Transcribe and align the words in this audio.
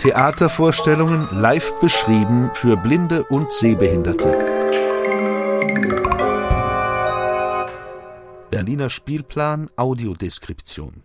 Theatervorstellungen 0.00 1.28
live 1.30 1.78
beschrieben 1.78 2.50
für 2.54 2.76
Blinde 2.76 3.24
und 3.24 3.52
Sehbehinderte. 3.52 4.36
Berliner 8.50 8.90
Spielplan 8.90 9.70
Audiodeskription. 9.76 11.04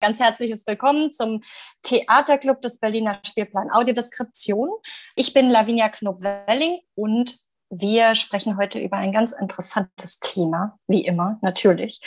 Ganz 0.00 0.18
herzliches 0.18 0.66
Willkommen 0.66 1.12
zum 1.12 1.44
Theaterclub 1.82 2.60
des 2.62 2.80
Berliner 2.80 3.20
Spielplan 3.24 3.70
Audiodeskription. 3.70 4.68
Ich 5.14 5.32
bin 5.32 5.48
Lavinia 5.48 5.90
Knob-Welling 5.90 6.80
und 6.94 7.38
wir 7.74 8.14
sprechen 8.14 8.58
heute 8.58 8.78
über 8.78 8.98
ein 8.98 9.12
ganz 9.12 9.32
interessantes 9.32 10.20
Thema, 10.20 10.78
wie 10.86 11.06
immer, 11.06 11.38
natürlich. 11.40 12.00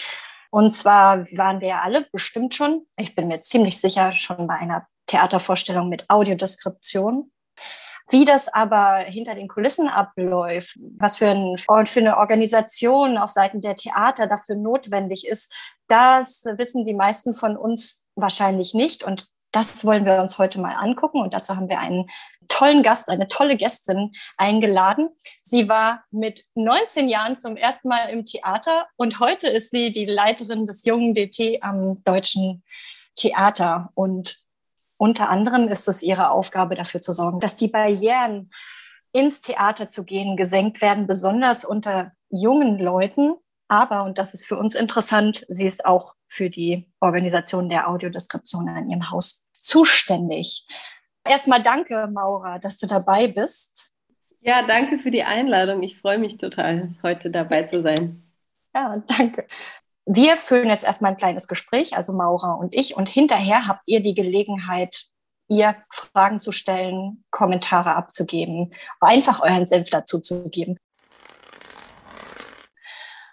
Und 0.51 0.71
zwar 0.71 1.25
waren 1.31 1.59
wir 1.59 1.69
ja 1.69 1.81
alle 1.81 2.05
bestimmt 2.11 2.53
schon, 2.53 2.85
ich 2.97 3.15
bin 3.15 3.27
mir 3.27 3.41
ziemlich 3.41 3.81
sicher, 3.81 4.11
schon 4.11 4.45
bei 4.45 4.53
einer 4.53 4.85
Theatervorstellung 5.07 5.89
mit 5.89 6.07
Audiodeskription. 6.07 7.31
Wie 8.11 8.25
das 8.25 8.47
aber 8.47 8.97
hinter 8.99 9.33
den 9.33 9.47
Kulissen 9.47 9.87
abläuft, 9.87 10.77
was 10.99 11.17
für, 11.17 11.29
ein, 11.29 11.57
für 11.57 11.99
eine 11.99 12.17
Organisation 12.17 13.17
auf 13.17 13.31
Seiten 13.31 13.59
der 13.59 13.75
Theater 13.75 14.27
dafür 14.27 14.55
notwendig 14.55 15.27
ist, 15.27 15.51
das 15.87 16.43
wissen 16.45 16.85
die 16.85 16.93
meisten 16.93 17.35
von 17.35 17.57
uns 17.57 18.07
wahrscheinlich 18.13 18.75
nicht. 18.75 19.03
Und 19.03 19.27
das 19.55 19.85
wollen 19.85 20.05
wir 20.05 20.21
uns 20.21 20.37
heute 20.37 20.59
mal 20.59 20.73
angucken 20.73 21.21
und 21.21 21.33
dazu 21.33 21.55
haben 21.55 21.69
wir 21.69 21.79
einen 21.79 22.09
tollen 22.49 22.83
Gast, 22.83 23.07
eine 23.07 23.27
tolle 23.27 23.55
Gästin 23.55 24.11
eingeladen. 24.35 25.09
Sie 25.43 25.69
war 25.69 26.03
mit 26.11 26.43
19 26.55 27.07
Jahren 27.07 27.39
zum 27.39 27.55
ersten 27.55 27.87
Mal 27.87 28.09
im 28.09 28.25
Theater 28.25 28.87
und 28.97 29.19
heute 29.19 29.47
ist 29.47 29.71
sie 29.71 29.91
die 29.91 30.05
Leiterin 30.05 30.65
des 30.65 30.83
jungen 30.83 31.13
DT 31.13 31.59
am 31.61 32.03
Deutschen 32.03 32.63
Theater. 33.15 33.91
Und 33.95 34.37
unter 34.97 35.29
anderem 35.29 35.69
ist 35.69 35.87
es 35.87 36.03
ihre 36.03 36.31
Aufgabe, 36.31 36.75
dafür 36.75 36.99
zu 36.99 37.13
sorgen, 37.13 37.39
dass 37.39 37.55
die 37.55 37.69
Barrieren 37.69 38.51
ins 39.13 39.39
Theater 39.39 39.87
zu 39.87 40.03
gehen 40.03 40.35
gesenkt 40.35 40.81
werden, 40.81 41.07
besonders 41.07 41.63
unter 41.63 42.11
jungen 42.29 42.77
Leuten. 42.77 43.35
Aber, 43.69 44.03
und 44.03 44.17
das 44.17 44.33
ist 44.33 44.45
für 44.45 44.57
uns 44.57 44.75
interessant, 44.75 45.45
sie 45.47 45.65
ist 45.65 45.85
auch 45.85 46.13
für 46.27 46.49
die 46.49 46.91
Organisation 46.99 47.69
der 47.69 47.89
Audiodeskription 47.89 48.67
in 48.67 48.89
ihrem 48.89 49.09
Haus 49.09 49.44
zuständig. 49.65 50.65
Erstmal 51.23 51.63
danke, 51.63 52.07
Maura, 52.07 52.59
dass 52.59 52.77
du 52.77 52.87
dabei 52.87 53.27
bist. 53.27 53.91
Ja, 54.41 54.61
danke 54.65 54.99
für 54.99 55.09
die 55.09 55.23
Einladung. 55.23 55.81
Ich 55.81 55.99
freue 55.99 56.19
mich 56.19 56.37
total, 56.37 56.93
heute 57.01 57.31
dabei 57.31 57.63
zu 57.63 57.81
sein. 57.81 58.23
Ja, 58.75 59.01
danke. 59.07 59.47
Wir 60.05 60.37
führen 60.37 60.69
jetzt 60.69 60.83
erstmal 60.83 61.11
ein 61.11 61.17
kleines 61.17 61.47
Gespräch, 61.47 61.97
also 61.97 62.13
Maura 62.13 62.53
und 62.53 62.75
ich, 62.75 62.95
und 62.95 63.09
hinterher 63.09 63.67
habt 63.67 63.81
ihr 63.87 64.01
die 64.01 64.13
Gelegenheit, 64.13 65.05
ihr 65.47 65.75
Fragen 65.89 66.39
zu 66.39 66.51
stellen, 66.51 67.23
Kommentare 67.31 67.95
abzugeben, 67.95 68.71
einfach 68.99 69.41
euren 69.41 69.65
Senf 69.65 69.89
dazu 69.89 70.19
zu 70.19 70.47
geben. 70.51 70.77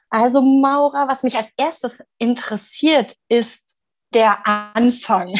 Also 0.08 0.41
Maura, 0.41 1.08
was 1.08 1.22
mich 1.24 1.36
als 1.36 1.48
erstes 1.58 2.02
interessiert, 2.19 3.17
ist 3.28 3.77
der 4.14 4.46
Anfang. 4.46 5.34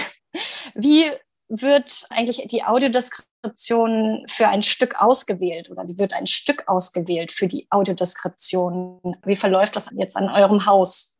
Wie 0.75 1.11
wird 1.48 2.06
eigentlich 2.11 2.47
die 2.48 2.64
Audiodeskription 2.64 4.25
für 4.28 4.48
ein 4.48 4.62
Stück 4.62 5.00
ausgewählt 5.00 5.70
oder 5.70 5.86
wie 5.86 5.98
wird 5.98 6.14
ein 6.14 6.27
Stück 6.27 6.64
ausgewählt 6.66 7.33
für 7.33 7.47
die 7.47 7.66
Audiodeskription? 7.70 9.16
Wie 9.24 9.36
verläuft 9.36 9.77
das 9.77 9.91
jetzt 9.94 10.16
an 10.16 10.30
eurem 10.30 10.66
Haus? 10.66 11.19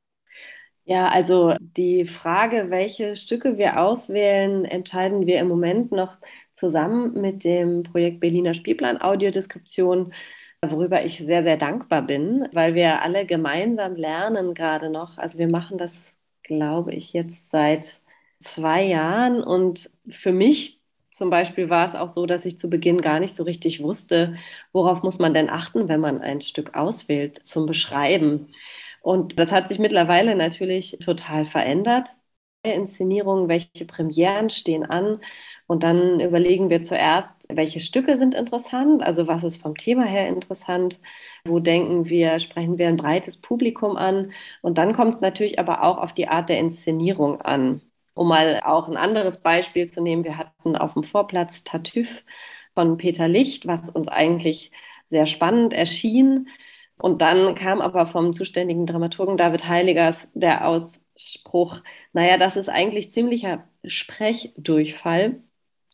Ja, 0.85 1.09
also 1.09 1.55
die 1.61 2.07
Frage, 2.07 2.71
welche 2.71 3.15
Stücke 3.17 3.57
wir 3.57 3.81
auswählen, 3.81 4.65
entscheiden 4.65 5.27
wir 5.27 5.39
im 5.39 5.49
Moment 5.49 5.93
noch 5.93 6.17
zusammen 6.57 7.21
mit 7.21 7.45
dem 7.45 7.85
Projekt 7.85 8.21
Berliner 8.21 8.55
Spielplan 8.55 9.01
Audiodeskription, 9.01 10.13
worüber 10.65 11.05
ich 11.05 11.19
sehr, 11.19 11.43
sehr 11.43 11.57
dankbar 11.57 12.03
bin, 12.03 12.49
weil 12.53 12.75
wir 12.75 13.03
alle 13.03 13.27
gemeinsam 13.27 13.97
lernen 13.97 14.55
gerade 14.55 14.91
noch. 14.91 15.19
Also 15.19 15.39
wir 15.39 15.49
machen 15.49 15.79
das, 15.79 15.93
glaube 16.43 16.95
ich, 16.95 17.13
jetzt 17.13 17.51
seit 17.51 18.01
zwei 18.43 18.85
Jahren 18.85 19.43
und 19.43 19.91
für 20.11 20.33
mich 20.33 20.81
zum 21.11 21.31
Beispiel 21.31 21.69
war 21.71 21.87
es 21.89 21.95
auch 21.95 22.11
so, 22.11 22.27
dass 22.27 22.47
ich 22.47 22.59
zu 22.59 22.71
Beginn 22.71 23.03
gar 23.03 23.21
nicht 23.21 23.35
so 23.37 23.43
richtig 23.45 23.83
wusste, 23.83 24.37
worauf 24.73 25.03
muss 25.03 25.19
man 25.19 25.35
denn 25.35 25.51
achten, 25.51 25.89
wenn 25.89 26.01
man 26.01 26.21
ein 26.23 26.41
Stück 26.41 26.75
auswählt 26.75 27.47
zum 27.47 27.67
Beschreiben. 27.67 28.49
Und 29.03 29.39
das 29.39 29.51
hat 29.51 29.69
sich 29.69 29.79
mittlerweile 29.79 30.35
natürlich 30.37 30.99
total 31.05 31.45
verändert. 31.47 32.09
Inszenierungen, 32.65 33.49
welche 33.49 33.85
Premieren 33.87 34.49
stehen 34.51 34.85
an. 34.85 35.21
Und 35.67 35.83
dann 35.83 36.21
überlegen 36.21 36.71
wir 36.71 36.83
zuerst, 36.85 37.35
welche 37.49 37.81
Stücke 37.81 38.19
sind 38.19 38.35
interessant, 38.35 39.03
also 39.03 39.27
was 39.27 39.43
ist 39.45 39.57
vom 39.57 39.77
Thema 39.77 40.05
her 40.05 40.29
interessant, 40.29 41.01
wo 41.45 41.59
denken 41.59 42.09
wir, 42.09 42.39
sprechen 42.39 42.79
wir 42.79 42.89
ein 42.89 42.97
breites 42.97 43.37
Publikum 43.37 43.97
an. 43.97 44.33
Und 44.63 44.79
dann 44.79 44.95
kommt 44.95 45.17
es 45.17 45.21
natürlich 45.21 45.59
aber 45.59 45.83
auch 45.83 45.99
auf 45.99 46.15
die 46.15 46.29
Art 46.29 46.49
der 46.49 46.59
Inszenierung 46.61 47.41
an. 47.43 47.83
Um 48.15 48.29
mal 48.29 48.61
auch 48.65 48.89
ein 48.89 48.97
anderes 48.97 49.39
Beispiel 49.39 49.91
zu 49.91 50.03
nehmen, 50.03 50.25
wir 50.25 50.37
hatten 50.39 50.77
auf 50.77 50.95
dem 50.95 51.05
Vorplatz 51.05 51.65
Tartüff 51.65 52.23
von 52.75 52.97
Peter 52.99 53.29
Licht, 53.29 53.67
was 53.67 53.89
uns 53.91 54.09
eigentlich 54.09 54.71
sehr 55.07 55.27
spannend 55.27 55.73
erschien. 55.73 56.49
Und 56.99 57.23
dann 57.23 57.55
kam 57.55 57.81
aber 57.81 58.07
vom 58.07 58.35
zuständigen 58.35 58.87
Dramaturgen 58.87 59.37
David 59.37 59.67
Heiligers 59.67 60.29
der 60.35 60.67
Ausspruch, 60.69 61.81
naja, 62.13 62.39
das 62.39 62.57
ist 62.57 62.69
eigentlich 62.69 63.13
ziemlicher 63.13 63.65
Sprechdurchfall, 63.85 65.43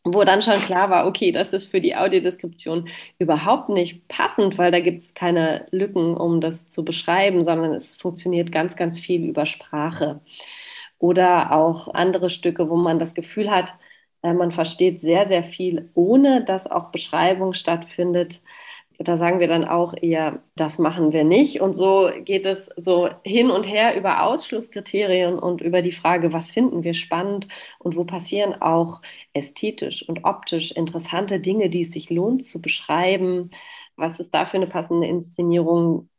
wo 0.03 0.23
dann 0.23 0.41
schon 0.41 0.61
klar 0.61 0.89
war, 0.89 1.07
okay, 1.07 1.31
das 1.31 1.53
ist 1.53 1.65
für 1.65 1.81
die 1.81 1.95
Audiodeskription 1.95 2.89
überhaupt 3.19 3.69
nicht 3.69 4.07
passend, 4.07 4.57
weil 4.57 4.71
da 4.71 4.79
gibt 4.79 5.01
es 5.01 5.13
keine 5.13 5.67
Lücken, 5.71 6.15
um 6.15 6.41
das 6.41 6.67
zu 6.67 6.85
beschreiben, 6.85 7.43
sondern 7.43 7.73
es 7.73 7.95
funktioniert 7.97 8.51
ganz, 8.51 8.75
ganz 8.75 8.99
viel 8.99 9.25
über 9.25 9.45
Sprache 9.45 10.21
oder 10.99 11.53
auch 11.53 11.93
andere 11.93 12.29
Stücke, 12.29 12.69
wo 12.69 12.75
man 12.75 12.99
das 12.99 13.13
Gefühl 13.15 13.49
hat, 13.51 13.73
äh, 14.21 14.33
man 14.33 14.51
versteht 14.51 15.01
sehr, 15.01 15.27
sehr 15.27 15.43
viel, 15.43 15.89
ohne 15.95 16.43
dass 16.45 16.67
auch 16.67 16.91
Beschreibung 16.91 17.53
stattfindet. 17.53 18.41
Da 19.01 19.17
sagen 19.17 19.39
wir 19.39 19.47
dann 19.47 19.63
auch 19.63 19.93
eher, 20.01 20.43
das 20.55 20.77
machen 20.77 21.13
wir 21.13 21.23
nicht. 21.23 21.61
Und 21.61 21.73
so 21.73 22.09
geht 22.25 22.45
es 22.45 22.69
so 22.75 23.09
hin 23.23 23.49
und 23.49 23.63
her 23.63 23.95
über 23.97 24.23
Ausschlusskriterien 24.23 25.39
und 25.39 25.61
über 25.61 25.81
die 25.81 25.93
Frage, 25.93 26.33
was 26.33 26.49
finden 26.51 26.83
wir 26.83 26.93
spannend 26.93 27.47
und 27.79 27.95
wo 27.95 28.03
passieren 28.03 28.61
auch 28.61 29.01
ästhetisch 29.33 30.07
und 30.07 30.25
optisch 30.25 30.71
interessante 30.71 31.39
Dinge, 31.39 31.69
die 31.69 31.81
es 31.81 31.91
sich 31.91 32.09
lohnt 32.09 32.45
zu 32.45 32.61
beschreiben. 32.61 33.51
Was 33.95 34.19
ist 34.19 34.33
da 34.33 34.45
für 34.45 34.57
eine 34.57 34.67
passende 34.67 35.07
Inszenierung? 35.07 36.09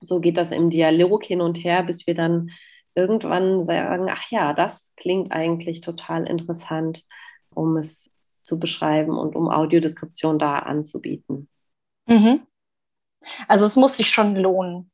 So 0.00 0.20
geht 0.20 0.36
das 0.36 0.52
im 0.52 0.70
Dialog 0.70 1.24
hin 1.24 1.40
und 1.40 1.56
her, 1.64 1.82
bis 1.82 2.06
wir 2.06 2.14
dann 2.14 2.50
irgendwann 2.94 3.64
sagen, 3.64 4.08
ach 4.10 4.30
ja, 4.30 4.52
das 4.52 4.92
klingt 4.96 5.32
eigentlich 5.32 5.80
total 5.80 6.26
interessant, 6.26 7.04
um 7.54 7.76
es 7.76 8.10
zu 8.42 8.58
beschreiben 8.58 9.16
und 9.16 9.36
um 9.36 9.48
Audiodeskription 9.48 10.38
da 10.38 10.58
anzubieten. 10.60 11.48
Mhm. 12.06 12.40
Also 13.46 13.66
es 13.66 13.76
muss 13.76 13.96
sich 13.96 14.10
schon 14.10 14.36
lohnen. 14.36 14.90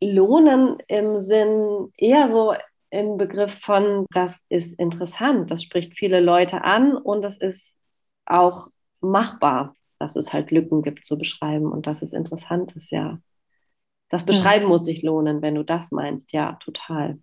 Lohnen 0.00 0.78
im 0.86 1.20
Sinn 1.20 1.92
eher 1.96 2.28
so 2.28 2.54
im 2.90 3.16
Begriff 3.16 3.58
von, 3.60 4.06
das 4.12 4.44
ist 4.48 4.78
interessant, 4.78 5.50
das 5.50 5.62
spricht 5.62 5.98
viele 5.98 6.20
Leute 6.20 6.64
an 6.64 6.96
und 6.96 7.22
das 7.22 7.36
ist 7.36 7.76
auch 8.26 8.68
machbar, 9.00 9.74
dass 9.98 10.16
es 10.16 10.32
halt 10.32 10.50
Lücken 10.50 10.82
gibt 10.82 11.04
zu 11.04 11.18
beschreiben 11.18 11.70
und 11.70 11.86
dass 11.86 12.02
es 12.02 12.12
interessant 12.12 12.74
ist, 12.76 12.90
ja. 12.90 13.18
Das 14.10 14.24
Beschreiben 14.24 14.64
mhm. 14.66 14.72
muss 14.72 14.84
sich 14.84 15.02
lohnen, 15.02 15.40
wenn 15.40 15.54
du 15.54 15.62
das 15.62 15.90
meinst. 15.92 16.32
Ja, 16.32 16.58
total. 16.64 17.18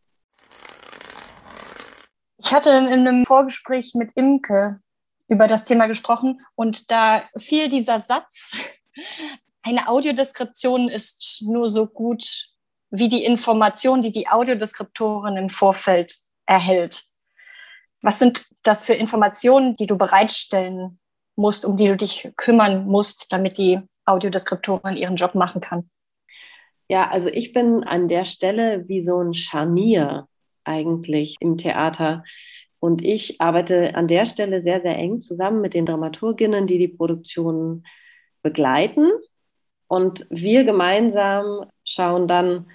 Ich 2.38 2.54
hatte 2.54 2.72
in 2.72 2.88
einem 2.88 3.26
Vorgespräch 3.26 3.94
mit 3.94 4.12
Imke 4.16 4.80
über 5.28 5.48
das 5.48 5.66
Thema 5.66 5.88
gesprochen 5.88 6.42
und 6.56 6.90
da 6.90 7.24
fiel 7.38 7.68
dieser 7.70 8.00
Satz, 8.00 8.56
eine 9.64 9.90
Audiodeskription 9.90 10.88
ist 10.88 11.44
nur 11.46 11.68
so 11.68 11.88
gut 11.88 12.54
wie 12.90 13.10
die 13.10 13.26
Information, 13.26 14.02
die 14.02 14.14
die 14.14 14.30
Audiodeskriptorin 14.30 15.36
im 15.36 15.50
Vorfeld 15.50 16.18
erhält. 16.46 17.04
Was 18.02 18.20
sind 18.20 18.48
das 18.64 18.86
für 18.86 18.94
Informationen, 18.94 19.76
die 19.76 19.88
du 19.88 19.98
bereitstellen 19.98 21.00
musst, 21.36 21.66
um 21.66 21.76
die 21.76 21.88
du 21.88 21.98
dich 21.98 22.32
kümmern 22.38 22.86
musst, 22.86 23.34
damit 23.34 23.58
die 23.58 23.82
Audiodeskriptorin 24.06 24.96
ihren 24.96 25.18
Job 25.18 25.36
machen 25.36 25.60
kann? 25.60 25.90
Ja, 26.90 27.10
also 27.10 27.30
ich 27.30 27.54
bin 27.54 27.84
an 27.84 28.08
der 28.08 28.24
Stelle 28.24 28.88
wie 28.88 29.02
so 29.02 29.20
ein 29.22 29.34
Scharnier 29.34 30.28
eigentlich 30.64 31.36
im 31.40 31.58
Theater. 31.58 32.24
Und 32.80 33.04
ich 33.04 33.42
arbeite 33.42 33.96
an 33.96 34.08
der 34.08 34.26
Stelle 34.26 34.62
sehr, 34.62 34.82
sehr 34.82 34.96
eng 34.98 35.20
zusammen 35.20 35.62
mit 35.62 35.74
den 35.74 35.86
Dramaturginnen, 35.86 36.68
die 36.68 36.78
die 36.78 36.88
Produktion 36.88 37.84
begleiten. 38.42 39.10
Und 39.88 40.28
wir 40.30 40.64
gemeinsam 40.64 41.66
schauen 41.84 42.28
dann, 42.28 42.68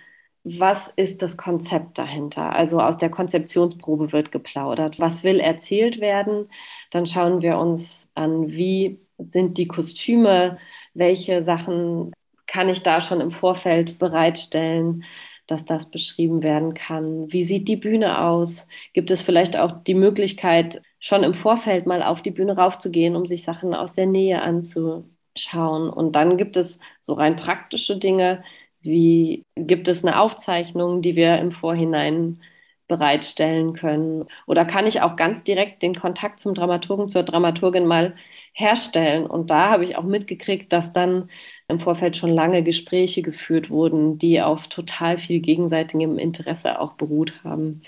was 0.45 0.93
ist 0.97 1.23
das 1.23 1.37
Konzept 1.37 1.99
dahinter? 1.99 2.53
Also 2.55 2.81
aus 2.81 2.99
der 2.99 3.11
Konzeptionsprobe 3.11 4.13
wird 4.13 4.33
geplaudert. 4.33 4.99
Was 4.99 5.23
will 5.23 5.39
erzählt 5.39 6.01
werden? 6.01 6.51
Dann 6.91 7.07
schauen 7.07 7.43
wir 7.43 7.59
uns 7.59 8.09
an, 8.15 8.49
wie 8.51 8.99
sind 9.19 9.57
die 9.57 9.69
Kostüme, 9.69 10.59
welche 10.95 11.43
Sachen 11.43 12.13
kann 12.53 12.69
ich 12.69 12.83
da 12.83 13.01
schon 13.01 13.21
im 13.23 13.31
Vorfeld 13.33 13.99
bereitstellen, 13.99 15.05
dass 15.47 15.65
das 15.65 15.91
beschrieben 15.91 16.43
werden 16.43 16.75
kann? 16.75 17.33
Wie 17.33 17.45
sieht 17.45 17.67
die 17.67 17.77
Bühne 17.77 18.21
aus? 18.21 18.67
Gibt 18.93 19.11
es 19.11 19.23
vielleicht 19.23 19.57
auch 19.57 19.83
die 19.85 19.95
Möglichkeit, 19.95 20.83
schon 21.01 21.23
im 21.25 21.35
Vorfeld 21.35 21.87
mal 21.87 22.03
auf 22.03 22.21
die 22.21 22.31
Bühne 22.31 22.55
raufzugehen, 22.57 23.17
um 23.17 23.27
sich 23.27 23.45
Sachen 23.45 23.75
aus 23.75 23.95
der 23.95 24.07
Nähe 24.07 24.43
anzuschauen? 24.43 25.89
Und 25.91 26.13
dann 26.15 26.37
gibt 26.37 26.59
es 26.59 26.79
so 27.01 27.15
rein 27.15 27.37
praktische 27.37 27.97
Dinge, 27.99 28.45
wie 28.83 29.45
gibt 29.57 29.89
es 29.89 30.05
eine 30.05 30.21
Aufzeichnung, 30.21 31.01
die 31.01 31.17
wir 31.17 31.39
im 31.39 31.53
Vorhinein 31.53 32.41
bereitstellen 32.89 33.75
können? 33.75 34.27
Oder 34.47 34.65
kann 34.65 34.87
ich 34.87 35.01
auch 35.01 35.17
ganz 35.17 35.43
direkt 35.45 35.83
den 35.83 35.95
Kontakt 35.95 36.41
zum 36.41 36.55
Dramaturgen, 36.55 37.09
zur 37.09 37.23
Dramaturgin 37.23 37.87
mal 37.87 38.15
herstellen? 38.53 39.27
Und 39.27 39.51
da 39.51 39.71
habe 39.71 39.85
ich 39.85 39.97
auch 39.97 40.05
mitgekriegt, 40.05 40.73
dass 40.73 40.93
dann 40.93 41.31
im 41.69 41.81
Vorfeld 41.81 42.17
schon 42.17 42.31
lange 42.31 42.63
Gespräche 42.63 43.23
geführt 43.23 43.71
wurden, 43.71 44.19
die 44.19 44.41
auf 44.43 44.69
total 44.69 45.19
viel 45.19 45.41
gegenseitigem 45.41 46.19
Interesse 46.19 46.81
auch 46.81 46.95
beruht 46.95 47.33
haben 47.45 47.83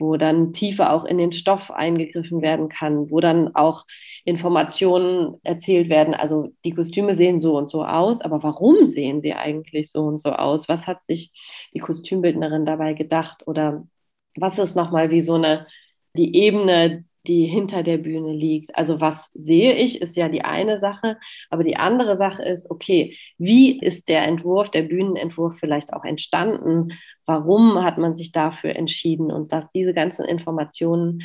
wo 0.00 0.16
dann 0.16 0.52
tiefer 0.52 0.92
auch 0.92 1.04
in 1.04 1.18
den 1.18 1.32
Stoff 1.32 1.70
eingegriffen 1.70 2.42
werden 2.42 2.68
kann, 2.68 3.10
wo 3.10 3.20
dann 3.20 3.54
auch 3.54 3.84
Informationen 4.24 5.36
erzählt 5.44 5.88
werden. 5.88 6.14
Also 6.14 6.52
die 6.64 6.72
Kostüme 6.74 7.14
sehen 7.14 7.40
so 7.40 7.56
und 7.56 7.70
so 7.70 7.84
aus, 7.84 8.20
aber 8.20 8.42
warum 8.42 8.86
sehen 8.86 9.20
sie 9.20 9.34
eigentlich 9.34 9.90
so 9.90 10.00
und 10.02 10.22
so 10.22 10.32
aus? 10.32 10.68
Was 10.68 10.86
hat 10.86 11.04
sich 11.06 11.32
die 11.74 11.80
Kostümbildnerin 11.80 12.64
dabei 12.66 12.94
gedacht? 12.94 13.46
Oder 13.46 13.86
was 14.36 14.58
ist 14.58 14.76
nochmal 14.76 15.10
wie 15.10 15.22
so 15.22 15.34
eine, 15.34 15.66
die 16.14 16.34
Ebene 16.36 17.04
die 17.26 17.46
hinter 17.46 17.82
der 17.82 17.98
Bühne 17.98 18.32
liegt. 18.32 18.74
Also 18.76 19.00
was 19.00 19.30
sehe 19.34 19.74
ich, 19.74 20.00
ist 20.00 20.16
ja 20.16 20.28
die 20.28 20.42
eine 20.42 20.80
Sache, 20.80 21.18
aber 21.50 21.64
die 21.64 21.76
andere 21.76 22.16
Sache 22.16 22.42
ist, 22.42 22.70
okay, 22.70 23.16
wie 23.38 23.78
ist 23.78 24.08
der 24.08 24.26
Entwurf, 24.26 24.70
der 24.70 24.82
Bühnenentwurf 24.82 25.56
vielleicht 25.58 25.92
auch 25.92 26.04
entstanden? 26.04 26.92
Warum 27.26 27.82
hat 27.82 27.98
man 27.98 28.16
sich 28.16 28.32
dafür 28.32 28.74
entschieden? 28.76 29.30
Und 29.30 29.52
dass 29.52 29.64
diese 29.74 29.92
ganzen 29.92 30.24
Informationen 30.24 31.22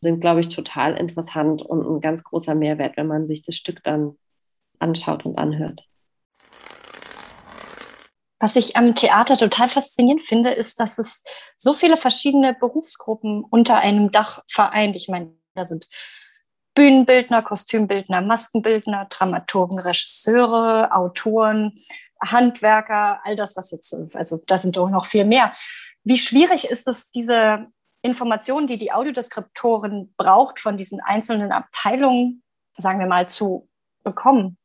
sind, 0.00 0.20
glaube 0.20 0.40
ich, 0.40 0.48
total 0.48 0.96
interessant 0.96 1.62
und 1.62 1.86
ein 1.86 2.00
ganz 2.00 2.22
großer 2.24 2.54
Mehrwert, 2.54 2.96
wenn 2.96 3.06
man 3.06 3.26
sich 3.26 3.42
das 3.42 3.56
Stück 3.56 3.82
dann 3.82 4.16
anschaut 4.78 5.24
und 5.26 5.38
anhört. 5.38 5.82
Was 8.38 8.56
ich 8.56 8.76
am 8.76 8.94
Theater 8.94 9.38
total 9.38 9.68
faszinierend 9.68 10.22
finde, 10.22 10.50
ist, 10.50 10.78
dass 10.78 10.98
es 10.98 11.24
so 11.56 11.72
viele 11.72 11.96
verschiedene 11.96 12.54
Berufsgruppen 12.54 13.44
unter 13.44 13.78
einem 13.78 14.10
Dach 14.10 14.42
vereint. 14.46 14.94
Ich 14.94 15.08
meine, 15.08 15.34
da 15.54 15.64
sind 15.64 15.88
Bühnenbildner, 16.74 17.42
Kostümbildner, 17.42 18.20
Maskenbildner, 18.20 19.06
Dramaturgen, 19.08 19.78
Regisseure, 19.78 20.92
Autoren, 20.92 21.74
Handwerker, 22.22 23.20
all 23.24 23.36
das, 23.36 23.56
was 23.56 23.70
jetzt, 23.70 23.94
also 24.14 24.38
da 24.46 24.58
sind 24.58 24.76
doch 24.76 24.90
noch 24.90 25.06
viel 25.06 25.24
mehr. 25.24 25.52
Wie 26.04 26.18
schwierig 26.18 26.68
ist 26.68 26.86
es, 26.86 27.10
diese 27.10 27.66
Informationen, 28.02 28.66
die 28.66 28.78
die 28.78 28.92
Audiodeskriptorin 28.92 30.14
braucht, 30.16 30.60
von 30.60 30.76
diesen 30.76 31.00
einzelnen 31.00 31.52
Abteilungen, 31.52 32.42
sagen 32.76 33.00
wir 33.00 33.06
mal, 33.06 33.28
zu 33.28 33.68
bekommen? 34.04 34.58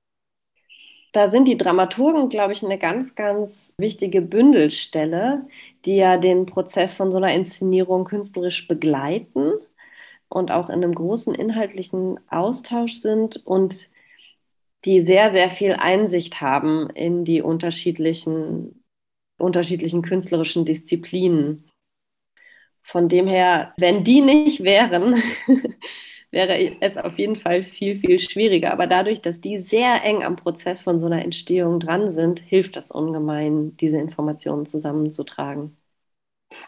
Da 1.11 1.27
sind 1.29 1.47
die 1.47 1.57
Dramaturgen, 1.57 2.29
glaube 2.29 2.53
ich, 2.53 2.63
eine 2.63 2.77
ganz, 2.77 3.15
ganz 3.15 3.73
wichtige 3.77 4.21
Bündelstelle, 4.21 5.45
die 5.85 5.97
ja 5.97 6.17
den 6.17 6.45
Prozess 6.45 6.93
von 6.93 7.11
so 7.11 7.17
einer 7.17 7.33
Inszenierung 7.33 8.05
künstlerisch 8.05 8.67
begleiten 8.67 9.53
und 10.29 10.51
auch 10.51 10.69
in 10.69 10.75
einem 10.75 10.95
großen 10.95 11.35
inhaltlichen 11.35 12.19
Austausch 12.29 12.99
sind 12.99 13.45
und 13.45 13.89
die 14.85 15.01
sehr, 15.01 15.31
sehr 15.31 15.49
viel 15.49 15.73
Einsicht 15.73 16.39
haben 16.39 16.89
in 16.91 17.25
die 17.25 17.41
unterschiedlichen, 17.41 18.83
unterschiedlichen 19.37 20.01
künstlerischen 20.01 20.65
Disziplinen. 20.65 21.69
Von 22.83 23.09
dem 23.09 23.27
her, 23.27 23.73
wenn 23.77 24.03
die 24.05 24.21
nicht 24.21 24.63
wären, 24.63 25.21
wäre 26.31 26.77
es 26.81 26.97
auf 26.97 27.17
jeden 27.19 27.35
Fall 27.35 27.63
viel, 27.63 27.99
viel 27.99 28.19
schwieriger. 28.19 28.71
Aber 28.73 28.87
dadurch, 28.87 29.21
dass 29.21 29.39
die 29.41 29.59
sehr 29.59 30.03
eng 30.03 30.23
am 30.23 30.35
Prozess 30.37 30.81
von 30.81 30.99
so 30.99 31.05
einer 31.07 31.23
Entstehung 31.23 31.79
dran 31.79 32.11
sind, 32.13 32.39
hilft 32.39 32.75
das 32.77 32.91
ungemein, 32.91 33.77
diese 33.77 33.97
Informationen 33.97 34.65
zusammenzutragen. 34.65 35.77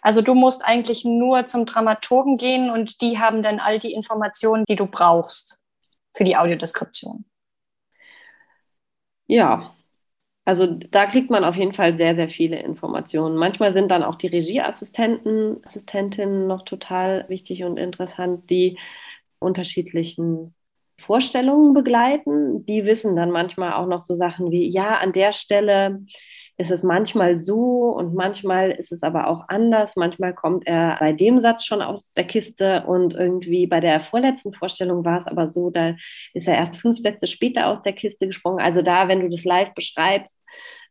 Also 0.01 0.21
du 0.21 0.33
musst 0.33 0.63
eigentlich 0.65 1.05
nur 1.05 1.45
zum 1.45 1.65
Dramaturgen 1.65 2.37
gehen 2.37 2.69
und 2.69 3.01
die 3.01 3.19
haben 3.19 3.41
dann 3.43 3.59
all 3.59 3.79
die 3.79 3.93
Informationen, 3.93 4.65
die 4.67 4.75
du 4.75 4.85
brauchst 4.85 5.59
für 6.15 6.23
die 6.23 6.37
Audiodeskription. 6.37 7.25
Ja, 9.27 9.75
also 10.45 10.67
da 10.67 11.07
kriegt 11.07 11.29
man 11.31 11.45
auf 11.45 11.55
jeden 11.55 11.73
Fall 11.73 11.97
sehr, 11.97 12.15
sehr 12.15 12.29
viele 12.29 12.61
Informationen. 12.61 13.37
Manchmal 13.37 13.73
sind 13.73 13.89
dann 13.91 14.03
auch 14.03 14.15
die 14.15 14.27
Regieassistenten, 14.27 15.63
Assistentinnen 15.65 16.47
noch 16.47 16.63
total 16.63 17.25
wichtig 17.29 17.63
und 17.63 17.77
interessant, 17.77 18.49
die 18.49 18.77
unterschiedlichen 19.43 20.55
Vorstellungen 20.99 21.73
begleiten. 21.73 22.65
Die 22.65 22.85
wissen 22.85 23.15
dann 23.15 23.31
manchmal 23.31 23.73
auch 23.73 23.87
noch 23.87 24.01
so 24.01 24.13
Sachen 24.13 24.51
wie, 24.51 24.69
ja, 24.69 24.95
an 24.95 25.13
der 25.13 25.33
Stelle 25.33 26.05
ist 26.57 26.71
es 26.71 26.83
manchmal 26.83 27.37
so 27.37 27.95
und 27.97 28.13
manchmal 28.13 28.71
ist 28.71 28.91
es 28.91 29.01
aber 29.01 29.27
auch 29.27 29.45
anders. 29.47 29.95
Manchmal 29.95 30.35
kommt 30.35 30.67
er 30.67 30.97
bei 30.99 31.11
dem 31.11 31.41
Satz 31.41 31.65
schon 31.65 31.81
aus 31.81 32.11
der 32.13 32.25
Kiste 32.25 32.83
und 32.85 33.15
irgendwie 33.15 33.65
bei 33.65 33.79
der 33.79 34.01
vorletzten 34.01 34.53
Vorstellung 34.53 35.03
war 35.03 35.17
es 35.17 35.27
aber 35.27 35.49
so, 35.49 35.71
da 35.71 35.95
ist 36.33 36.47
er 36.47 36.55
erst 36.55 36.77
fünf 36.77 36.99
Sätze 36.99 37.25
später 37.27 37.67
aus 37.67 37.81
der 37.81 37.93
Kiste 37.93 38.27
gesprungen. 38.27 38.63
Also 38.63 38.81
da, 38.83 39.07
wenn 39.07 39.21
du 39.21 39.29
das 39.29 39.43
live 39.45 39.73
beschreibst, 39.73 40.35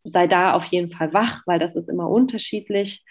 sei 0.05 0.27
da 0.27 0.55
auf 0.55 0.65
jeden 0.65 0.91
Fall 0.91 1.13
wach, 1.15 1.43
weil 1.47 1.61
das 1.61 1.77
ist 1.77 1.89
immer 1.89 2.09
unterschiedlich. 2.09 3.05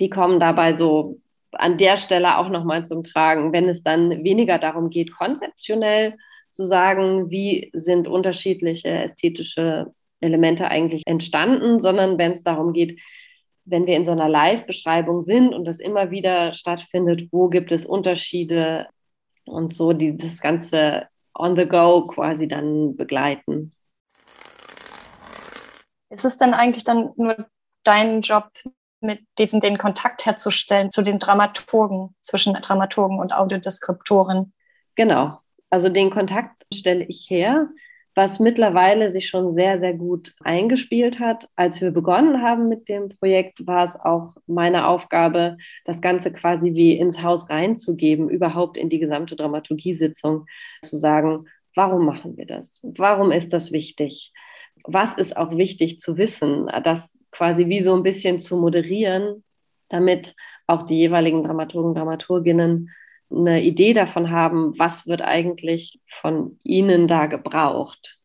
Die 0.00 0.10
kommen 0.10 0.40
dabei 0.40 0.74
so 0.74 1.20
an 1.58 1.78
der 1.78 1.96
Stelle 1.96 2.38
auch 2.38 2.48
nochmal 2.48 2.86
zum 2.86 3.04
Tragen, 3.04 3.52
wenn 3.52 3.68
es 3.68 3.82
dann 3.82 4.24
weniger 4.24 4.58
darum 4.58 4.90
geht, 4.90 5.12
konzeptionell 5.16 6.16
zu 6.50 6.66
sagen, 6.66 7.30
wie 7.30 7.70
sind 7.72 8.06
unterschiedliche 8.06 8.88
ästhetische 8.88 9.92
Elemente 10.20 10.68
eigentlich 10.68 11.02
entstanden, 11.06 11.80
sondern 11.80 12.18
wenn 12.18 12.32
es 12.32 12.42
darum 12.42 12.72
geht, 12.72 13.00
wenn 13.64 13.86
wir 13.86 13.96
in 13.96 14.06
so 14.06 14.12
einer 14.12 14.28
Live-Beschreibung 14.28 15.24
sind 15.24 15.54
und 15.54 15.64
das 15.64 15.80
immer 15.80 16.10
wieder 16.10 16.54
stattfindet, 16.54 17.28
wo 17.32 17.48
gibt 17.48 17.72
es 17.72 17.84
Unterschiede 17.84 18.86
und 19.46 19.74
so, 19.74 19.92
die 19.92 20.16
das 20.16 20.40
Ganze 20.40 21.08
on 21.34 21.56
the 21.56 21.66
go 21.66 22.06
quasi 22.06 22.46
dann 22.46 22.96
begleiten. 22.96 23.72
Ist 26.10 26.24
es 26.24 26.38
denn 26.38 26.54
eigentlich 26.54 26.84
dann 26.84 27.10
nur 27.16 27.46
dein 27.82 28.20
Job, 28.20 28.50
mit 29.04 29.20
diesen 29.38 29.60
den 29.60 29.78
Kontakt 29.78 30.26
herzustellen 30.26 30.90
zu 30.90 31.02
den 31.02 31.18
Dramaturgen, 31.18 32.14
zwischen 32.20 32.54
Dramaturgen 32.54 33.18
und 33.20 33.32
Audiodeskriptoren? 33.32 34.52
Genau. 34.96 35.38
Also 35.70 35.88
den 35.88 36.10
Kontakt 36.10 36.64
stelle 36.72 37.04
ich 37.04 37.26
her 37.28 37.68
was 38.14 38.38
mittlerweile 38.38 39.12
sich 39.12 39.28
schon 39.28 39.54
sehr, 39.54 39.80
sehr 39.80 39.94
gut 39.94 40.34
eingespielt 40.40 41.18
hat. 41.18 41.48
Als 41.56 41.80
wir 41.80 41.90
begonnen 41.90 42.42
haben 42.42 42.68
mit 42.68 42.88
dem 42.88 43.08
Projekt, 43.08 43.66
war 43.66 43.86
es 43.86 43.96
auch 43.96 44.34
meine 44.46 44.86
Aufgabe, 44.86 45.56
das 45.84 46.00
Ganze 46.00 46.32
quasi 46.32 46.74
wie 46.74 46.96
ins 46.96 47.22
Haus 47.22 47.50
reinzugeben, 47.50 48.28
überhaupt 48.28 48.76
in 48.76 48.88
die 48.88 49.00
gesamte 49.00 49.34
Dramaturgiesitzung, 49.36 50.46
zu 50.82 50.96
sagen, 50.98 51.46
warum 51.74 52.06
machen 52.06 52.36
wir 52.36 52.46
das? 52.46 52.80
Warum 52.82 53.32
ist 53.32 53.52
das 53.52 53.72
wichtig? 53.72 54.32
Was 54.84 55.14
ist 55.14 55.36
auch 55.36 55.56
wichtig 55.56 55.98
zu 55.98 56.16
wissen? 56.16 56.68
Das 56.84 57.18
quasi 57.34 57.68
wie 57.68 57.82
so 57.82 57.94
ein 57.94 58.02
bisschen 58.02 58.38
zu 58.38 58.56
moderieren, 58.56 59.42
damit 59.88 60.34
auch 60.66 60.84
die 60.84 60.98
jeweiligen 60.98 61.42
Dramaturgen, 61.42 61.94
Dramaturginnen 61.94 62.90
eine 63.30 63.62
Idee 63.62 63.92
davon 63.92 64.30
haben, 64.30 64.78
was 64.78 65.06
wird 65.06 65.22
eigentlich 65.22 66.00
von 66.20 66.58
ihnen 66.62 67.08
da 67.08 67.26
gebraucht. 67.26 68.18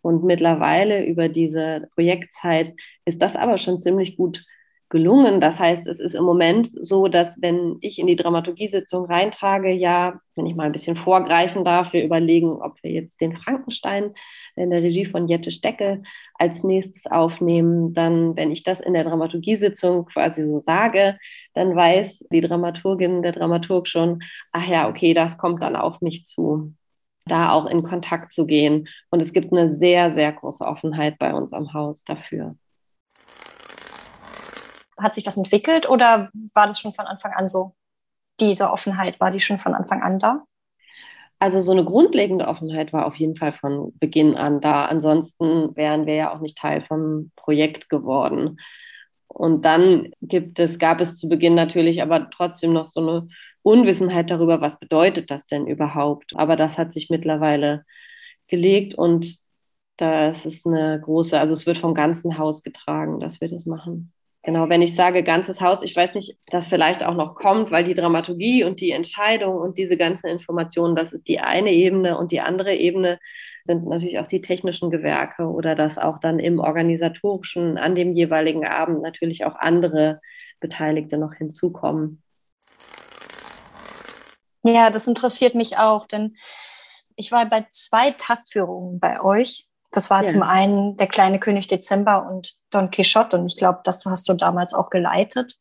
Und 0.00 0.24
mittlerweile 0.24 1.04
über 1.04 1.28
diese 1.28 1.88
Projektzeit 1.94 2.72
ist 3.04 3.20
das 3.22 3.36
aber 3.36 3.58
schon 3.58 3.78
ziemlich 3.78 4.16
gut 4.16 4.44
gelungen. 4.92 5.40
Das 5.40 5.58
heißt, 5.58 5.86
es 5.88 5.98
ist 5.98 6.14
im 6.14 6.24
Moment 6.24 6.70
so, 6.80 7.08
dass 7.08 7.40
wenn 7.40 7.78
ich 7.80 7.98
in 7.98 8.06
die 8.06 8.14
Dramaturgiesitzung 8.14 9.06
reintrage, 9.06 9.72
ja, 9.72 10.20
wenn 10.36 10.46
ich 10.46 10.54
mal 10.54 10.66
ein 10.66 10.72
bisschen 10.72 10.96
vorgreifen 10.96 11.64
darf, 11.64 11.92
wir 11.92 12.04
überlegen, 12.04 12.52
ob 12.62 12.80
wir 12.82 12.92
jetzt 12.92 13.20
den 13.20 13.36
Frankenstein 13.36 14.12
in 14.54 14.70
der 14.70 14.82
Regie 14.82 15.06
von 15.06 15.28
Jette 15.28 15.50
Steckel 15.50 16.02
als 16.34 16.62
nächstes 16.62 17.06
aufnehmen. 17.06 17.94
Dann, 17.94 18.36
wenn 18.36 18.52
ich 18.52 18.62
das 18.62 18.80
in 18.80 18.92
der 18.92 19.04
Dramaturgiesitzung 19.04 20.04
quasi 20.06 20.44
so 20.44 20.60
sage, 20.60 21.18
dann 21.54 21.74
weiß 21.74 22.24
die 22.30 22.42
Dramaturgin, 22.42 23.22
der 23.22 23.32
Dramaturg 23.32 23.88
schon, 23.88 24.22
ach 24.52 24.68
ja, 24.68 24.88
okay, 24.88 25.14
das 25.14 25.38
kommt 25.38 25.62
dann 25.62 25.74
auf 25.74 26.00
mich 26.02 26.24
zu 26.26 26.74
da 27.24 27.52
auch 27.52 27.66
in 27.66 27.84
Kontakt 27.84 28.34
zu 28.34 28.46
gehen. 28.46 28.88
Und 29.10 29.20
es 29.20 29.32
gibt 29.32 29.52
eine 29.52 29.72
sehr, 29.72 30.10
sehr 30.10 30.32
große 30.32 30.64
Offenheit 30.64 31.18
bei 31.18 31.32
uns 31.32 31.52
am 31.52 31.72
Haus 31.72 32.04
dafür. 32.04 32.56
Hat 34.98 35.14
sich 35.14 35.24
das 35.24 35.36
entwickelt 35.36 35.88
oder 35.88 36.30
war 36.54 36.66
das 36.66 36.80
schon 36.80 36.92
von 36.92 37.06
Anfang 37.06 37.32
an 37.32 37.48
so? 37.48 37.74
Diese 38.40 38.70
Offenheit, 38.70 39.20
war 39.20 39.30
die 39.30 39.40
schon 39.40 39.58
von 39.58 39.74
Anfang 39.74 40.02
an 40.02 40.18
da? 40.18 40.44
Also 41.38 41.60
so 41.60 41.72
eine 41.72 41.84
grundlegende 41.84 42.46
Offenheit 42.46 42.92
war 42.92 43.06
auf 43.06 43.16
jeden 43.16 43.36
Fall 43.36 43.52
von 43.52 43.92
Beginn 43.98 44.36
an 44.36 44.60
da. 44.60 44.84
Ansonsten 44.84 45.74
wären 45.76 46.06
wir 46.06 46.14
ja 46.14 46.32
auch 46.32 46.40
nicht 46.40 46.56
Teil 46.56 46.82
vom 46.82 47.32
Projekt 47.34 47.88
geworden. 47.88 48.58
Und 49.26 49.64
dann 49.64 50.12
gibt 50.20 50.58
es, 50.58 50.78
gab 50.78 51.00
es 51.00 51.16
zu 51.16 51.28
Beginn 51.28 51.54
natürlich 51.54 52.02
aber 52.02 52.30
trotzdem 52.30 52.72
noch 52.72 52.86
so 52.86 53.00
eine 53.00 53.28
Unwissenheit 53.62 54.30
darüber, 54.30 54.60
was 54.60 54.78
bedeutet 54.78 55.30
das 55.30 55.46
denn 55.46 55.66
überhaupt. 55.66 56.32
Aber 56.36 56.54
das 56.56 56.78
hat 56.78 56.92
sich 56.92 57.10
mittlerweile 57.10 57.84
gelegt 58.46 58.94
und 58.94 59.38
das 59.96 60.46
ist 60.46 60.66
eine 60.66 61.00
große, 61.00 61.38
also 61.38 61.54
es 61.54 61.66
wird 61.66 61.78
vom 61.78 61.94
ganzen 61.94 62.38
Haus 62.38 62.62
getragen, 62.62 63.20
dass 63.20 63.40
wir 63.40 63.48
das 63.48 63.66
machen. 63.66 64.12
Genau, 64.44 64.68
wenn 64.68 64.82
ich 64.82 64.96
sage 64.96 65.22
ganzes 65.22 65.60
Haus, 65.60 65.82
ich 65.82 65.94
weiß 65.94 66.14
nicht, 66.14 66.36
dass 66.46 66.66
vielleicht 66.66 67.04
auch 67.04 67.14
noch 67.14 67.36
kommt, 67.36 67.70
weil 67.70 67.84
die 67.84 67.94
Dramaturgie 67.94 68.64
und 68.64 68.80
die 68.80 68.90
Entscheidung 68.90 69.56
und 69.56 69.78
diese 69.78 69.96
ganzen 69.96 70.26
Informationen, 70.26 70.96
das 70.96 71.12
ist 71.12 71.28
die 71.28 71.38
eine 71.38 71.70
Ebene 71.70 72.18
und 72.18 72.32
die 72.32 72.40
andere 72.40 72.74
Ebene 72.74 73.20
sind 73.64 73.86
natürlich 73.86 74.18
auch 74.18 74.26
die 74.26 74.40
technischen 74.40 74.90
Gewerke 74.90 75.44
oder 75.44 75.76
dass 75.76 75.96
auch 75.96 76.18
dann 76.18 76.40
im 76.40 76.58
organisatorischen 76.58 77.78
an 77.78 77.94
dem 77.94 78.14
jeweiligen 78.14 78.66
Abend 78.66 79.02
natürlich 79.02 79.44
auch 79.44 79.54
andere 79.54 80.20
Beteiligte 80.58 81.18
noch 81.18 81.34
hinzukommen. 81.34 82.20
Ja, 84.64 84.90
das 84.90 85.06
interessiert 85.06 85.54
mich 85.54 85.78
auch, 85.78 86.08
denn 86.08 86.36
ich 87.14 87.30
war 87.30 87.46
bei 87.46 87.64
zwei 87.70 88.10
Tastführungen 88.10 88.98
bei 88.98 89.20
euch 89.22 89.68
das 89.92 90.10
war 90.10 90.22
ja. 90.22 90.28
zum 90.28 90.42
einen 90.42 90.96
der 90.96 91.06
kleine 91.06 91.38
König 91.38 91.68
Dezember 91.68 92.28
und 92.28 92.54
Don 92.70 92.90
Quixote 92.90 93.38
und 93.38 93.46
ich 93.46 93.56
glaube, 93.56 93.80
das 93.84 94.04
hast 94.06 94.28
du 94.28 94.34
damals 94.34 94.74
auch 94.74 94.90
geleitet. 94.90 95.54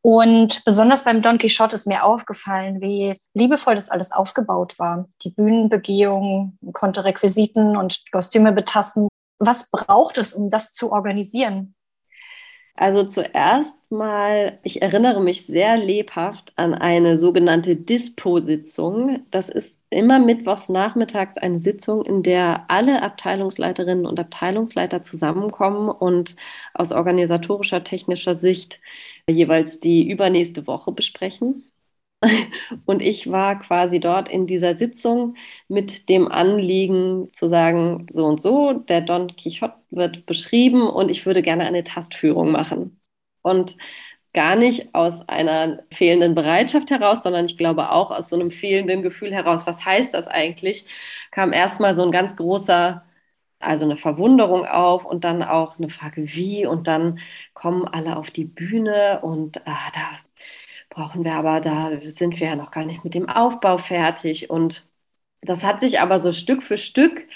Und 0.00 0.64
besonders 0.64 1.04
beim 1.04 1.20
Don 1.20 1.38
Quixote 1.38 1.74
ist 1.74 1.86
mir 1.86 2.04
aufgefallen, 2.04 2.80
wie 2.80 3.20
liebevoll 3.34 3.74
das 3.74 3.90
alles 3.90 4.12
aufgebaut 4.12 4.78
war. 4.78 5.08
Die 5.22 5.30
Bühnenbegehung, 5.30 6.56
konnte 6.72 7.04
Requisiten 7.04 7.76
und 7.76 8.04
Kostüme 8.12 8.52
betasten. 8.52 9.08
Was 9.38 9.70
braucht 9.70 10.16
es, 10.18 10.32
um 10.32 10.50
das 10.50 10.72
zu 10.72 10.92
organisieren? 10.92 11.74
Also 12.74 13.04
zuerst 13.04 13.74
mal, 13.90 14.60
ich 14.62 14.80
erinnere 14.82 15.20
mich 15.20 15.46
sehr 15.46 15.76
lebhaft 15.76 16.52
an 16.54 16.74
eine 16.74 17.18
sogenannte 17.18 17.74
Dispositzung. 17.74 19.26
Das 19.32 19.48
ist 19.48 19.74
immer 19.90 20.18
mittwochs 20.18 20.68
nachmittags 20.68 21.36
eine 21.38 21.60
Sitzung, 21.60 22.04
in 22.04 22.22
der 22.22 22.70
alle 22.70 23.02
Abteilungsleiterinnen 23.02 24.06
und 24.06 24.20
Abteilungsleiter 24.20 25.02
zusammenkommen 25.02 25.88
und 25.88 26.36
aus 26.74 26.92
organisatorischer, 26.92 27.84
technischer 27.84 28.34
Sicht 28.34 28.80
jeweils 29.28 29.80
die 29.80 30.10
übernächste 30.10 30.66
Woche 30.66 30.92
besprechen. 30.92 31.64
Und 32.86 33.00
ich 33.00 33.30
war 33.30 33.60
quasi 33.60 34.00
dort 34.00 34.28
in 34.28 34.46
dieser 34.48 34.76
Sitzung 34.76 35.36
mit 35.68 36.08
dem 36.08 36.26
Anliegen 36.28 37.30
zu 37.32 37.48
sagen, 37.48 38.06
so 38.10 38.26
und 38.26 38.42
so, 38.42 38.72
der 38.72 39.02
Don 39.02 39.36
Quixote 39.36 39.74
wird 39.90 40.26
beschrieben 40.26 40.88
und 40.88 41.10
ich 41.10 41.26
würde 41.26 41.42
gerne 41.42 41.64
eine 41.64 41.84
Tastführung 41.84 42.50
machen. 42.50 43.00
Und 43.42 43.76
gar 44.38 44.54
nicht 44.54 44.94
aus 44.94 45.28
einer 45.28 45.80
fehlenden 45.92 46.36
Bereitschaft 46.36 46.90
heraus, 46.90 47.24
sondern 47.24 47.46
ich 47.46 47.58
glaube 47.58 47.90
auch 47.90 48.12
aus 48.12 48.28
so 48.28 48.36
einem 48.36 48.52
fehlenden 48.52 49.02
Gefühl 49.02 49.32
heraus, 49.34 49.66
was 49.66 49.84
heißt 49.84 50.14
das 50.14 50.28
eigentlich, 50.28 50.86
kam 51.32 51.52
erstmal 51.52 51.96
so 51.96 52.02
ein 52.04 52.12
ganz 52.12 52.36
großer, 52.36 53.04
also 53.58 53.84
eine 53.84 53.96
Verwunderung 53.96 54.64
auf 54.64 55.04
und 55.04 55.24
dann 55.24 55.42
auch 55.42 55.78
eine 55.78 55.90
Frage, 55.90 56.22
wie? 56.34 56.66
Und 56.66 56.86
dann 56.86 57.18
kommen 57.52 57.88
alle 57.88 58.16
auf 58.16 58.30
die 58.30 58.44
Bühne 58.44 59.20
und 59.22 59.66
ah, 59.66 59.90
da 59.92 60.20
brauchen 60.90 61.24
wir 61.24 61.34
aber, 61.34 61.60
da 61.60 61.90
sind 62.00 62.38
wir 62.38 62.48
ja 62.48 62.56
noch 62.56 62.70
gar 62.70 62.84
nicht 62.84 63.02
mit 63.04 63.14
dem 63.14 63.28
Aufbau 63.28 63.78
fertig. 63.78 64.50
Und 64.50 64.88
das 65.42 65.64
hat 65.64 65.80
sich 65.80 66.00
aber 66.00 66.20
so 66.20 66.32
Stück 66.32 66.62
für 66.62 66.78
Stück 66.78 67.26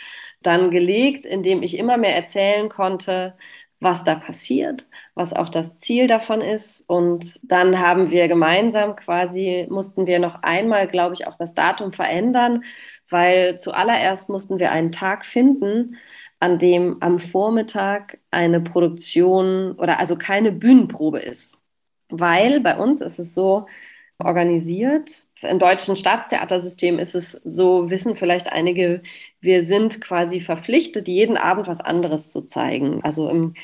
dann 0.43 0.71
gelegt, 0.71 1.27
indem 1.27 1.63
ich 1.65 1.77
immer 1.79 1.97
mehr 1.97 2.15
erzählen 2.17 2.69
konnte, 2.69 3.37
was 3.83 4.05
da 4.05 4.15
passiert, 4.15 4.87
was 5.15 5.33
auch 5.33 5.49
das 5.49 5.77
Ziel 5.79 6.07
davon 6.07 6.41
ist. 6.41 6.83
Und 6.87 7.41
dann 7.43 7.81
haben 7.81 8.11
wir 8.11 8.29
gemeinsam 8.29 8.97
quasi, 8.97 9.67
mussten 9.71 10.07
wir 10.07 10.19
noch 10.21 10.43
einmal, 10.43 10.87
glaube 10.89 11.15
ich, 11.15 11.27
auch 11.27 11.37
das 11.37 11.55
Datum 11.55 11.93
verändern, 11.93 12.65
weil 13.11 13.59
zuallererst 13.59 14.29
mussten 14.29 14.59
wir 14.59 14.71
einen 14.73 14.93
Tag 14.93 15.27
finden, 15.27 15.97
an 16.41 16.59
dem 16.59 16.99
am 17.01 17.19
Vormittag 17.19 18.19
eine 18.31 18.61
Produktion 18.61 19.73
oder 19.73 19.99
also 19.99 20.17
keine 20.17 20.53
Bühnenprobe 20.53 21.19
ist. 21.21 21.57
Weil 22.09 22.61
bei 22.61 22.77
uns 22.79 23.01
ist 23.01 23.19
es 23.19 23.35
so 23.35 23.67
organisiert. 24.19 25.11
Im 25.43 25.59
deutschen 25.59 25.97
Staatstheatersystem 25.97 26.99
ist 26.99 27.15
es 27.15 27.33
so, 27.45 27.91
wissen 27.91 28.17
vielleicht 28.17 28.53
einige, 28.53 29.03
wir 29.41 29.63
sind 29.63 30.01
quasi 30.01 30.41
verpflichtet, 30.41 31.09
jeden 31.09 31.37
Abend 31.37 31.67
was 31.67 31.81
anderes 31.81 32.29
zu 32.31 32.43
zeigen. 32.43 33.03
Also 33.03 33.29
im 33.29 33.55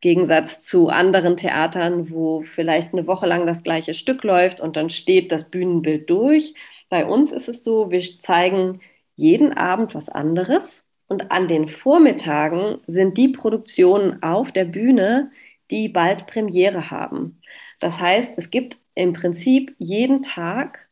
Gegensatz 0.00 0.62
zu 0.62 0.88
anderen 0.88 1.36
Theatern, 1.36 2.10
wo 2.10 2.42
vielleicht 2.42 2.92
eine 2.92 3.06
Woche 3.06 3.26
lang 3.26 3.46
das 3.46 3.62
gleiche 3.62 3.94
Stück 3.94 4.24
läuft 4.24 4.60
und 4.60 4.76
dann 4.76 4.90
steht 4.90 5.30
das 5.32 5.50
Bühnenbild 5.50 6.08
durch. 6.08 6.54
Bei 6.88 7.04
uns 7.04 7.32
ist 7.32 7.48
es 7.48 7.62
so, 7.64 7.90
wir 7.90 8.00
zeigen 8.20 8.80
jeden 9.16 9.52
Abend 9.52 9.94
was 9.94 10.08
anderes 10.08 10.84
und 11.06 11.30
an 11.30 11.48
den 11.48 11.68
Vormittagen 11.68 12.78
sind 12.86 13.18
die 13.18 13.28
Produktionen 13.28 14.22
auf 14.22 14.52
der 14.52 14.64
Bühne, 14.64 15.32
die 15.70 15.88
bald 15.88 16.26
Premiere 16.26 16.90
haben. 16.90 17.40
Das 17.78 17.98
heißt, 18.00 18.32
es 18.36 18.50
gibt 18.50 18.78
im 18.94 19.12
Prinzip 19.12 19.74
jeden 19.78 20.22
Tag 20.22 20.89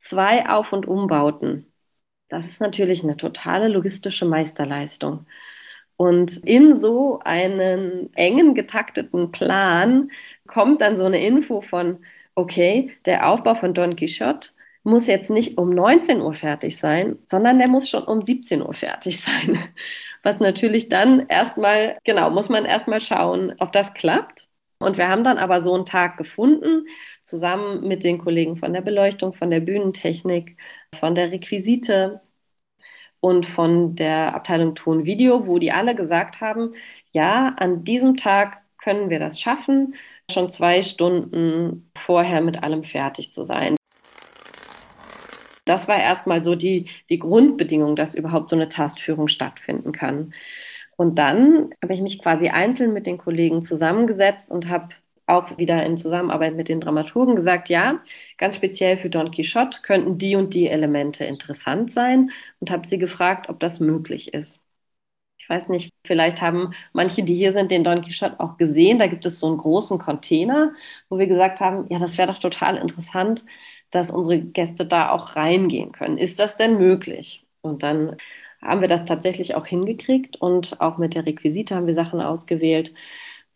zwei 0.00 0.48
Auf- 0.48 0.72
und 0.72 0.86
Umbauten. 0.86 1.72
Das 2.28 2.46
ist 2.46 2.60
natürlich 2.60 3.02
eine 3.04 3.16
totale 3.16 3.68
logistische 3.68 4.26
Meisterleistung. 4.26 5.26
Und 5.96 6.38
in 6.38 6.76
so 6.80 7.20
einen 7.24 8.12
engen 8.14 8.54
getakteten 8.54 9.32
Plan 9.32 10.10
kommt 10.46 10.80
dann 10.80 10.96
so 10.96 11.04
eine 11.04 11.24
Info 11.24 11.60
von, 11.60 12.04
okay, 12.34 12.92
der 13.06 13.28
Aufbau 13.28 13.54
von 13.54 13.74
Don 13.74 13.96
Quixote 13.96 14.50
muss 14.82 15.06
jetzt 15.06 15.30
nicht 15.30 15.58
um 15.58 15.70
19 15.70 16.22
Uhr 16.22 16.34
fertig 16.34 16.78
sein, 16.78 17.18
sondern 17.26 17.58
der 17.58 17.68
muss 17.68 17.88
schon 17.90 18.04
um 18.04 18.22
17 18.22 18.62
Uhr 18.62 18.74
fertig 18.74 19.20
sein. 19.22 19.58
Was 20.22 20.40
natürlich 20.40 20.88
dann 20.88 21.26
erstmal, 21.28 21.98
genau, 22.04 22.30
muss 22.30 22.48
man 22.48 22.64
erstmal 22.64 23.00
schauen, 23.02 23.54
ob 23.58 23.72
das 23.72 23.94
klappt. 23.94 24.48
Und 24.80 24.96
wir 24.96 25.08
haben 25.08 25.24
dann 25.24 25.38
aber 25.38 25.62
so 25.62 25.74
einen 25.74 25.84
Tag 25.84 26.16
gefunden, 26.16 26.86
zusammen 27.22 27.86
mit 27.86 28.02
den 28.02 28.18
Kollegen 28.18 28.56
von 28.56 28.72
der 28.72 28.80
Beleuchtung, 28.80 29.34
von 29.34 29.50
der 29.50 29.60
Bühnentechnik, 29.60 30.56
von 30.98 31.14
der 31.14 31.30
Requisite 31.30 32.22
und 33.20 33.46
von 33.46 33.94
der 33.94 34.34
Abteilung 34.34 34.74
Ton 34.74 35.04
Video, 35.04 35.46
wo 35.46 35.58
die 35.58 35.70
alle 35.70 35.94
gesagt 35.94 36.40
haben, 36.40 36.74
ja, 37.12 37.54
an 37.58 37.84
diesem 37.84 38.16
Tag 38.16 38.62
können 38.78 39.10
wir 39.10 39.18
das 39.18 39.38
schaffen, 39.38 39.94
schon 40.32 40.50
zwei 40.50 40.82
Stunden 40.82 41.90
vorher 41.98 42.40
mit 42.40 42.62
allem 42.62 42.82
fertig 42.82 43.32
zu 43.32 43.44
sein. 43.44 43.76
Das 45.66 45.88
war 45.88 46.00
erstmal 46.00 46.42
so 46.42 46.54
die, 46.54 46.88
die 47.10 47.18
Grundbedingung, 47.18 47.96
dass 47.96 48.14
überhaupt 48.14 48.48
so 48.48 48.56
eine 48.56 48.68
Tastführung 48.68 49.28
stattfinden 49.28 49.92
kann. 49.92 50.32
Und 51.00 51.14
dann 51.16 51.70
habe 51.82 51.94
ich 51.94 52.02
mich 52.02 52.20
quasi 52.20 52.48
einzeln 52.50 52.92
mit 52.92 53.06
den 53.06 53.16
Kollegen 53.16 53.62
zusammengesetzt 53.62 54.50
und 54.50 54.68
habe 54.68 54.90
auch 55.26 55.56
wieder 55.56 55.82
in 55.86 55.96
Zusammenarbeit 55.96 56.54
mit 56.56 56.68
den 56.68 56.78
Dramaturgen 56.82 57.36
gesagt, 57.36 57.70
ja, 57.70 58.02
ganz 58.36 58.56
speziell 58.56 58.98
für 58.98 59.08
Don 59.08 59.30
Quixote 59.30 59.80
könnten 59.82 60.18
die 60.18 60.36
und 60.36 60.52
die 60.52 60.68
Elemente 60.68 61.24
interessant 61.24 61.94
sein 61.94 62.30
und 62.60 62.70
habe 62.70 62.86
sie 62.86 62.98
gefragt, 62.98 63.48
ob 63.48 63.60
das 63.60 63.80
möglich 63.80 64.34
ist. 64.34 64.60
Ich 65.38 65.48
weiß 65.48 65.68
nicht, 65.68 65.92
vielleicht 66.06 66.42
haben 66.42 66.72
manche, 66.92 67.22
die 67.24 67.36
hier 67.36 67.52
sind, 67.52 67.70
den 67.70 67.84
Don 67.84 68.02
Quixote 68.02 68.40
auch 68.40 68.58
gesehen. 68.58 68.98
Da 68.98 69.06
gibt 69.08 69.26
es 69.26 69.40
so 69.40 69.46
einen 69.48 69.58
großen 69.58 69.98
Container, 69.98 70.74
wo 71.08 71.18
wir 71.18 71.28
gesagt 71.28 71.60
haben, 71.60 71.86
ja, 71.90 71.98
das 71.98 72.18
wäre 72.18 72.32
doch 72.32 72.40
total 72.40 72.76
interessant, 72.78 73.44
dass 73.90 74.10
unsere 74.10 74.40
Gäste 74.40 74.86
da 74.86 75.10
auch 75.12 75.36
reingehen 75.36 75.92
können. 75.92 76.18
Ist 76.18 76.38
das 76.40 76.56
denn 76.58 76.78
möglich? 76.78 77.46
Und 77.62 77.82
dann 77.84 78.16
haben 78.62 78.80
wir 78.80 78.88
das 78.88 79.04
tatsächlich 79.04 79.54
auch 79.54 79.66
hingekriegt 79.66 80.40
und 80.40 80.80
auch 80.80 80.98
mit 80.98 81.14
der 81.14 81.26
Requisite 81.26 81.74
haben 81.74 81.86
wir 81.86 81.94
Sachen 81.94 82.20
ausgewählt 82.20 82.92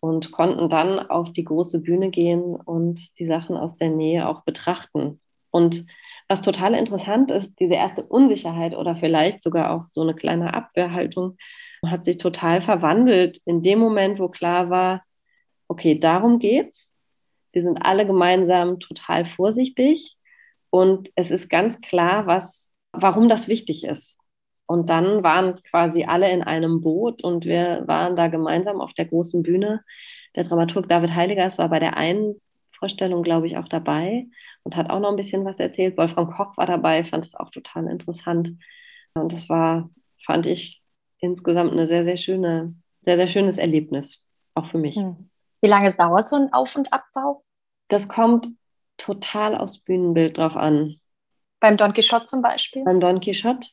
und 0.01 0.33
konnten 0.33 0.69
dann 0.69 0.99
auf 0.99 1.33
die 1.33 1.45
große 1.45 1.81
Bühne 1.81 2.11
gehen 2.11 2.57
und 2.57 3.01
die 3.19 3.27
Sachen 3.27 3.57
aus 3.57 3.77
der 3.77 3.91
Nähe 3.91 4.29
auch 4.29 4.43
betrachten. 4.43 5.21
Und 5.51 5.87
was 6.29 6.43
total 6.43 6.75
interessant 6.75 7.31
ist, 7.31 7.59
diese 7.61 7.75
erste 7.75 8.03
Unsicherheit 8.03 8.77
oder 8.77 8.97
vielleicht 8.97 9.43
sogar 9.43 9.71
auch 9.71 9.85
so 9.91 10.03
eine 10.03 10.15
kleine 10.15 10.55
Abwehrhaltung 10.55 11.37
hat 11.87 12.05
sich 12.05 12.19
total 12.19 12.63
verwandelt 12.63 13.41
in 13.45 13.63
dem 13.63 13.79
Moment, 13.79 14.19
wo 14.19 14.29
klar 14.29 14.71
war, 14.71 15.05
okay, 15.69 15.99
darum 15.99 16.39
geht's. 16.39 16.89
Wir 17.53 17.63
sind 17.63 17.79
alle 17.79 18.07
gemeinsam 18.07 18.81
total 18.81 19.27
vorsichtig 19.27 20.17
und 20.71 21.11
es 21.15 21.31
ist 21.31 21.49
ganz 21.49 21.81
klar, 21.81 22.27
was, 22.27 22.73
warum 22.93 23.29
das 23.29 23.49
wichtig 23.49 23.85
ist. 23.85 24.19
Und 24.67 24.89
dann 24.89 25.23
waren 25.23 25.63
quasi 25.65 26.05
alle 26.05 26.31
in 26.31 26.43
einem 26.43 26.81
Boot 26.81 27.23
und 27.23 27.45
wir 27.45 27.83
waren 27.87 28.17
da 28.17 28.29
gemeinsam 28.29 28.81
auf 28.81 28.95
der 28.95 29.05
großen 29.05 29.43
Bühne 29.43 29.85
Der 30.37 30.45
Dramaturg 30.45 30.89
David 30.89 31.15
Heiligers 31.15 31.59
war 31.59 31.69
bei 31.69 31.79
der 31.79 31.97
einen 31.97 32.41
Vorstellung, 32.73 33.23
glaube 33.23 33.47
ich, 33.47 33.57
auch 33.57 33.69
dabei 33.69 34.27
und 34.63 34.77
hat 34.77 34.91
auch 34.91 35.01
noch 35.01 35.11
ein 35.11 35.17
bisschen 35.17 35.45
was 35.45 35.59
erzählt. 35.59 35.97
Wolfram 35.97 36.31
Koch 36.31 36.57
war 36.57 36.67
dabei, 36.67 37.05
fand 37.05 37.25
es 37.25 37.35
auch 37.35 37.51
total 37.51 37.87
interessant. 37.87 38.53
Und 39.15 39.33
das 39.33 39.49
war, 39.49 39.91
fand 40.25 40.47
ich 40.47 40.83
insgesamt 41.19 41.73
eine 41.73 41.87
sehr, 41.87 42.05
sehr 42.05 42.17
schöne, 42.17 42.75
sehr, 43.03 43.17
sehr 43.17 43.29
schönes 43.29 43.59
Erlebnis, 43.59 44.23
auch 44.55 44.67
für 44.67 44.79
mich. 44.79 44.97
Hm. 44.97 45.31
Wie 45.61 45.69
lange 45.69 45.91
dauert 45.93 46.27
so 46.27 46.37
ein 46.37 46.53
Auf- 46.53 46.77
und 46.77 46.93
Abbau? 46.93 47.45
Das 47.89 48.09
kommt 48.09 48.49
total 48.97 49.57
aufs 49.57 49.79
Bühnenbild 49.79 50.39
drauf 50.39 50.57
an. 50.57 51.01
Beim 51.61 51.77
Don 51.77 51.93
Quixote 51.93 52.27
zum 52.27 52.43
Beispiel? 52.43 52.85
Beim 52.85 53.01
Don 53.01 53.21
Quixote 53.21 53.69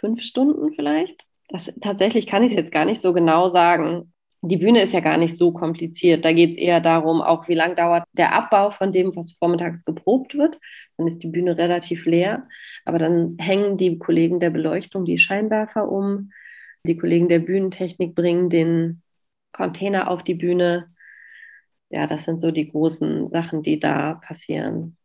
fünf 0.00 0.22
Stunden 0.22 0.72
vielleicht. 0.74 1.24
Das, 1.48 1.72
tatsächlich 1.80 2.26
kann 2.26 2.42
ich 2.42 2.52
es 2.52 2.56
jetzt 2.56 2.72
gar 2.72 2.84
nicht 2.84 3.00
so 3.00 3.12
genau 3.12 3.50
sagen. 3.50 4.12
Die 4.42 4.56
Bühne 4.56 4.82
ist 4.82 4.94
ja 4.94 5.00
gar 5.00 5.18
nicht 5.18 5.36
so 5.36 5.52
kompliziert. 5.52 6.24
Da 6.24 6.32
geht 6.32 6.52
es 6.52 6.56
eher 6.56 6.80
darum, 6.80 7.20
auch 7.20 7.46
wie 7.48 7.54
lange 7.54 7.74
dauert 7.74 8.04
der 8.12 8.32
Abbau 8.32 8.70
von 8.70 8.90
dem, 8.90 9.14
was 9.14 9.32
vormittags 9.32 9.84
geprobt 9.84 10.34
wird. 10.34 10.58
Dann 10.96 11.06
ist 11.06 11.22
die 11.22 11.28
Bühne 11.28 11.58
relativ 11.58 12.06
leer. 12.06 12.48
Aber 12.86 12.98
dann 12.98 13.36
hängen 13.38 13.76
die 13.76 13.98
Kollegen 13.98 14.40
der 14.40 14.50
Beleuchtung 14.50 15.04
die 15.04 15.18
Scheinwerfer 15.18 15.90
um. 15.90 16.30
Die 16.86 16.96
Kollegen 16.96 17.28
der 17.28 17.40
Bühnentechnik 17.40 18.14
bringen 18.14 18.48
den 18.48 19.02
Container 19.52 20.08
auf 20.08 20.24
die 20.24 20.34
Bühne. 20.34 20.94
Ja, 21.90 22.06
das 22.06 22.22
sind 22.22 22.40
so 22.40 22.50
die 22.50 22.70
großen 22.70 23.28
Sachen, 23.30 23.62
die 23.62 23.78
da 23.78 24.14
passieren. 24.14 24.96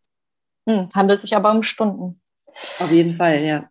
Hm, 0.68 0.90
handelt 0.94 1.20
sich 1.20 1.36
aber 1.36 1.52
um 1.52 1.64
Stunden. 1.64 2.22
Auf 2.80 2.92
jeden 2.92 3.18
Fall, 3.18 3.44
ja. 3.44 3.70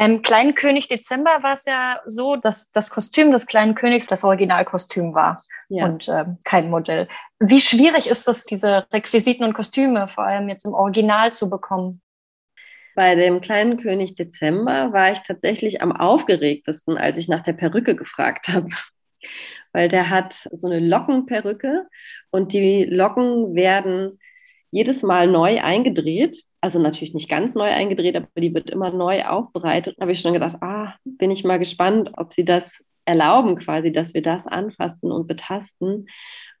Beim 0.00 0.22
Kleinen 0.22 0.54
König 0.54 0.88
Dezember 0.88 1.42
war 1.42 1.52
es 1.52 1.66
ja 1.66 2.00
so, 2.06 2.36
dass 2.36 2.72
das 2.72 2.88
Kostüm 2.88 3.32
des 3.32 3.46
Kleinen 3.46 3.74
Königs 3.74 4.06
das 4.06 4.24
Originalkostüm 4.24 5.12
war 5.12 5.44
ja. 5.68 5.84
und 5.84 6.08
äh, 6.08 6.24
kein 6.42 6.70
Modell. 6.70 7.06
Wie 7.38 7.60
schwierig 7.60 8.08
ist 8.08 8.26
es, 8.26 8.46
diese 8.46 8.86
Requisiten 8.94 9.44
und 9.44 9.52
Kostüme 9.52 10.08
vor 10.08 10.24
allem 10.24 10.48
jetzt 10.48 10.64
im 10.64 10.72
Original 10.72 11.34
zu 11.34 11.50
bekommen? 11.50 12.00
Bei 12.94 13.14
dem 13.14 13.42
Kleinen 13.42 13.76
König 13.76 14.14
Dezember 14.14 14.90
war 14.94 15.12
ich 15.12 15.18
tatsächlich 15.18 15.82
am 15.82 15.92
aufgeregtesten, 15.94 16.96
als 16.96 17.18
ich 17.18 17.28
nach 17.28 17.44
der 17.44 17.52
Perücke 17.52 17.94
gefragt 17.94 18.48
habe. 18.48 18.70
Weil 19.74 19.90
der 19.90 20.08
hat 20.08 20.48
so 20.50 20.66
eine 20.66 20.80
Lockenperücke 20.80 21.86
und 22.30 22.54
die 22.54 22.84
Locken 22.84 23.54
werden 23.54 24.18
jedes 24.70 25.02
Mal 25.02 25.26
neu 25.26 25.60
eingedreht 25.60 26.46
also 26.60 26.78
natürlich 26.78 27.14
nicht 27.14 27.28
ganz 27.28 27.54
neu 27.54 27.70
eingedreht, 27.70 28.16
aber 28.16 28.28
die 28.36 28.54
wird 28.54 28.70
immer 28.70 28.90
neu 28.90 29.24
aufbereitet. 29.24 29.96
Da 29.96 30.02
habe 30.02 30.12
ich 30.12 30.20
schon 30.20 30.34
gedacht, 30.34 30.56
ah, 30.60 30.94
bin 31.04 31.30
ich 31.30 31.44
mal 31.44 31.58
gespannt, 31.58 32.10
ob 32.16 32.34
sie 32.34 32.44
das 32.44 32.72
erlauben, 33.04 33.56
quasi, 33.56 33.92
dass 33.92 34.14
wir 34.14 34.22
das 34.22 34.46
anfassen 34.46 35.10
und 35.10 35.26
betasten. 35.26 36.06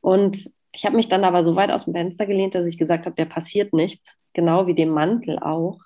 Und 0.00 0.50
ich 0.72 0.84
habe 0.86 0.96
mich 0.96 1.08
dann 1.08 1.24
aber 1.24 1.44
so 1.44 1.56
weit 1.56 1.70
aus 1.70 1.84
dem 1.84 1.94
Fenster 1.94 2.26
gelehnt, 2.26 2.54
dass 2.54 2.66
ich 2.66 2.78
gesagt 2.78 3.06
habe, 3.06 3.16
der 3.16 3.26
passiert 3.26 3.72
nichts, 3.72 4.04
genau 4.32 4.66
wie 4.66 4.74
dem 4.74 4.90
Mantel 4.90 5.38
auch. 5.38 5.80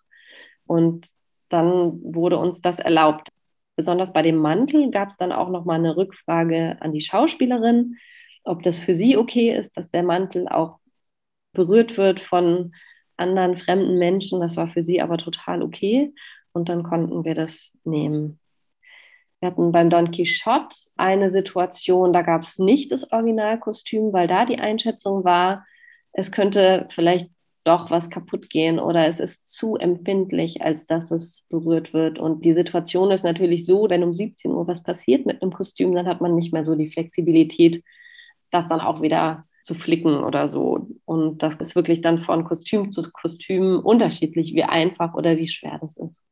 Und 0.67 1.09
dann 1.49 2.01
wurde 2.03 2.39
uns 2.39 2.61
das 2.61 2.79
erlaubt. 2.79 3.29
Besonders 3.77 4.13
bei 4.13 4.23
dem 4.23 4.37
Mantel 4.37 4.91
gab 4.91 5.11
es 5.11 5.17
dann 5.17 5.33
auch 5.33 5.49
noch 5.49 5.65
mal 5.65 5.75
eine 5.75 5.97
Rückfrage 5.97 6.77
an 6.81 6.93
die 6.93 7.01
Schauspielerin, 7.01 7.97
ob 8.45 8.63
das 8.63 8.79
für 8.79 8.95
sie 8.95 9.17
okay 9.17 9.51
ist, 9.51 9.77
dass 9.77 9.91
der 9.91 10.03
Mantel 10.03 10.49
auch 10.49 10.79
berührt 11.53 11.97
wird 11.97 12.21
von 12.21 12.73
anderen 13.17 13.57
fremden 13.57 13.99
Menschen. 13.99 14.41
Das 14.41 14.57
war 14.57 14.69
für 14.69 14.83
sie 14.83 15.01
aber 15.01 15.19
total 15.19 15.63
okay. 15.63 16.13
Und 16.53 16.69
dann 16.69 16.83
konnten 16.83 17.25
wir 17.25 17.35
das 17.35 17.73
nehmen. 17.85 18.39
Wir 19.41 19.51
hatten 19.51 19.73
beim 19.73 19.91
Don 19.91 20.11
Quixote 20.11 20.75
eine 20.97 21.29
Situation, 21.29 22.13
da 22.15 22.23
gab 22.23 22.45
es 22.45 22.59
nicht 22.59 22.91
das 22.93 23.13
Originalkostüm, 23.13 24.13
weil 24.13 24.27
da 24.27 24.47
die 24.47 24.59
Einschätzung 24.59 25.25
war, 25.25 25.67
es 26.13 26.33
könnte 26.33 26.89
vielleicht 26.91 27.29
doch 27.65 27.91
was 27.91 28.11
kaputt 28.11 28.51
gehen 28.51 28.79
oder 28.79 29.07
es 29.07 29.21
ist 29.21 29.49
zu 29.49 29.77
empfindlich, 29.77 30.63
als 30.63 30.87
dass 30.87 31.11
es 31.11 31.45
berührt 31.49 31.93
wird. 31.93 32.19
Und 32.19 32.45
die 32.45 32.55
Situation 32.55 33.11
ist 33.11 33.25
natürlich 33.25 33.67
so, 33.67 33.89
wenn 33.89 34.05
um 34.05 34.15
17 34.15 34.51
Uhr 34.51 34.67
was 34.67 34.83
passiert 34.83 35.27
mit 35.27 35.43
einem 35.43 35.53
Kostüm, 35.53 35.95
dann 35.95 36.07
hat 36.07 36.21
man 36.21 36.35
nicht 36.35 36.53
mehr 36.53 36.63
so 36.63 36.75
die 36.75 36.91
Flexibilität, 36.91 37.83
das 38.51 38.69
dann 38.69 38.81
auch 38.81 39.03
wieder 39.03 39.45
zu 39.65 39.75
flicken 39.75 40.23
oder 40.23 40.49
so. 40.49 40.89
Und 41.05 41.43
das 41.43 41.55
ist 41.55 41.75
wirklich 41.75 42.01
dann 42.01 42.23
von 42.25 42.45
Kostüm 42.45 42.93
zu 42.93 43.11
Kostüm 43.11 43.81
unterschiedlich, 43.81 44.55
wie 44.55 44.65
einfach 44.65 45.15
oder 45.15 45.37
wie 45.37 45.49
schwer 45.49 45.79
das 45.81 45.97
ist. 45.97 46.23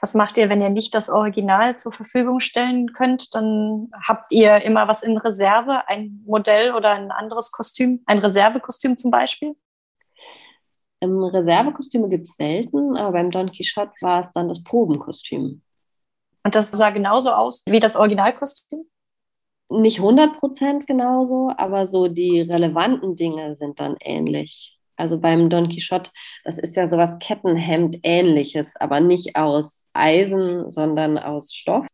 Was 0.00 0.14
macht 0.14 0.36
ihr, 0.36 0.48
wenn 0.48 0.60
ihr 0.60 0.70
nicht 0.70 0.94
das 0.94 1.08
Original 1.08 1.78
zur 1.78 1.92
Verfügung 1.92 2.40
stellen 2.40 2.92
könnt? 2.92 3.34
Dann 3.34 3.90
habt 4.06 4.32
ihr 4.32 4.60
immer 4.62 4.88
was 4.88 5.02
in 5.02 5.16
Reserve, 5.16 5.86
ein 5.86 6.22
Modell 6.26 6.74
oder 6.74 6.90
ein 6.90 7.10
anderes 7.10 7.52
Kostüm, 7.52 8.02
ein 8.06 8.18
Reservekostüm 8.18 8.98
zum 8.98 9.10
Beispiel? 9.10 9.54
Ähm, 11.00 11.22
Reservekostüme 11.22 12.08
gibt 12.08 12.28
es 12.28 12.34
selten, 12.34 12.96
aber 12.96 13.12
beim 13.12 13.30
Don 13.30 13.52
Quixote 13.52 13.92
war 14.00 14.20
es 14.20 14.32
dann 14.34 14.48
das 14.48 14.62
Probenkostüm. 14.64 15.62
Und 16.42 16.54
das 16.54 16.70
sah 16.70 16.90
genauso 16.90 17.30
aus 17.30 17.64
wie 17.66 17.80
das 17.80 17.96
Originalkostüm? 17.96 18.84
Nicht 19.70 19.98
100 19.98 20.38
Prozent 20.38 20.86
genauso, 20.86 21.52
aber 21.56 21.86
so 21.86 22.08
die 22.08 22.40
relevanten 22.40 23.16
Dinge 23.16 23.54
sind 23.54 23.80
dann 23.80 23.96
ähnlich. 24.00 24.78
Also 24.96 25.18
beim 25.18 25.48
Don 25.48 25.68
Quixote, 25.68 26.10
das 26.44 26.58
ist 26.58 26.74
ja 26.74 26.86
sowas 26.86 27.18
Kettenhemd-ähnliches, 27.20 28.74
aber 28.76 29.00
nicht 29.00 29.36
aus 29.36 29.86
Eisen, 29.92 30.70
sondern 30.70 31.18
aus 31.18 31.54
Stoff. 31.54 31.86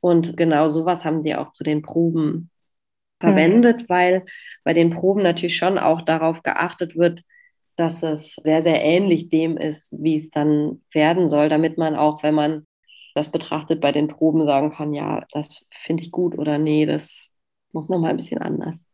Und 0.00 0.36
genau 0.36 0.68
sowas 0.68 1.04
haben 1.04 1.22
die 1.22 1.34
auch 1.34 1.52
zu 1.52 1.64
den 1.64 1.80
Proben 1.80 2.50
verwendet, 3.20 3.82
mhm. 3.82 3.88
weil 3.88 4.26
bei 4.64 4.74
den 4.74 4.90
Proben 4.90 5.22
natürlich 5.22 5.56
schon 5.56 5.78
auch 5.78 6.02
darauf 6.02 6.42
geachtet 6.42 6.96
wird, 6.96 7.22
dass 7.76 8.02
es 8.02 8.34
sehr, 8.44 8.62
sehr 8.62 8.82
ähnlich 8.82 9.30
dem 9.30 9.56
ist, 9.56 9.94
wie 9.98 10.16
es 10.16 10.30
dann 10.30 10.82
werden 10.92 11.28
soll, 11.28 11.48
damit 11.48 11.78
man 11.78 11.96
auch, 11.96 12.22
wenn 12.22 12.34
man 12.34 12.66
das 13.14 13.30
betrachtet 13.30 13.80
bei 13.80 13.92
den 13.92 14.08
Proben 14.08 14.46
sagen 14.46 14.72
kann, 14.72 14.92
ja, 14.94 15.24
das 15.32 15.64
finde 15.84 16.02
ich 16.02 16.10
gut 16.10 16.38
oder 16.38 16.58
nee, 16.58 16.86
das 16.86 17.08
muss 17.72 17.88
noch 17.88 17.98
mal 17.98 18.10
ein 18.10 18.16
bisschen 18.16 18.40
anders. 18.40 18.84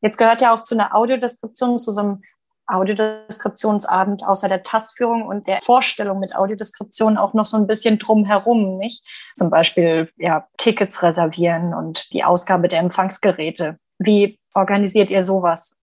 Jetzt 0.00 0.18
gehört 0.18 0.42
ja 0.42 0.54
auch 0.54 0.62
zu 0.62 0.74
einer 0.74 0.94
Audiodeskription, 0.94 1.78
zu 1.78 1.90
so 1.90 2.00
einem 2.00 2.22
Audiodeskriptionsabend 2.66 4.24
außer 4.24 4.48
der 4.48 4.62
Tastführung 4.62 5.22
und 5.26 5.46
der 5.46 5.60
Vorstellung 5.60 6.18
mit 6.18 6.34
Audiodeskription 6.34 7.16
auch 7.16 7.32
noch 7.32 7.46
so 7.46 7.56
ein 7.56 7.66
bisschen 7.66 7.98
drumherum, 7.98 8.76
nicht? 8.76 9.04
Zum 9.34 9.50
Beispiel 9.50 10.10
ja, 10.16 10.48
Tickets 10.58 11.02
reservieren 11.02 11.74
und 11.74 12.12
die 12.12 12.24
Ausgabe 12.24 12.68
der 12.68 12.80
Empfangsgeräte. 12.80 13.78
Wie 13.98 14.38
organisiert 14.54 15.10
ihr 15.10 15.22
sowas? 15.22 15.80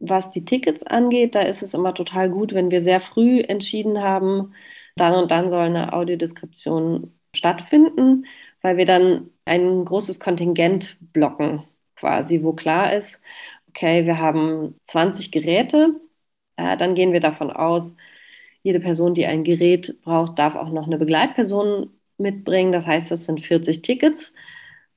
Was 0.00 0.30
die 0.30 0.44
Tickets 0.44 0.84
angeht, 0.84 1.34
da 1.34 1.40
ist 1.40 1.62
es 1.62 1.74
immer 1.74 1.92
total 1.92 2.30
gut, 2.30 2.54
wenn 2.54 2.70
wir 2.70 2.82
sehr 2.82 3.00
früh 3.00 3.40
entschieden 3.40 4.00
haben, 4.00 4.54
dann 5.00 5.14
und 5.14 5.30
dann 5.30 5.50
soll 5.50 5.66
eine 5.66 5.92
Audiodeskription 5.92 7.14
stattfinden, 7.34 8.26
weil 8.62 8.76
wir 8.76 8.86
dann 8.86 9.30
ein 9.44 9.84
großes 9.84 10.20
Kontingent 10.20 10.96
blocken, 11.12 11.64
quasi, 11.96 12.42
wo 12.42 12.52
klar 12.52 12.94
ist, 12.94 13.18
okay, 13.68 14.06
wir 14.06 14.18
haben 14.18 14.76
20 14.84 15.30
Geräte, 15.32 16.00
äh, 16.56 16.76
dann 16.76 16.94
gehen 16.94 17.12
wir 17.12 17.20
davon 17.20 17.50
aus, 17.50 17.94
jede 18.62 18.80
Person, 18.80 19.14
die 19.14 19.26
ein 19.26 19.44
Gerät 19.44 20.00
braucht, 20.02 20.38
darf 20.38 20.56
auch 20.56 20.70
noch 20.70 20.86
eine 20.86 20.98
Begleitperson 20.98 21.90
mitbringen. 22.18 22.72
Das 22.72 22.86
heißt, 22.86 23.10
das 23.10 23.24
sind 23.24 23.40
40 23.44 23.82
Tickets. 23.82 24.34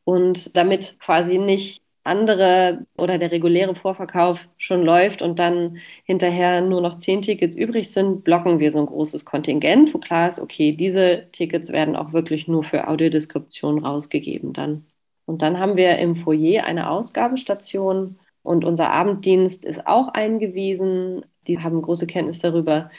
Und 0.03 0.55
damit 0.57 0.99
quasi 0.99 1.37
nicht 1.37 1.83
andere 2.03 2.85
oder 2.97 3.17
der 3.17 3.31
reguläre 3.31 3.75
Vorverkauf 3.75 4.47
schon 4.57 4.83
läuft 4.83 5.21
und 5.21 5.39
dann 5.39 5.77
hinterher 6.03 6.61
nur 6.61 6.81
noch 6.81 6.97
zehn 6.97 7.21
Tickets 7.21 7.55
übrig 7.55 7.91
sind, 7.91 8.23
blocken 8.23 8.59
wir 8.59 8.71
so 8.71 8.79
ein 8.79 8.87
großes 8.87 9.25
Kontingent, 9.25 9.93
wo 9.93 9.99
klar 9.99 10.29
ist, 10.29 10.39
okay, 10.39 10.73
diese 10.73 11.27
Tickets 11.31 11.71
werden 11.71 11.95
auch 11.95 12.13
wirklich 12.13 12.47
nur 12.47 12.63
für 12.63 12.87
Audiodeskription 12.87 13.85
rausgegeben 13.85 14.53
dann. 14.53 14.87
Und 15.25 15.41
dann 15.41 15.59
haben 15.59 15.77
wir 15.77 15.97
im 15.99 16.15
Foyer 16.15 16.65
eine 16.65 16.89
Ausgabestation 16.89 18.19
und 18.43 18.65
unser 18.65 18.91
Abenddienst 18.91 19.63
ist 19.65 19.85
auch 19.87 20.09
eingewiesen. 20.09 21.23
Die 21.47 21.59
haben 21.59 21.81
große 21.81 22.07
Kenntnis 22.07 22.39
darüber, 22.39 22.89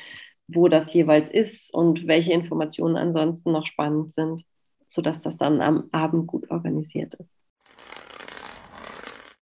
wo 0.49 0.69
das 0.69 0.93
jeweils 0.95 1.29
ist 1.29 1.73
und 1.75 2.07
welche 2.07 2.33
Informationen 2.33 2.97
ansonsten 2.97 3.53
noch 3.53 3.67
spannend 3.67 4.15
sind, 4.15 4.45
sodass 4.87 5.21
das 5.21 5.37
dann 5.37 5.61
am 5.61 5.89
Abend 5.93 6.27
gut 6.29 6.51
organisiert 6.51 7.15
ist. 7.15 7.42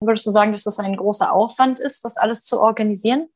Würdest 0.01 0.25
du 0.25 0.31
sagen, 0.31 0.51
dass 0.51 0.63
das 0.63 0.79
ein 0.79 0.95
großer 0.95 1.31
Aufwand 1.33 1.79
ist, 1.79 2.03
das 2.03 2.17
alles 2.17 2.43
zu 2.43 2.59
organisieren? 2.59 3.27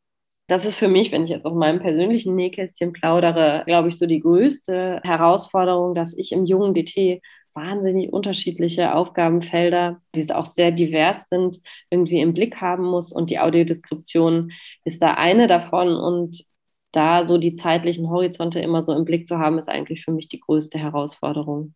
Das 0.47 0.65
ist 0.65 0.75
für 0.75 0.87
mich, 0.87 1.11
wenn 1.11 1.23
ich 1.23 1.29
jetzt 1.31 1.45
auf 1.45 1.53
meinem 1.53 1.79
persönlichen 1.79 2.35
Nähkästchen 2.35 2.93
plaudere, 2.93 3.63
glaube 3.65 3.89
ich, 3.89 3.97
so 3.97 4.05
die 4.05 4.19
größte 4.19 4.99
Herausforderung, 5.03 5.95
dass 5.95 6.13
ich 6.13 6.31
im 6.31 6.45
jungen 6.45 6.73
DT 6.73 7.21
wahnsinnig 7.53 8.11
unterschiedliche 8.11 8.93
Aufgabenfelder, 8.93 10.01
die 10.13 10.31
auch 10.31 10.45
sehr 10.45 10.71
divers 10.71 11.29
sind, 11.29 11.61
irgendwie 11.89 12.19
im 12.19 12.33
Blick 12.33 12.61
haben 12.61 12.83
muss. 12.83 13.11
Und 13.11 13.29
die 13.29 13.39
Audiodeskription 13.39 14.51
ist 14.83 15.01
da 15.01 15.13
eine 15.15 15.47
davon. 15.47 15.95
Und 15.95 16.43
da 16.91 17.27
so 17.27 17.37
die 17.37 17.55
zeitlichen 17.55 18.09
Horizonte 18.09 18.59
immer 18.59 18.81
so 18.81 18.93
im 18.93 19.05
Blick 19.05 19.27
zu 19.27 19.39
haben, 19.39 19.57
ist 19.57 19.69
eigentlich 19.69 20.03
für 20.03 20.11
mich 20.11 20.29
die 20.29 20.39
größte 20.39 20.77
Herausforderung. 20.77 21.73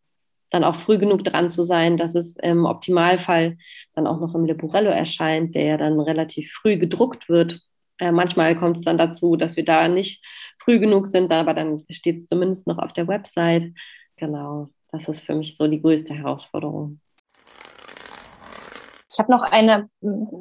Dann 0.49 0.63
auch 0.63 0.77
früh 0.81 0.97
genug 0.97 1.23
dran 1.23 1.49
zu 1.49 1.63
sein, 1.63 1.97
dass 1.97 2.15
es 2.15 2.35
im 2.37 2.65
Optimalfall 2.65 3.57
dann 3.93 4.07
auch 4.07 4.19
noch 4.19 4.33
im 4.35 4.45
Leporello 4.45 4.89
erscheint, 4.89 5.55
der 5.55 5.63
ja 5.63 5.77
dann 5.77 5.99
relativ 5.99 6.51
früh 6.53 6.77
gedruckt 6.77 7.29
wird. 7.29 7.61
Äh, 7.99 8.11
manchmal 8.11 8.57
kommt 8.57 8.77
es 8.77 8.83
dann 8.83 8.97
dazu, 8.97 9.35
dass 9.35 9.55
wir 9.55 9.65
da 9.65 9.87
nicht 9.87 10.25
früh 10.57 10.79
genug 10.79 11.07
sind, 11.07 11.31
aber 11.31 11.53
dann 11.53 11.83
steht 11.89 12.19
es 12.19 12.27
zumindest 12.27 12.67
noch 12.67 12.77
auf 12.77 12.93
der 12.93 13.07
Website. 13.07 13.73
Genau, 14.15 14.69
das 14.91 15.07
ist 15.07 15.21
für 15.21 15.35
mich 15.35 15.57
so 15.57 15.67
die 15.67 15.81
größte 15.81 16.13
Herausforderung. 16.13 16.99
Ich 19.11 19.19
habe 19.19 19.31
noch 19.31 19.43
eine 19.43 19.89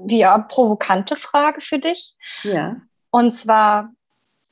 ja, 0.08 0.38
provokante 0.38 1.16
Frage 1.16 1.60
für 1.60 1.78
dich. 1.78 2.14
Ja. 2.42 2.76
Und 3.10 3.32
zwar 3.32 3.90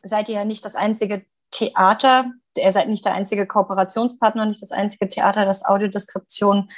seid 0.03 0.29
ihr 0.29 0.37
ja 0.37 0.45
nicht 0.45 0.65
das 0.65 0.75
einzige 0.75 1.25
Theater, 1.57 2.33
ihr 2.57 2.73
seid 2.73 2.89
nicht 2.89 3.05
der 3.05 3.15
einzige 3.15 3.47
Kooperationspartner, 3.47 4.45
nicht 4.47 4.63
das 4.63 4.73
einzige 4.73 5.09
Theater, 5.09 5.47
das 5.47 5.65
Audiodeskription 5.65 6.71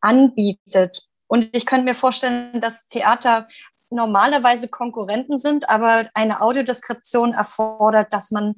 anbietet. 0.00 1.06
Und 1.26 1.48
ich 1.52 1.64
könnte 1.64 1.86
mir 1.86 1.94
vorstellen, 1.94 2.60
dass 2.60 2.88
Theater 2.88 3.46
normalerweise 3.88 4.68
Konkurrenten 4.68 5.38
sind, 5.38 5.68
aber 5.68 6.10
eine 6.12 6.42
Audiodeskription 6.42 7.32
erfordert, 7.32 8.12
dass 8.12 8.30
man 8.30 8.54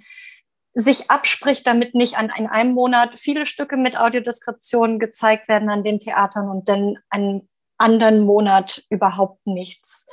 sich 0.74 1.10
abspricht, 1.10 1.66
damit 1.66 1.94
nicht 1.94 2.18
an 2.18 2.32
in 2.36 2.46
einem 2.46 2.72
Monat 2.72 3.18
viele 3.18 3.46
Stücke 3.46 3.76
mit 3.76 3.96
Audiodeskription 3.96 4.98
gezeigt 4.98 5.48
werden 5.48 5.70
an 5.70 5.84
den 5.84 5.98
Theatern 6.00 6.48
und 6.48 6.68
dann 6.68 6.98
einen 7.08 7.48
anderen 7.78 8.20
Monat 8.20 8.82
überhaupt 8.90 9.46
nichts. 9.46 10.06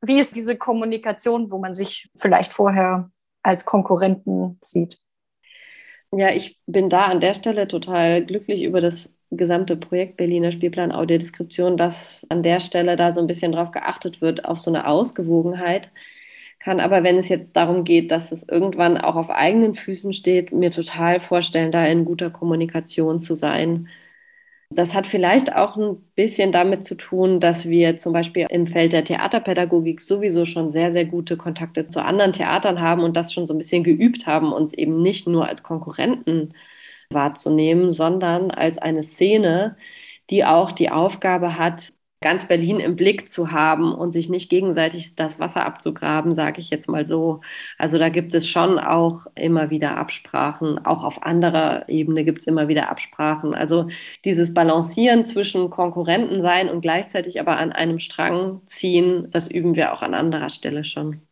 Wie 0.00 0.18
ist 0.18 0.34
diese 0.34 0.56
Kommunikation, 0.56 1.50
wo 1.50 1.58
man 1.58 1.74
sich 1.74 2.10
vielleicht 2.16 2.52
vorher 2.52 3.10
als 3.48 3.64
Konkurrenten 3.64 4.58
sieht? 4.60 4.98
Ja, 6.10 6.32
ich 6.34 6.58
bin 6.66 6.88
da 6.90 7.06
an 7.06 7.20
der 7.20 7.34
Stelle 7.34 7.68
total 7.68 8.24
glücklich 8.24 8.62
über 8.62 8.80
das 8.80 9.10
gesamte 9.30 9.76
Projekt 9.76 10.16
Berliner 10.16 10.52
Spielplan 10.52 10.92
Audiodeskription, 10.92 11.76
dass 11.76 12.26
an 12.30 12.42
der 12.42 12.60
Stelle 12.60 12.96
da 12.96 13.12
so 13.12 13.20
ein 13.20 13.26
bisschen 13.26 13.52
drauf 13.52 13.70
geachtet 13.72 14.20
wird, 14.20 14.44
auf 14.44 14.58
so 14.60 14.70
eine 14.70 14.86
Ausgewogenheit. 14.86 15.90
Kann 16.60 16.80
aber, 16.80 17.04
wenn 17.04 17.18
es 17.18 17.28
jetzt 17.28 17.54
darum 17.56 17.84
geht, 17.84 18.10
dass 18.10 18.32
es 18.32 18.46
irgendwann 18.48 18.98
auch 18.98 19.16
auf 19.16 19.30
eigenen 19.30 19.76
Füßen 19.76 20.12
steht, 20.12 20.52
mir 20.52 20.70
total 20.70 21.20
vorstellen, 21.20 21.72
da 21.72 21.84
in 21.86 22.04
guter 22.04 22.30
Kommunikation 22.30 23.20
zu 23.20 23.36
sein 23.36 23.88
das 24.70 24.94
hat 24.94 25.06
vielleicht 25.06 25.54
auch 25.54 25.76
ein 25.76 25.96
bisschen 26.14 26.52
damit 26.52 26.84
zu 26.84 26.94
tun, 26.94 27.40
dass 27.40 27.66
wir 27.68 27.98
zum 27.98 28.12
Beispiel 28.12 28.46
im 28.50 28.66
Feld 28.66 28.92
der 28.92 29.04
Theaterpädagogik 29.04 30.00
sowieso 30.02 30.44
schon 30.46 30.72
sehr, 30.72 30.92
sehr 30.92 31.06
gute 31.06 31.36
Kontakte 31.36 31.88
zu 31.88 32.04
anderen 32.04 32.32
Theatern 32.34 32.80
haben 32.80 33.02
und 33.02 33.16
das 33.16 33.32
schon 33.32 33.46
so 33.46 33.54
ein 33.54 33.58
bisschen 33.58 33.82
geübt 33.82 34.26
haben, 34.26 34.52
uns 34.52 34.72
eben 34.74 35.02
nicht 35.02 35.26
nur 35.26 35.48
als 35.48 35.62
Konkurrenten 35.62 36.54
wahrzunehmen, 37.10 37.90
sondern 37.92 38.50
als 38.50 38.78
eine 38.78 39.02
Szene, 39.02 39.76
die 40.30 40.44
auch 40.44 40.72
die 40.72 40.90
Aufgabe 40.90 41.58
hat, 41.58 41.92
ganz 42.20 42.48
Berlin 42.48 42.80
im 42.80 42.96
Blick 42.96 43.30
zu 43.30 43.52
haben 43.52 43.94
und 43.94 44.12
sich 44.12 44.28
nicht 44.28 44.50
gegenseitig 44.50 45.14
das 45.14 45.38
Wasser 45.38 45.64
abzugraben, 45.64 46.34
sage 46.34 46.60
ich 46.60 46.68
jetzt 46.70 46.88
mal 46.88 47.06
so. 47.06 47.40
Also 47.78 47.98
da 47.98 48.08
gibt 48.08 48.34
es 48.34 48.48
schon 48.48 48.78
auch 48.78 49.26
immer 49.36 49.70
wieder 49.70 49.96
Absprachen. 49.96 50.84
Auch 50.84 51.04
auf 51.04 51.22
anderer 51.22 51.88
Ebene 51.88 52.24
gibt 52.24 52.40
es 52.40 52.46
immer 52.46 52.66
wieder 52.66 52.90
Absprachen. 52.90 53.54
Also 53.54 53.88
dieses 54.24 54.52
Balancieren 54.52 55.24
zwischen 55.24 55.70
Konkurrenten 55.70 56.40
sein 56.40 56.68
und 56.68 56.80
gleichzeitig 56.80 57.40
aber 57.40 57.56
an 57.56 57.72
einem 57.72 58.00
Strang 58.00 58.62
ziehen, 58.66 59.30
das 59.30 59.48
üben 59.48 59.76
wir 59.76 59.92
auch 59.92 60.02
an 60.02 60.14
anderer 60.14 60.50
Stelle 60.50 60.84
schon. 60.84 61.22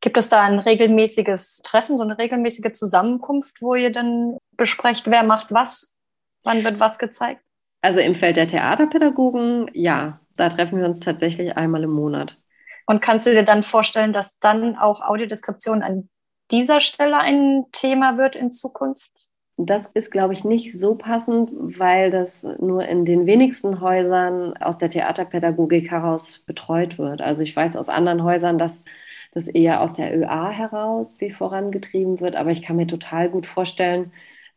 Gibt 0.00 0.16
es 0.18 0.28
da 0.28 0.42
ein 0.42 0.58
regelmäßiges 0.58 1.62
Treffen, 1.64 1.96
so 1.96 2.02
eine 2.02 2.18
regelmäßige 2.18 2.72
Zusammenkunft, 2.72 3.62
wo 3.62 3.74
ihr 3.74 3.90
dann 3.90 4.36
besprecht, 4.56 5.10
wer 5.10 5.22
macht 5.22 5.50
was? 5.50 5.98
Wann 6.42 6.62
wird 6.62 6.78
was 6.78 6.98
gezeigt? 6.98 7.43
Also 7.84 8.00
im 8.00 8.14
Feld 8.14 8.38
der 8.38 8.48
Theaterpädagogen, 8.48 9.70
ja, 9.74 10.18
da 10.38 10.48
treffen 10.48 10.78
wir 10.78 10.86
uns 10.86 11.00
tatsächlich 11.00 11.54
einmal 11.54 11.82
im 11.82 11.90
Monat. 11.90 12.40
Und 12.86 13.02
kannst 13.02 13.26
du 13.26 13.32
dir 13.32 13.42
dann 13.42 13.62
vorstellen, 13.62 14.14
dass 14.14 14.38
dann 14.38 14.78
auch 14.78 15.02
Audiodeskription 15.02 15.82
an 15.82 16.08
dieser 16.50 16.80
Stelle 16.80 17.18
ein 17.18 17.66
Thema 17.72 18.16
wird 18.16 18.36
in 18.36 18.52
Zukunft? 18.52 19.10
Das 19.58 19.84
ist, 19.84 20.10
glaube 20.10 20.32
ich, 20.32 20.44
nicht 20.44 20.72
so 20.72 20.94
passend, 20.94 21.50
weil 21.78 22.10
das 22.10 22.42
nur 22.58 22.86
in 22.86 23.04
den 23.04 23.26
wenigsten 23.26 23.82
Häusern 23.82 24.56
aus 24.56 24.78
der 24.78 24.88
Theaterpädagogik 24.88 25.90
heraus 25.90 26.42
betreut 26.46 26.96
wird. 26.96 27.20
Also 27.20 27.42
ich 27.42 27.54
weiß 27.54 27.76
aus 27.76 27.90
anderen 27.90 28.24
Häusern, 28.24 28.56
dass 28.56 28.86
das 29.32 29.46
eher 29.46 29.82
aus 29.82 29.92
der 29.92 30.16
ÖA 30.16 30.48
heraus 30.48 31.20
wie 31.20 31.32
vorangetrieben 31.32 32.20
wird. 32.20 32.34
Aber 32.34 32.50
ich 32.50 32.62
kann 32.62 32.76
mir 32.76 32.86
total 32.86 33.28
gut 33.28 33.46
vorstellen, 33.46 34.10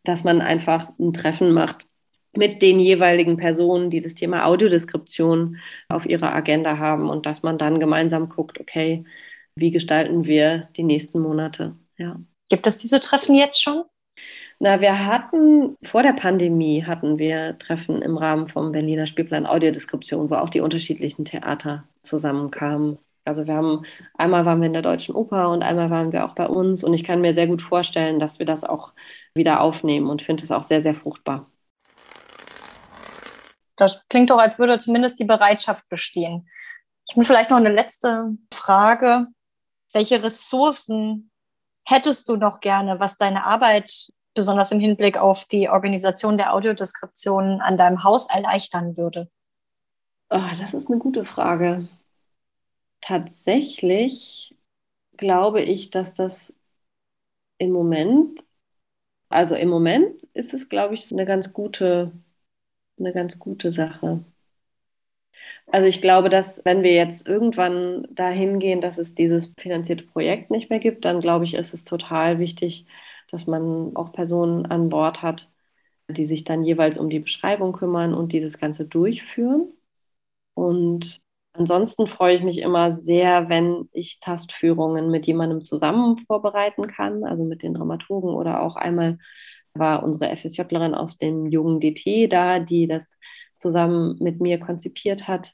dass 0.06 0.24
man 0.24 0.40
einfach 0.40 0.88
ein 0.98 1.12
Treffen 1.12 1.52
macht 1.52 1.87
mit 2.38 2.62
den 2.62 2.80
jeweiligen 2.80 3.38
Personen, 3.38 3.90
die 3.90 4.02
das 4.02 4.16
Thema 4.16 4.46
Audiodeskription 4.46 5.58
auf 5.90 6.06
ihrer 6.06 6.34
Agenda 6.34 6.78
haben 6.78 7.10
und 7.10 7.26
dass 7.26 7.44
man 7.44 7.58
dann 7.58 7.80
gemeinsam 7.80 8.30
guckt, 8.30 8.60
okay, 8.60 9.04
wie 9.56 9.72
gestalten 9.72 10.26
wir 10.26 10.70
die 10.78 10.84
nächsten 10.84 11.20
Monate? 11.20 11.76
Ja. 11.98 12.20
Gibt 12.50 12.68
es 12.68 12.78
diese 12.78 13.02
Treffen 13.02 13.36
jetzt 13.36 13.62
schon? 13.62 13.84
Na, 14.60 14.82
wir 14.82 15.06
hatten 15.06 15.78
vor 15.84 16.02
der 16.02 16.14
Pandemie 16.14 16.84
hatten 16.84 17.20
wir 17.20 17.58
Treffen 17.60 18.02
im 18.02 18.18
Rahmen 18.18 18.48
vom 18.48 18.72
Berliner 18.72 19.06
Spielplan 19.06 19.46
Audiodeskription, 19.46 20.30
wo 20.30 20.36
auch 20.36 20.50
die 20.50 20.62
unterschiedlichen 20.62 21.26
Theater 21.26 21.84
zusammenkamen. 22.04 22.98
Also 23.24 23.46
wir 23.46 23.54
haben 23.56 23.84
einmal 24.18 24.46
waren 24.46 24.62
wir 24.62 24.68
in 24.68 24.74
der 24.74 24.82
Deutschen 24.82 25.14
Oper 25.16 25.50
und 25.52 25.62
einmal 25.62 25.90
waren 25.92 26.12
wir 26.12 26.26
auch 26.26 26.34
bei 26.34 26.48
uns 26.48 26.84
und 26.84 26.94
ich 26.94 27.04
kann 27.04 27.22
mir 27.22 27.34
sehr 27.36 27.48
gut 27.48 27.62
vorstellen, 27.62 28.20
dass 28.20 28.40
wir 28.40 28.46
das 28.46 28.64
auch 28.64 28.94
wieder 29.36 29.62
aufnehmen 29.62 30.10
und 30.10 30.22
finde 30.24 30.44
es 30.44 30.52
auch 30.52 30.64
sehr 30.64 30.82
sehr 30.82 30.96
fruchtbar. 30.96 31.52
Das 33.78 34.04
klingt 34.10 34.30
doch, 34.30 34.40
als 34.40 34.60
würde 34.60 34.78
zumindest 34.80 35.20
die 35.20 35.26
Bereitschaft 35.26 35.88
bestehen. 35.88 36.50
Ich 37.08 37.16
habe 37.16 37.26
vielleicht 37.26 37.50
noch 37.50 37.58
eine 37.58 37.72
letzte 37.72 38.36
Frage. 38.54 39.28
Welche 39.94 40.22
Ressourcen 40.22 41.32
hättest 41.86 42.28
du 42.28 42.36
noch 42.36 42.60
gerne, 42.60 43.00
was 43.00 43.18
deine 43.18 43.46
Arbeit 43.46 44.10
besonders 44.34 44.72
im 44.72 44.80
Hinblick 44.80 45.18
auf 45.18 45.46
die 45.46 45.70
Organisation 45.70 46.38
der 46.38 46.54
Audiodeskription 46.54 47.62
an 47.62 47.78
deinem 47.78 48.04
Haus 48.04 48.30
erleichtern 48.30 48.98
würde? 48.98 49.30
Oh, 50.30 50.42
das 50.60 50.74
ist 50.74 50.90
eine 50.90 51.00
gute 51.00 51.24
Frage. 51.24 51.88
Tatsächlich 53.02 54.56
glaube 55.16 55.62
ich, 55.62 55.90
dass 55.90 56.14
das 56.14 56.54
im 57.58 57.72
Moment, 57.72 58.44
also 59.30 59.56
im 59.56 59.70
Moment 59.70 60.24
ist 60.34 60.54
es, 60.54 60.70
glaube 60.70 60.94
ich, 60.94 61.12
eine 61.12 61.26
ganz 61.26 61.54
gute 61.54 62.12
eine 63.00 63.14
ganz 63.14 63.40
gute 63.40 63.72
Sache. 63.72 64.24
Also 65.72 65.88
ich 65.88 66.02
glaube, 66.02 66.30
dass 66.30 66.62
wenn 66.66 66.84
wir 66.84 66.94
jetzt 66.94 67.28
irgendwann 67.28 68.08
dahin 68.12 68.60
gehen, 68.60 68.82
dass 68.82 68.98
es 68.98 69.16
dieses 69.16 69.52
finanzierte 69.58 70.06
Projekt 70.06 70.52
nicht 70.52 70.70
mehr 70.70 70.80
gibt, 70.80 71.06
dann 71.06 71.22
glaube 71.22 71.46
ich, 71.46 71.54
ist 71.56 71.74
es 71.74 71.84
total 71.86 72.40
wichtig, 72.40 72.86
dass 73.32 73.48
man 73.48 73.96
auch 73.96 74.12
Personen 74.14 74.66
an 74.66 74.90
Bord 74.90 75.22
hat, 75.22 75.52
die 76.10 76.26
sich 76.26 76.44
dann 76.44 76.64
jeweils 76.64 76.98
um 76.98 77.10
die 77.10 77.20
Beschreibung 77.20 77.74
kümmern 77.74 78.14
und 78.14 78.32
die 78.34 78.42
das 78.42 78.58
Ganze 78.60 78.86
durchführen. 78.86 79.74
Und 80.56 81.22
ansonsten 81.54 82.08
freue 82.08 82.36
ich 82.38 82.44
mich 82.44 82.60
immer 82.60 82.96
sehr, 82.98 83.50
wenn 83.50 83.90
ich 83.94 84.20
Tastführungen 84.22 85.12
mit 85.12 85.28
jemandem 85.28 85.66
zusammen 85.66 86.20
vorbereiten 86.28 86.88
kann, 86.88 87.24
also 87.24 87.44
mit 87.46 87.64
den 87.64 87.74
Dramaturgen 87.76 88.32
oder 88.32 88.62
auch 88.62 88.76
einmal 88.76 89.20
war 89.74 90.04
unsere 90.04 90.36
FSJlerin 90.36 90.96
aus 90.96 91.18
dem 91.18 91.48
jungen 91.48 91.80
DT 91.80 92.28
da, 92.28 92.60
die 92.60 92.88
das 92.88 93.18
zusammen 93.56 94.18
mit 94.20 94.40
mir 94.40 94.60
konzipiert 94.60 95.28
hat, 95.28 95.54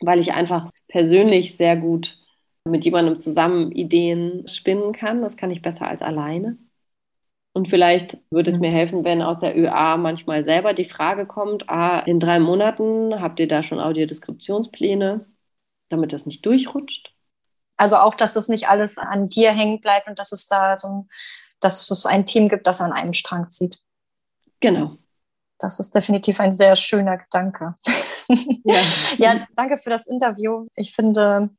weil 0.00 0.20
ich 0.20 0.32
einfach 0.32 0.70
persönlich 0.88 1.56
sehr 1.56 1.76
gut 1.76 2.18
mit 2.64 2.84
jemandem 2.84 3.18
zusammen 3.18 3.72
Ideen 3.72 4.48
spinnen 4.48 4.92
kann. 4.92 5.22
Das 5.22 5.36
kann 5.36 5.50
ich 5.50 5.62
besser 5.62 5.86
als 5.86 6.02
alleine. 6.02 6.56
Und 7.52 7.68
vielleicht 7.68 8.18
würde 8.30 8.50
es 8.50 8.58
mir 8.58 8.70
helfen, 8.70 9.04
wenn 9.04 9.22
aus 9.22 9.38
der 9.38 9.56
ÖA 9.56 9.96
manchmal 9.96 10.44
selber 10.44 10.74
die 10.74 10.86
Frage 10.86 11.24
kommt, 11.24 11.68
ah, 11.68 12.00
in 12.00 12.18
drei 12.18 12.40
Monaten 12.40 13.20
habt 13.20 13.38
ihr 13.38 13.46
da 13.46 13.62
schon 13.62 13.78
Audiodeskriptionspläne, 13.78 15.26
damit 15.88 16.12
das 16.12 16.26
nicht 16.26 16.44
durchrutscht. 16.44 17.14
Also 17.76 17.96
auch, 17.96 18.14
dass 18.14 18.34
es 18.34 18.48
nicht 18.48 18.68
alles 18.68 18.98
an 18.98 19.28
dir 19.28 19.52
hängen 19.52 19.80
bleibt 19.80 20.08
und 20.08 20.18
dass 20.18 20.32
es 20.32 20.48
da 20.48 20.78
so 20.78 20.88
ein 20.88 21.08
dass 21.60 21.90
es 21.90 22.06
ein 22.06 22.26
Team 22.26 22.48
gibt, 22.48 22.66
das 22.66 22.80
an 22.80 22.92
einem 22.92 23.12
Strang 23.12 23.48
zieht. 23.50 23.78
Genau. 24.60 24.98
Das 25.58 25.80
ist 25.80 25.94
definitiv 25.94 26.40
ein 26.40 26.52
sehr 26.52 26.76
schöner 26.76 27.18
Gedanke. 27.18 27.74
Ja. 28.64 28.80
ja, 29.18 29.46
danke 29.54 29.76
für 29.78 29.90
das 29.90 30.06
Interview. 30.06 30.66
Ich 30.74 30.94
finde, 30.94 31.50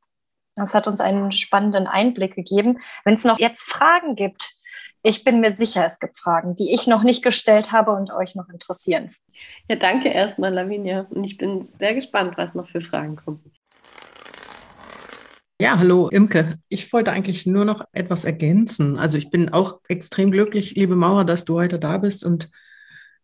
das 0.54 0.74
hat 0.74 0.86
uns 0.86 1.00
einen 1.00 1.32
spannenden 1.32 1.86
Einblick 1.86 2.34
gegeben. 2.34 2.78
Wenn 3.04 3.14
es 3.14 3.24
noch 3.24 3.38
jetzt 3.38 3.62
Fragen 3.62 4.16
gibt, 4.16 4.56
ich 5.02 5.22
bin 5.22 5.40
mir 5.40 5.56
sicher, 5.56 5.84
es 5.86 6.00
gibt 6.00 6.18
Fragen, 6.18 6.56
die 6.56 6.72
ich 6.72 6.88
noch 6.88 7.04
nicht 7.04 7.22
gestellt 7.22 7.70
habe 7.70 7.92
und 7.92 8.10
euch 8.10 8.34
noch 8.34 8.48
interessieren. 8.48 9.14
Ja, 9.68 9.76
danke 9.76 10.08
erstmal, 10.08 10.52
Lavinia. 10.52 11.06
Und 11.10 11.22
ich 11.22 11.36
bin 11.36 11.68
sehr 11.78 11.94
gespannt, 11.94 12.36
was 12.36 12.54
noch 12.54 12.68
für 12.68 12.80
Fragen 12.80 13.14
kommen. 13.14 13.52
Ja, 15.60 15.78
hallo 15.78 16.08
Imke. 16.08 16.58
Ich 16.68 16.92
wollte 16.92 17.12
eigentlich 17.12 17.46
nur 17.46 17.64
noch 17.64 17.82
etwas 17.92 18.24
ergänzen. 18.24 18.98
Also 18.98 19.16
ich 19.16 19.30
bin 19.30 19.48
auch 19.48 19.80
extrem 19.88 20.30
glücklich, 20.30 20.74
liebe 20.74 20.96
Mauer, 20.96 21.24
dass 21.24 21.44
du 21.44 21.54
heute 21.54 21.78
da 21.78 21.98
bist 21.98 22.24
und 22.24 22.50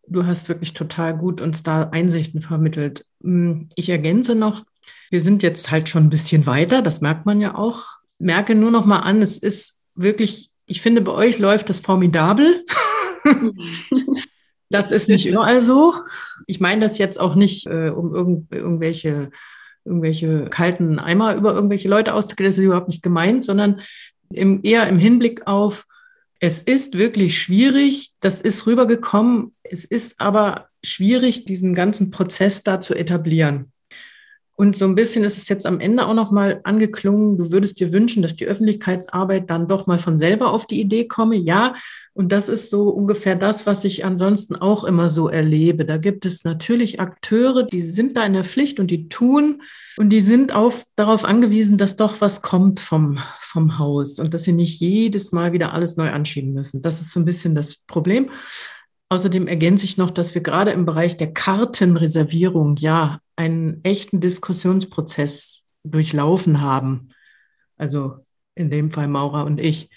Du 0.06 0.26
hast 0.26 0.48
wirklich 0.48 0.72
total 0.72 1.16
gut 1.16 1.40
uns 1.40 1.62
da 1.62 1.88
Einsichten 1.90 2.42
vermittelt. 2.42 3.06
Hm, 3.22 3.68
ich 3.76 3.88
ergänze 3.88 4.34
noch, 4.34 4.64
wir 5.10 5.20
sind 5.20 5.42
jetzt 5.42 5.70
halt 5.70 5.88
schon 5.88 6.04
ein 6.04 6.10
bisschen 6.10 6.46
weiter, 6.46 6.82
das 6.82 7.00
merkt 7.00 7.24
man 7.24 7.40
ja 7.40 7.54
auch. 7.54 7.84
Merke 8.18 8.54
nur 8.54 8.70
noch 8.70 8.84
mal 8.84 9.00
an, 9.00 9.22
es 9.22 9.38
ist 9.38 9.80
wirklich, 9.94 10.50
ich 10.66 10.82
finde, 10.82 11.02
bei 11.02 11.12
euch 11.12 11.38
läuft 11.38 11.70
das 11.70 11.80
formidabel. 11.80 12.64
das 14.70 14.90
ist 14.90 15.08
nicht 15.08 15.26
überall 15.26 15.60
so. 15.60 15.94
Ich 16.46 16.60
meine 16.60 16.80
das 16.80 16.98
jetzt 16.98 17.20
auch 17.20 17.34
nicht, 17.34 17.66
äh, 17.66 17.90
um 17.90 18.14
irgend, 18.14 18.52
irgendwelche, 18.52 19.30
irgendwelche 19.84 20.46
kalten 20.50 20.98
Eimer 20.98 21.34
über 21.34 21.54
irgendwelche 21.54 21.88
Leute 21.88 22.14
auszugehen, 22.14 22.48
das 22.48 22.58
ist 22.58 22.64
überhaupt 22.64 22.88
nicht 22.88 23.02
gemeint, 23.02 23.44
sondern 23.44 23.80
im, 24.30 24.60
eher 24.62 24.86
im 24.88 24.98
Hinblick 24.98 25.46
auf, 25.46 25.86
es 26.40 26.60
ist 26.60 26.98
wirklich 26.98 27.38
schwierig, 27.38 28.12
das 28.20 28.40
ist 28.40 28.66
rübergekommen, 28.66 29.54
es 29.62 29.84
ist 29.84 30.20
aber 30.20 30.68
schwierig, 30.82 31.44
diesen 31.44 31.74
ganzen 31.74 32.10
Prozess 32.10 32.62
da 32.62 32.80
zu 32.80 32.94
etablieren. 32.94 33.71
Und 34.62 34.76
so 34.76 34.84
ein 34.84 34.94
bisschen 34.94 35.24
ist 35.24 35.38
es 35.38 35.48
jetzt 35.48 35.66
am 35.66 35.80
Ende 35.80 36.06
auch 36.06 36.14
noch 36.14 36.30
mal 36.30 36.60
angeklungen, 36.62 37.36
du 37.36 37.50
würdest 37.50 37.80
dir 37.80 37.90
wünschen, 37.90 38.22
dass 38.22 38.36
die 38.36 38.46
Öffentlichkeitsarbeit 38.46 39.50
dann 39.50 39.66
doch 39.66 39.88
mal 39.88 39.98
von 39.98 40.18
selber 40.18 40.52
auf 40.52 40.68
die 40.68 40.80
Idee 40.80 41.08
komme. 41.08 41.34
Ja, 41.34 41.74
und 42.14 42.30
das 42.30 42.48
ist 42.48 42.70
so 42.70 42.88
ungefähr 42.90 43.34
das, 43.34 43.66
was 43.66 43.84
ich 43.84 44.04
ansonsten 44.04 44.54
auch 44.54 44.84
immer 44.84 45.10
so 45.10 45.28
erlebe. 45.28 45.84
Da 45.84 45.96
gibt 45.96 46.24
es 46.24 46.44
natürlich 46.44 47.00
Akteure, 47.00 47.64
die 47.64 47.82
sind 47.82 48.16
da 48.16 48.24
in 48.24 48.34
der 48.34 48.44
Pflicht 48.44 48.78
und 48.78 48.88
die 48.88 49.08
tun 49.08 49.62
und 49.96 50.10
die 50.10 50.20
sind 50.20 50.54
auf, 50.54 50.84
darauf 50.94 51.24
angewiesen, 51.24 51.76
dass 51.76 51.96
doch 51.96 52.20
was 52.20 52.40
kommt 52.40 52.78
vom, 52.78 53.18
vom 53.40 53.80
Haus 53.80 54.20
und 54.20 54.32
dass 54.32 54.44
sie 54.44 54.52
nicht 54.52 54.78
jedes 54.78 55.32
Mal 55.32 55.52
wieder 55.52 55.72
alles 55.72 55.96
neu 55.96 56.10
anschieben 56.10 56.52
müssen. 56.52 56.82
Das 56.82 57.00
ist 57.00 57.10
so 57.10 57.18
ein 57.18 57.24
bisschen 57.24 57.56
das 57.56 57.78
Problem. 57.88 58.30
Außerdem 59.08 59.48
ergänze 59.48 59.86
ich 59.86 59.98
noch, 59.98 60.12
dass 60.12 60.36
wir 60.36 60.42
gerade 60.42 60.70
im 60.70 60.86
Bereich 60.86 61.16
der 61.16 61.34
Kartenreservierung 61.34 62.76
ja 62.76 63.18
einen 63.42 63.84
echten 63.84 64.20
Diskussionsprozess 64.20 65.66
durchlaufen 65.84 66.60
haben. 66.60 67.08
Also 67.76 68.18
in 68.54 68.70
dem 68.70 68.90
Fall 68.90 69.08
Maura 69.08 69.42
und 69.42 69.58
ich, 69.58 69.90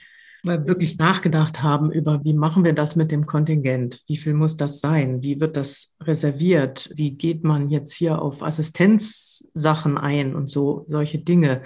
weil 0.43 0.59
wir 0.59 0.67
wirklich 0.67 0.97
nachgedacht 0.97 1.61
haben 1.63 1.91
über, 1.91 2.23
wie 2.23 2.33
machen 2.33 2.65
wir 2.65 2.73
das 2.73 2.95
mit 2.95 3.11
dem 3.11 3.25
Kontingent? 3.25 4.01
Wie 4.07 4.17
viel 4.17 4.33
muss 4.33 4.57
das 4.57 4.79
sein? 4.79 5.21
Wie 5.21 5.39
wird 5.39 5.57
das 5.57 5.95
reserviert? 6.01 6.89
Wie 6.93 7.11
geht 7.11 7.43
man 7.43 7.69
jetzt 7.69 7.93
hier 7.93 8.21
auf 8.21 8.43
Assistenzsachen 8.43 9.97
ein 9.97 10.35
und 10.35 10.49
so, 10.49 10.85
solche 10.87 11.19
Dinge? 11.19 11.63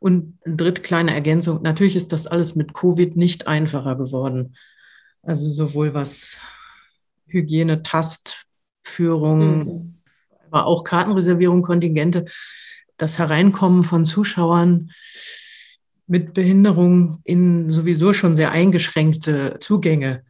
Und 0.00 0.38
eine 0.44 0.56
dritte 0.56 0.82
kleine 0.82 1.14
Ergänzung. 1.14 1.62
Natürlich 1.62 1.96
ist 1.96 2.12
das 2.12 2.26
alles 2.26 2.54
mit 2.54 2.74
Covid 2.74 3.16
nicht 3.16 3.46
einfacher 3.46 3.96
geworden. 3.96 4.56
Also 5.22 5.50
sowohl 5.50 5.94
was 5.94 6.38
Hygiene, 7.26 7.82
Tastführung, 7.82 9.58
mhm. 9.58 9.94
Aber 10.54 10.66
auch 10.66 10.84
Kartenreservierung, 10.84 11.62
Kontingente, 11.62 12.26
das 12.96 13.18
Hereinkommen 13.18 13.82
von 13.82 14.04
Zuschauern 14.04 14.92
mit 16.06 16.32
Behinderung 16.32 17.18
in 17.24 17.70
sowieso 17.70 18.12
schon 18.12 18.36
sehr 18.36 18.52
eingeschränkte 18.52 19.56
Zugänge. 19.58 20.22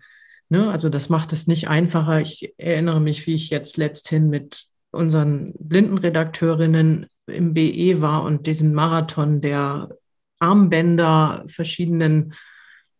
Ne? 0.48 0.70
Also 0.70 0.88
das 0.88 1.10
macht 1.10 1.34
es 1.34 1.46
nicht 1.46 1.68
einfacher. 1.68 2.22
Ich 2.22 2.54
erinnere 2.56 3.00
mich, 3.00 3.26
wie 3.26 3.34
ich 3.34 3.50
jetzt 3.50 3.76
letzthin 3.76 4.30
mit 4.30 4.64
unseren 4.92 5.52
Blindenredakteurinnen 5.58 7.06
im 7.26 7.52
BE 7.52 8.00
war 8.00 8.22
und 8.22 8.46
diesen 8.46 8.72
Marathon 8.72 9.42
der 9.42 9.90
Armbänder, 10.38 11.44
verschiedenen 11.48 12.32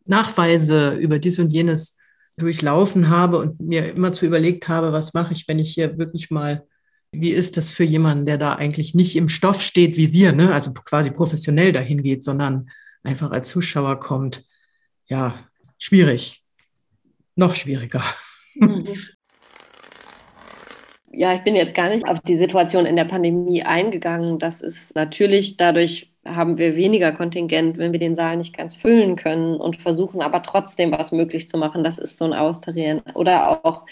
Nachweise 0.04 0.94
über 0.94 1.18
dies 1.18 1.38
und 1.38 1.54
jenes 1.54 1.96
durchlaufen 2.36 3.08
habe 3.08 3.38
und 3.38 3.60
mir 3.60 3.90
immer 3.90 4.12
zu 4.12 4.26
überlegt 4.26 4.68
habe, 4.68 4.92
was 4.92 5.14
mache 5.14 5.32
ich, 5.32 5.48
wenn 5.48 5.58
ich 5.58 5.72
hier 5.72 5.96
wirklich 5.96 6.30
mal, 6.30 6.66
wie 7.20 7.30
ist 7.30 7.56
das 7.56 7.70
für 7.70 7.84
jemanden, 7.84 8.26
der 8.26 8.38
da 8.38 8.54
eigentlich 8.54 8.94
nicht 8.94 9.16
im 9.16 9.28
Stoff 9.28 9.60
steht 9.60 9.96
wie 9.96 10.12
wir, 10.12 10.32
ne? 10.32 10.52
also 10.52 10.72
quasi 10.72 11.10
professionell 11.10 11.72
dahin 11.72 12.02
geht, 12.02 12.22
sondern 12.22 12.70
einfach 13.02 13.30
als 13.30 13.48
Zuschauer 13.48 14.00
kommt. 14.00 14.44
Ja, 15.06 15.34
schwierig. 15.78 16.42
Noch 17.36 17.54
schwieriger. 17.54 18.04
Ja, 21.16 21.32
ich 21.32 21.42
bin 21.42 21.54
jetzt 21.54 21.76
gar 21.76 21.90
nicht 21.90 22.04
auf 22.08 22.18
die 22.22 22.36
Situation 22.36 22.86
in 22.86 22.96
der 22.96 23.04
Pandemie 23.04 23.62
eingegangen. 23.62 24.40
Das 24.40 24.60
ist 24.60 24.96
natürlich 24.96 25.56
dadurch 25.56 26.12
haben 26.24 26.58
wir 26.58 26.76
weniger 26.76 27.12
Kontingent, 27.12 27.78
wenn 27.78 27.92
wir 27.92 28.00
den 28.00 28.16
Saal 28.16 28.36
nicht 28.36 28.56
ganz 28.56 28.74
füllen 28.74 29.16
können 29.16 29.56
und 29.56 29.76
versuchen 29.76 30.22
aber 30.22 30.42
trotzdem 30.42 30.90
was 30.92 31.12
möglich 31.12 31.48
zu 31.48 31.56
machen. 31.56 31.84
Das 31.84 31.98
ist 31.98 32.16
so 32.16 32.24
ein 32.24 32.32
Austarieren. 32.32 33.00
Oder 33.14 33.64
auch 33.64 33.84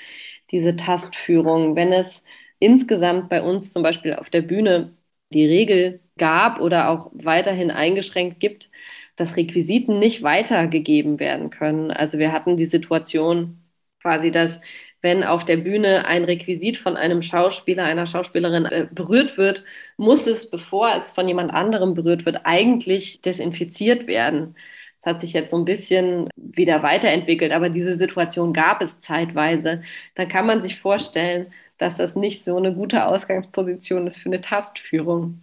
diese 0.51 0.77
Tastführung. 0.77 1.77
Wenn 1.77 1.93
es 1.93 2.23
insgesamt 2.63 3.29
bei 3.29 3.43
uns 3.43 3.73
zum 3.73 3.83
Beispiel 3.83 4.15
auf 4.15 4.31
der 4.31 4.43
Bühne 4.43 4.97
die 5.31 5.47
Regel 5.47 6.01
gab 6.19 6.61
oder 6.61 6.91
auch 6.91 7.11
weiterhin 7.15 7.71
eingeschränkt 7.71 8.41
gibt, 8.41 8.71
dass 9.17 9.37
Requisiten 9.37 9.99
nicht 9.99 10.23
weitergegeben 10.23 11.19
werden 11.21 11.51
können. 11.51 11.91
Also 11.91 12.19
wir 12.19 12.33
hatten 12.33 12.57
die 12.57 12.67
Situation 12.67 13.63
quasi, 14.01 14.31
dass 14.31 14.61
wenn 15.01 15.25
auf 15.25 15.45
der 15.45 15.57
Bühne 15.59 16.07
ein 16.07 16.25
Requisit 16.25 16.77
von 16.79 16.97
einem 16.97 17.23
Schauspieler, 17.23 17.85
einer 17.85 18.07
Schauspielerin 18.07 18.67
äh, 18.67 18.87
berührt 18.91 19.37
wird, 19.37 19.65
muss 19.97 20.27
es, 20.27 20.49
bevor 20.51 20.95
es 20.97 21.13
von 21.13 21.27
jemand 21.29 21.53
anderem 21.53 21.95
berührt 21.95 22.25
wird, 22.27 22.41
eigentlich 22.45 23.21
desinfiziert 23.23 24.07
werden. 24.07 24.57
Das 25.03 25.15
hat 25.15 25.21
sich 25.21 25.33
jetzt 25.33 25.51
so 25.51 25.57
ein 25.57 25.65
bisschen 25.65 26.29
wieder 26.37 26.83
weiterentwickelt, 26.85 27.51
aber 27.53 27.69
diese 27.71 27.97
Situation 27.97 28.53
gab 28.53 28.83
es 28.83 29.01
zeitweise. 29.01 29.83
Dann 30.15 30.29
kann 30.29 30.47
man 30.47 30.63
sich 30.63 30.79
vorstellen, 30.81 31.53
dass 31.79 31.97
das 31.97 32.15
nicht 32.17 32.45
so 32.45 32.57
eine 32.57 32.75
gute 32.75 33.07
Ausgangsposition 33.07 34.07
ist 34.07 34.19
für 34.19 34.29
eine 34.29 34.41
Tastführung. 34.41 35.43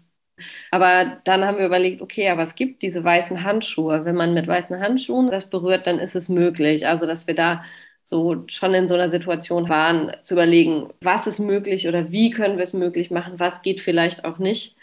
Aber 0.72 1.22
dann 1.26 1.44
haben 1.46 1.58
wir 1.58 1.66
überlegt, 1.66 2.02
okay, 2.02 2.30
aber 2.30 2.44
es 2.44 2.56
gibt 2.56 2.82
diese 2.82 3.04
weißen 3.04 3.44
Handschuhe. 3.44 4.06
Wenn 4.06 4.16
man 4.16 4.34
mit 4.34 4.48
weißen 4.48 4.80
Handschuhen 4.80 5.32
das 5.32 5.50
berührt, 5.50 5.88
dann 5.88 6.00
ist 6.00 6.16
es 6.16 6.30
möglich. 6.30 6.88
Also, 6.88 7.06
dass 7.06 7.28
wir 7.28 7.36
da 7.36 7.64
so 8.04 8.46
schon 8.48 8.74
in 8.74 8.88
so 8.88 8.96
einer 8.96 9.12
Situation 9.12 9.70
waren, 9.70 10.16
zu 10.24 10.34
überlegen, 10.34 10.90
was 11.02 11.28
ist 11.28 11.40
möglich 11.40 11.88
oder 11.88 12.12
wie 12.12 12.32
können 12.32 12.58
wir 12.58 12.64
es 12.64 12.74
möglich 12.74 13.12
machen, 13.12 13.40
was 13.40 13.62
geht 13.62 13.82
vielleicht 13.82 14.26
auch 14.26 14.40
nicht. 14.40 14.76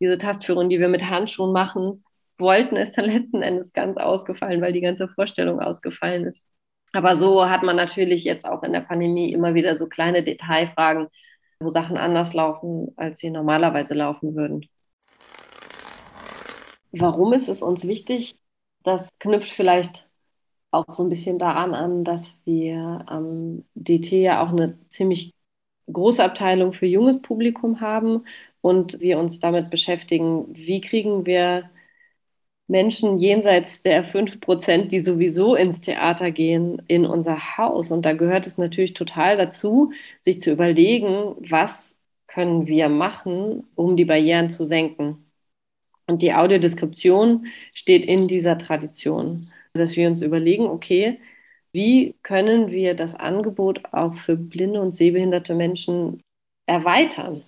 Diese 0.00 0.18
Tastführung, 0.18 0.68
die 0.68 0.80
wir 0.80 0.88
mit 0.88 1.04
Handschuhen 1.08 1.52
machen, 1.52 2.04
wollten, 2.38 2.76
ist 2.76 2.96
dann 2.96 3.04
letzten 3.06 3.42
Endes 3.42 3.72
ganz 3.72 3.96
ausgefallen, 3.98 4.60
weil 4.60 4.72
die 4.72 4.80
ganze 4.80 5.08
Vorstellung 5.08 5.60
ausgefallen 5.60 6.24
ist. 6.24 6.46
Aber 6.92 7.16
so 7.16 7.48
hat 7.48 7.62
man 7.62 7.76
natürlich 7.76 8.24
jetzt 8.24 8.44
auch 8.44 8.62
in 8.62 8.72
der 8.72 8.80
Pandemie 8.80 9.32
immer 9.32 9.54
wieder 9.54 9.78
so 9.78 9.88
kleine 9.88 10.22
Detailfragen, 10.22 11.08
wo 11.60 11.70
Sachen 11.70 11.96
anders 11.96 12.34
laufen, 12.34 12.92
als 12.96 13.20
sie 13.20 13.30
normalerweise 13.30 13.94
laufen 13.94 14.34
würden. 14.34 14.66
Warum 16.92 17.32
ist 17.32 17.48
es 17.48 17.62
uns 17.62 17.86
wichtig? 17.86 18.36
Das 18.82 19.08
knüpft 19.18 19.52
vielleicht 19.52 20.06
auch 20.70 20.92
so 20.92 21.02
ein 21.04 21.10
bisschen 21.10 21.38
daran 21.38 21.74
an, 21.74 22.04
dass 22.04 22.26
wir 22.44 23.04
am 23.06 23.64
DT 23.74 24.12
ja 24.22 24.42
auch 24.42 24.50
eine 24.50 24.78
ziemlich 24.90 25.34
große 25.90 26.22
Abteilung 26.22 26.72
für 26.72 26.86
junges 26.86 27.20
Publikum 27.22 27.80
haben 27.80 28.24
und 28.60 29.00
wir 29.00 29.18
uns 29.18 29.38
damit 29.38 29.70
beschäftigen, 29.70 30.46
wie 30.54 30.80
kriegen 30.80 31.26
wir 31.26 31.70
Menschen 32.68 33.18
jenseits 33.18 33.82
der 33.82 34.04
5 34.04 34.40
Prozent, 34.40 34.92
die 34.92 35.00
sowieso 35.00 35.54
ins 35.56 35.80
Theater 35.80 36.30
gehen, 36.30 36.82
in 36.88 37.06
unser 37.06 37.56
Haus. 37.58 37.90
Und 37.90 38.02
da 38.06 38.14
gehört 38.14 38.46
es 38.46 38.58
natürlich 38.58 38.94
total 38.94 39.36
dazu, 39.36 39.92
sich 40.22 40.40
zu 40.40 40.50
überlegen, 40.52 41.34
was 41.50 41.98
können 42.26 42.66
wir 42.66 42.88
machen, 42.88 43.64
um 43.74 43.96
die 43.96 44.06
Barrieren 44.06 44.50
zu 44.50 44.64
senken. 44.64 45.30
Und 46.06 46.22
die 46.22 46.32
Audiodeskription 46.34 47.46
steht 47.74 48.04
in 48.06 48.28
dieser 48.28 48.58
Tradition 48.58 49.50
dass 49.74 49.96
wir 49.96 50.08
uns 50.08 50.22
überlegen, 50.22 50.66
okay, 50.66 51.20
wie 51.72 52.14
können 52.22 52.70
wir 52.70 52.94
das 52.94 53.14
Angebot 53.14 53.82
auch 53.92 54.14
für 54.18 54.36
blinde 54.36 54.80
und 54.80 54.94
sehbehinderte 54.94 55.54
Menschen 55.54 56.22
erweitern? 56.66 57.44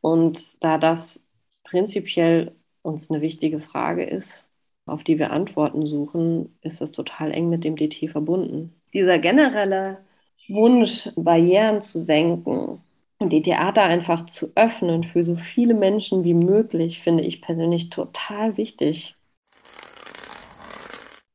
Und 0.00 0.62
da 0.62 0.78
das 0.78 1.20
prinzipiell 1.64 2.54
uns 2.82 3.10
eine 3.10 3.22
wichtige 3.22 3.60
Frage 3.60 4.04
ist, 4.04 4.48
auf 4.86 5.04
die 5.04 5.18
wir 5.18 5.30
Antworten 5.30 5.86
suchen, 5.86 6.56
ist 6.62 6.80
das 6.80 6.92
total 6.92 7.32
eng 7.32 7.48
mit 7.48 7.64
dem 7.64 7.76
DT 7.76 8.08
verbunden. 8.10 8.74
Dieser 8.92 9.18
generelle 9.18 9.98
Wunsch, 10.48 11.08
Barrieren 11.16 11.82
zu 11.82 12.00
senken 12.00 12.82
und 13.18 13.30
die 13.30 13.42
Theater 13.42 13.84
einfach 13.84 14.26
zu 14.26 14.52
öffnen 14.56 15.04
für 15.04 15.24
so 15.24 15.36
viele 15.36 15.74
Menschen 15.74 16.24
wie 16.24 16.34
möglich, 16.34 17.00
finde 17.00 17.22
ich 17.22 17.40
persönlich 17.40 17.90
total 17.90 18.56
wichtig. 18.56 19.14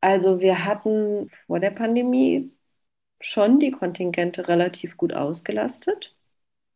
Also 0.02 0.40
wir 0.42 0.66
hatten 0.66 1.30
vor 1.48 1.60
der 1.60 1.72
Pandemie 1.72 2.52
schon 3.20 3.60
die 3.60 3.72
Kontingente 3.72 4.48
relativ 4.48 4.98
gut 4.98 5.14
ausgelastet 5.14 6.16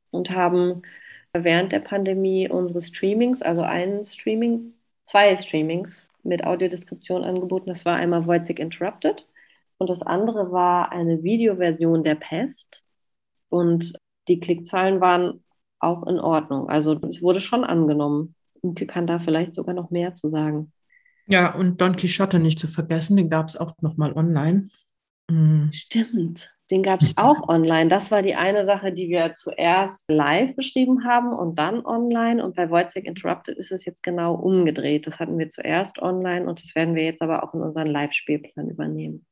und 0.09 0.31
haben 0.31 0.81
während 1.33 1.71
der 1.71 1.79
Pandemie 1.79 2.49
unsere 2.49 2.81
Streamings, 2.81 3.41
also 3.41 3.61
ein 3.61 4.05
Streaming, 4.05 4.73
zwei 5.05 5.37
Streamings 5.37 6.10
mit 6.23 6.45
Audiodeskription 6.45 7.23
angeboten. 7.23 7.69
Das 7.69 7.85
war 7.85 7.95
einmal 7.95 8.25
Wojcik 8.27 8.59
Interrupted 8.59 9.25
und 9.77 9.89
das 9.89 10.01
andere 10.01 10.51
war 10.51 10.91
eine 10.91 11.23
Videoversion 11.23 12.03
der 12.03 12.15
Pest. 12.15 12.83
Und 13.49 13.93
die 14.27 14.39
Klickzahlen 14.39 15.01
waren 15.01 15.43
auch 15.79 16.07
in 16.07 16.19
Ordnung. 16.19 16.69
Also 16.69 16.99
es 17.09 17.21
wurde 17.21 17.41
schon 17.41 17.63
angenommen. 17.63 18.35
Imke 18.61 18.85
kann 18.85 19.07
da 19.07 19.19
vielleicht 19.19 19.55
sogar 19.55 19.73
noch 19.73 19.89
mehr 19.89 20.13
zu 20.13 20.29
sagen. 20.29 20.71
Ja, 21.27 21.55
und 21.55 21.81
Don 21.81 21.95
Quixote 21.95 22.39
nicht 22.39 22.59
zu 22.59 22.67
vergessen, 22.67 23.17
den 23.17 23.29
gab 23.29 23.47
es 23.47 23.57
auch 23.57 23.73
nochmal 23.81 24.13
online. 24.13 24.69
Mhm. 25.29 25.71
Stimmt, 25.71 26.53
den 26.71 26.83
gab 26.83 27.01
es 27.01 27.17
auch 27.17 27.49
online. 27.49 27.89
Das 27.89 28.11
war 28.11 28.21
die 28.21 28.35
eine 28.35 28.65
Sache, 28.65 28.93
die 28.93 29.09
wir 29.09 29.33
zuerst 29.35 30.09
live 30.09 30.55
beschrieben 30.55 31.03
haben 31.03 31.33
und 31.33 31.59
dann 31.59 31.85
online. 31.85 32.43
Und 32.43 32.55
bei 32.55 32.69
Wojciech 32.69 33.05
Interrupted 33.05 33.57
ist 33.57 33.71
es 33.71 33.83
jetzt 33.83 34.01
genau 34.01 34.35
umgedreht. 34.35 35.05
Das 35.05 35.19
hatten 35.19 35.37
wir 35.37 35.49
zuerst 35.49 35.99
online 35.99 36.47
und 36.47 36.63
das 36.63 36.73
werden 36.73 36.95
wir 36.95 37.03
jetzt 37.03 37.21
aber 37.21 37.43
auch 37.43 37.53
in 37.53 37.61
unseren 37.61 37.87
Live-Spielplan 37.87 38.69
übernehmen. 38.69 39.25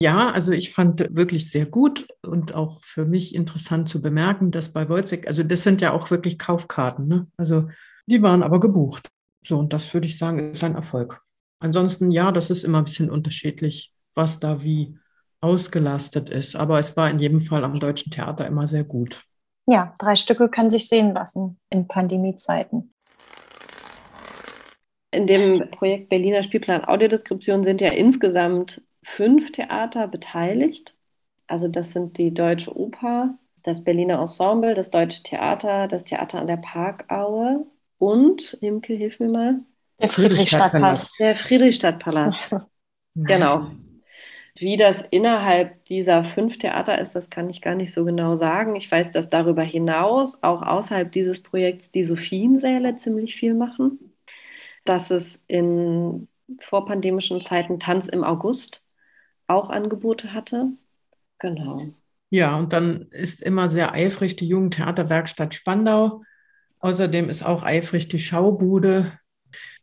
Ja, 0.00 0.32
also 0.32 0.50
ich 0.50 0.72
fand 0.72 1.06
wirklich 1.14 1.48
sehr 1.48 1.66
gut 1.66 2.08
und 2.22 2.56
auch 2.56 2.82
für 2.82 3.04
mich 3.04 3.36
interessant 3.36 3.88
zu 3.88 4.02
bemerken, 4.02 4.50
dass 4.50 4.72
bei 4.72 4.88
Wojciech, 4.88 5.28
also 5.28 5.44
das 5.44 5.62
sind 5.62 5.80
ja 5.80 5.92
auch 5.92 6.10
wirklich 6.10 6.40
Kaufkarten, 6.40 7.06
ne? 7.06 7.28
Also 7.36 7.68
die 8.06 8.20
waren 8.20 8.42
aber 8.42 8.58
gebucht. 8.58 9.10
So, 9.46 9.60
und 9.60 9.72
das 9.72 9.94
würde 9.94 10.08
ich 10.08 10.18
sagen, 10.18 10.50
ist 10.50 10.64
ein 10.64 10.74
Erfolg. 10.74 11.22
Ansonsten, 11.60 12.10
ja, 12.10 12.32
das 12.32 12.50
ist 12.50 12.64
immer 12.64 12.78
ein 12.78 12.84
bisschen 12.84 13.10
unterschiedlich, 13.10 13.92
was 14.14 14.40
da 14.40 14.64
wie 14.64 14.98
ausgelastet 15.42 16.30
ist. 16.30 16.56
Aber 16.56 16.78
es 16.78 16.96
war 16.96 17.10
in 17.10 17.18
jedem 17.18 17.40
Fall 17.40 17.64
am 17.64 17.78
Deutschen 17.78 18.10
Theater 18.10 18.46
immer 18.46 18.66
sehr 18.66 18.84
gut. 18.84 19.22
Ja, 19.66 19.94
drei 19.98 20.16
Stücke 20.16 20.48
können 20.48 20.70
sich 20.70 20.88
sehen 20.88 21.12
lassen 21.12 21.58
in 21.70 21.86
Pandemiezeiten. 21.86 22.92
In 25.10 25.26
dem 25.26 25.70
Projekt 25.70 26.08
Berliner 26.08 26.42
Spielplan 26.42 26.84
Audiodeskription 26.84 27.64
sind 27.64 27.80
ja 27.80 27.90
insgesamt 27.90 28.80
fünf 29.04 29.52
Theater 29.52 30.08
beteiligt. 30.08 30.94
Also 31.46 31.68
das 31.68 31.90
sind 31.90 32.16
die 32.16 32.32
Deutsche 32.32 32.74
Oper, 32.74 33.34
das 33.62 33.84
Berliner 33.84 34.20
Ensemble, 34.20 34.74
das 34.74 34.90
Deutsche 34.90 35.22
Theater, 35.22 35.86
das 35.86 36.04
Theater 36.04 36.38
an 36.38 36.46
der 36.46 36.56
Parkaue 36.56 37.66
und, 37.98 38.54
Imke, 38.62 38.94
hilf 38.94 39.20
mir 39.20 39.28
mal. 39.28 39.60
Der 40.00 40.08
Friedrichstadtpalast. 40.08 41.20
Der 41.20 41.34
Friedrichstadtpalast. 41.36 42.56
genau. 43.14 43.70
Wie 44.62 44.76
das 44.76 45.04
innerhalb 45.10 45.84
dieser 45.86 46.24
fünf 46.24 46.56
Theater 46.56 47.00
ist, 47.00 47.16
das 47.16 47.30
kann 47.30 47.50
ich 47.50 47.62
gar 47.62 47.74
nicht 47.74 47.92
so 47.92 48.04
genau 48.04 48.36
sagen. 48.36 48.76
Ich 48.76 48.88
weiß, 48.88 49.10
dass 49.10 49.28
darüber 49.28 49.64
hinaus, 49.64 50.38
auch 50.40 50.62
außerhalb 50.62 51.10
dieses 51.10 51.42
Projekts, 51.42 51.90
die 51.90 52.04
Sophiensäle 52.04 52.96
ziemlich 52.96 53.34
viel 53.34 53.54
machen. 53.54 54.14
Dass 54.84 55.10
es 55.10 55.40
in 55.48 56.28
vorpandemischen 56.60 57.40
Zeiten 57.40 57.80
Tanz 57.80 58.06
im 58.06 58.22
August 58.22 58.84
auch 59.48 59.68
Angebote 59.68 60.32
hatte. 60.32 60.68
Genau. 61.40 61.88
Ja, 62.30 62.56
und 62.56 62.72
dann 62.72 63.08
ist 63.10 63.42
immer 63.42 63.68
sehr 63.68 63.92
eifrig 63.94 64.36
die 64.36 64.46
Jugendtheaterwerkstatt 64.46 65.54
Spandau. 65.54 66.22
Außerdem 66.78 67.30
ist 67.30 67.44
auch 67.44 67.64
eifrig 67.64 68.06
die 68.06 68.20
Schaubude. 68.20 69.18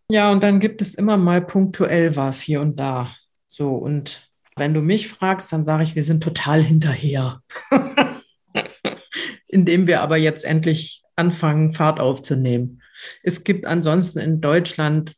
Ja, 0.09 0.31
und 0.31 0.41
dann 0.41 0.61
gibt 0.61 0.81
es 0.81 0.95
immer 0.95 1.17
mal 1.17 1.41
punktuell 1.45 2.15
was 2.15 2.39
hier 2.39 2.61
und 2.61 2.79
da. 2.79 3.13
So, 3.45 3.75
und 3.75 4.28
wenn 4.59 4.73
du 4.73 4.81
mich 4.81 5.07
fragst, 5.07 5.51
dann 5.51 5.65
sage 5.65 5.83
ich, 5.83 5.95
wir 5.95 6.03
sind 6.03 6.21
total 6.23 6.61
hinterher. 6.61 7.41
Indem 9.47 9.87
wir 9.87 10.01
aber 10.01 10.17
jetzt 10.17 10.45
endlich 10.45 11.03
anfangen, 11.15 11.73
Fahrt 11.73 11.99
aufzunehmen. 11.99 12.81
Es 13.23 13.43
gibt 13.43 13.65
ansonsten 13.65 14.19
in 14.19 14.41
Deutschland 14.41 15.15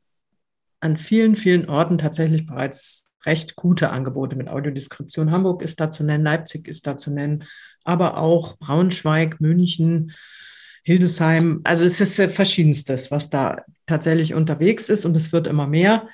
an 0.80 0.97
vielen, 0.97 1.36
vielen 1.36 1.69
Orten 1.69 1.97
tatsächlich 1.97 2.45
bereits 2.45 3.10
recht 3.25 3.56
gute 3.56 3.91
Angebote 3.91 4.36
mit 4.36 4.47
Audiodeskription. 4.47 5.32
Hamburg 5.32 5.62
ist 5.62 5.80
da 5.80 5.91
zu 5.91 6.04
nennen, 6.04 6.23
Leipzig 6.23 6.67
ist 6.67 6.88
da 6.88 6.97
zu 6.97 7.12
nennen, 7.12 7.43
aber 7.84 8.17
auch 8.17 8.58
Braunschweig, 8.58 9.39
München, 9.39 10.13
Hildesheim. 10.84 11.62
Also 11.63 11.86
es 11.86 12.01
ist 12.01 12.19
verschiedenstes, 12.34 13.12
was 13.12 13.30
da 13.30 13.63
tatsächlich 13.86 14.34
unterwegs 14.34 14.89
ist 14.89 15.06
und 15.06 15.15
es 15.15 15.32
wird 15.32 15.47
immer 15.47 15.67
mehr. 15.67 16.08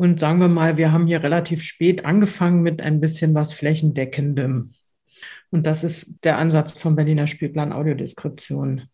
Und 0.00 0.18
sagen 0.18 0.40
wir 0.40 0.48
mal, 0.48 0.78
wir 0.78 0.92
haben 0.92 1.06
hier 1.06 1.22
relativ 1.22 1.62
spät 1.62 2.06
angefangen 2.06 2.62
mit 2.62 2.80
ein 2.80 3.02
bisschen 3.02 3.34
was 3.34 3.52
flächendeckendem. 3.52 4.72
Und 5.50 5.66
das 5.66 5.84
ist 5.84 6.24
der 6.24 6.38
Ansatz 6.38 6.72
vom 6.72 6.96
Berliner 6.96 7.26
Spielplan 7.26 7.70
Audiodeskription. 7.70 8.88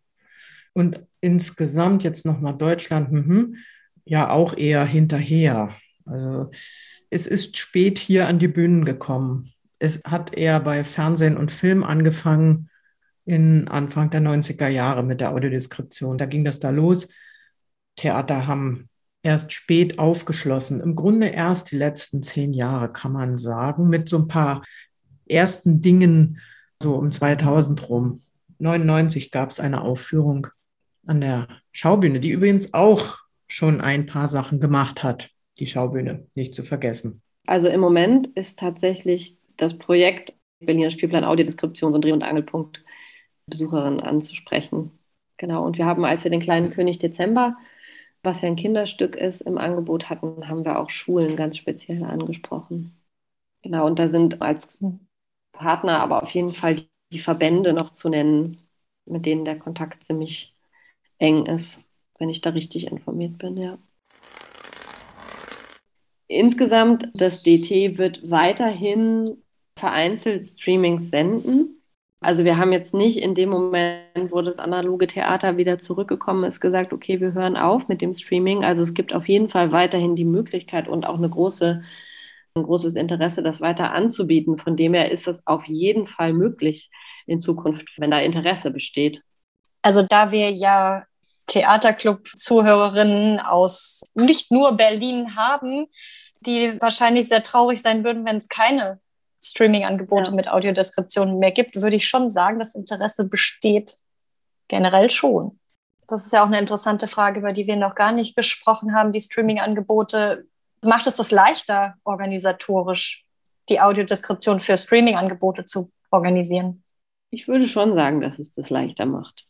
Und 0.72 1.06
insgesamt 1.20 2.02
jetzt 2.02 2.26
nochmal 2.26 2.56
Deutschland, 2.58 3.12
mh, 3.12 3.56
ja 4.04 4.30
auch 4.30 4.56
eher 4.56 4.84
hinterher. 4.84 5.76
Also 6.06 6.50
es 7.08 7.28
ist 7.28 7.56
spät 7.56 8.00
hier 8.00 8.26
an 8.26 8.40
die 8.40 8.48
Bühnen 8.48 8.84
gekommen. 8.84 9.52
Es 9.78 10.02
hat 10.02 10.36
eher 10.36 10.58
bei 10.58 10.82
Fernsehen 10.82 11.36
und 11.36 11.52
Film 11.52 11.84
angefangen 11.84 12.68
in 13.24 13.68
Anfang 13.68 14.10
der 14.10 14.22
90er 14.22 14.66
Jahre 14.66 15.04
mit 15.04 15.20
der 15.20 15.30
Audiodeskription. 15.30 16.18
Da 16.18 16.26
ging 16.26 16.44
das 16.44 16.58
da 16.58 16.70
los. 16.70 17.14
Theater 17.94 18.48
haben 18.48 18.88
erst 19.26 19.52
spät 19.52 19.98
aufgeschlossen. 19.98 20.80
Im 20.80 20.96
Grunde 20.96 21.26
erst 21.26 21.70
die 21.72 21.76
letzten 21.76 22.22
zehn 22.22 22.52
Jahre, 22.52 22.90
kann 22.92 23.12
man 23.12 23.38
sagen, 23.38 23.88
mit 23.88 24.08
so 24.08 24.18
ein 24.18 24.28
paar 24.28 24.62
ersten 25.28 25.82
Dingen, 25.82 26.40
so 26.82 26.94
um 26.94 27.10
2000 27.10 27.88
rum. 27.88 28.22
99 28.58 29.30
gab 29.30 29.50
es 29.50 29.60
eine 29.60 29.82
Aufführung 29.82 30.46
an 31.06 31.20
der 31.20 31.48
Schaubühne, 31.72 32.20
die 32.20 32.30
übrigens 32.30 32.72
auch 32.72 33.18
schon 33.48 33.80
ein 33.80 34.06
paar 34.06 34.28
Sachen 34.28 34.60
gemacht 34.60 35.02
hat 35.02 35.30
die 35.58 35.66
Schaubühne 35.66 36.26
nicht 36.34 36.54
zu 36.54 36.62
vergessen. 36.62 37.22
Also 37.46 37.68
im 37.68 37.80
Moment 37.80 38.28
ist 38.28 38.58
tatsächlich 38.58 39.36
das 39.56 39.78
Projekt 39.78 40.34
Berliner 40.60 40.90
Spielplan 40.90 41.24
Audiodeskription 41.24 41.92
so 41.92 41.98
ein 41.98 42.02
Dreh- 42.02 42.12
und 42.12 42.22
Angelpunkt, 42.22 42.82
Besucherinnen 43.46 44.00
anzusprechen. 44.00 44.90
Genau, 45.36 45.64
und 45.64 45.78
wir 45.78 45.84
haben, 45.84 46.04
als 46.04 46.24
wir 46.24 46.30
den 46.30 46.40
kleinen 46.40 46.70
König 46.70 46.98
Dezember, 46.98 47.56
was 48.26 48.42
ja 48.42 48.48
ein 48.48 48.56
Kinderstück 48.56 49.16
ist, 49.16 49.40
im 49.40 49.56
Angebot 49.56 50.10
hatten, 50.10 50.48
haben 50.48 50.66
wir 50.66 50.78
auch 50.78 50.90
Schulen 50.90 51.36
ganz 51.36 51.56
speziell 51.56 52.04
angesprochen. 52.04 52.94
Genau, 53.62 53.86
und 53.86 53.98
da 53.98 54.08
sind 54.08 54.42
als 54.42 54.78
Partner 55.52 56.00
aber 56.00 56.22
auf 56.22 56.30
jeden 56.30 56.52
Fall 56.52 56.82
die 57.12 57.20
Verbände 57.20 57.72
noch 57.72 57.90
zu 57.92 58.10
nennen, 58.10 58.58
mit 59.06 59.24
denen 59.24 59.44
der 59.44 59.58
Kontakt 59.58 60.04
ziemlich 60.04 60.54
eng 61.18 61.46
ist, 61.46 61.80
wenn 62.18 62.28
ich 62.28 62.42
da 62.42 62.50
richtig 62.50 62.86
informiert 62.86 63.38
bin, 63.38 63.56
ja. 63.56 63.78
Insgesamt, 66.28 67.08
das 67.14 67.42
DT 67.42 67.98
wird 67.98 68.28
weiterhin 68.28 69.42
vereinzelt 69.76 70.44
Streamings 70.44 71.10
senden. 71.10 71.75
Also 72.20 72.44
wir 72.44 72.56
haben 72.56 72.72
jetzt 72.72 72.94
nicht 72.94 73.18
in 73.18 73.34
dem 73.34 73.50
Moment, 73.50 74.30
wo 74.30 74.40
das 74.40 74.58
analoge 74.58 75.06
Theater 75.06 75.56
wieder 75.58 75.78
zurückgekommen 75.78 76.44
ist, 76.44 76.60
gesagt, 76.60 76.92
okay, 76.92 77.20
wir 77.20 77.34
hören 77.34 77.56
auf 77.56 77.88
mit 77.88 78.00
dem 78.00 78.14
Streaming. 78.14 78.64
Also 78.64 78.82
es 78.82 78.94
gibt 78.94 79.12
auf 79.12 79.28
jeden 79.28 79.50
Fall 79.50 79.70
weiterhin 79.70 80.16
die 80.16 80.24
Möglichkeit 80.24 80.88
und 80.88 81.04
auch 81.04 81.18
eine 81.18 81.28
große, 81.28 81.84
ein 82.54 82.62
großes 82.62 82.96
Interesse, 82.96 83.42
das 83.42 83.60
weiter 83.60 83.92
anzubieten. 83.92 84.58
Von 84.58 84.76
dem 84.76 84.94
her 84.94 85.10
ist 85.12 85.28
es 85.28 85.46
auf 85.46 85.66
jeden 85.66 86.06
Fall 86.06 86.32
möglich 86.32 86.90
in 87.26 87.38
Zukunft, 87.38 87.86
wenn 87.98 88.10
da 88.10 88.20
Interesse 88.20 88.70
besteht. 88.70 89.22
Also 89.82 90.02
da 90.02 90.32
wir 90.32 90.50
ja 90.50 91.04
Theaterclub-Zuhörerinnen 91.48 93.40
aus 93.40 94.02
nicht 94.14 94.50
nur 94.50 94.72
Berlin 94.72 95.36
haben, 95.36 95.86
die 96.40 96.80
wahrscheinlich 96.80 97.28
sehr 97.28 97.42
traurig 97.42 97.82
sein 97.82 98.04
würden, 98.04 98.24
wenn 98.24 98.38
es 98.38 98.48
keine 98.48 99.00
Streaming-Angebote 99.42 100.30
ja. 100.30 100.34
mit 100.34 100.48
Audiodeskription 100.48 101.38
mehr 101.38 101.52
gibt, 101.52 101.80
würde 101.80 101.96
ich 101.96 102.08
schon 102.08 102.30
sagen, 102.30 102.58
das 102.58 102.74
Interesse 102.74 103.28
besteht 103.28 103.96
generell 104.68 105.10
schon. 105.10 105.58
Das 106.06 106.24
ist 106.24 106.32
ja 106.32 106.42
auch 106.42 106.48
eine 106.48 106.58
interessante 106.58 107.08
Frage, 107.08 107.40
über 107.40 107.52
die 107.52 107.66
wir 107.66 107.76
noch 107.76 107.94
gar 107.94 108.12
nicht 108.12 108.36
gesprochen 108.36 108.94
haben. 108.94 109.12
Die 109.12 109.20
Streaming-Angebote, 109.20 110.46
macht 110.82 111.06
es 111.06 111.16
das 111.16 111.30
leichter, 111.30 111.94
organisatorisch 112.04 113.24
die 113.68 113.80
Audiodeskription 113.80 114.60
für 114.60 114.76
Streaming-Angebote 114.76 115.64
zu 115.64 115.90
organisieren? 116.10 116.84
Ich 117.30 117.48
würde 117.48 117.66
schon 117.66 117.94
sagen, 117.94 118.20
dass 118.20 118.38
es 118.38 118.52
das 118.52 118.70
leichter 118.70 119.06
macht. 119.06 119.46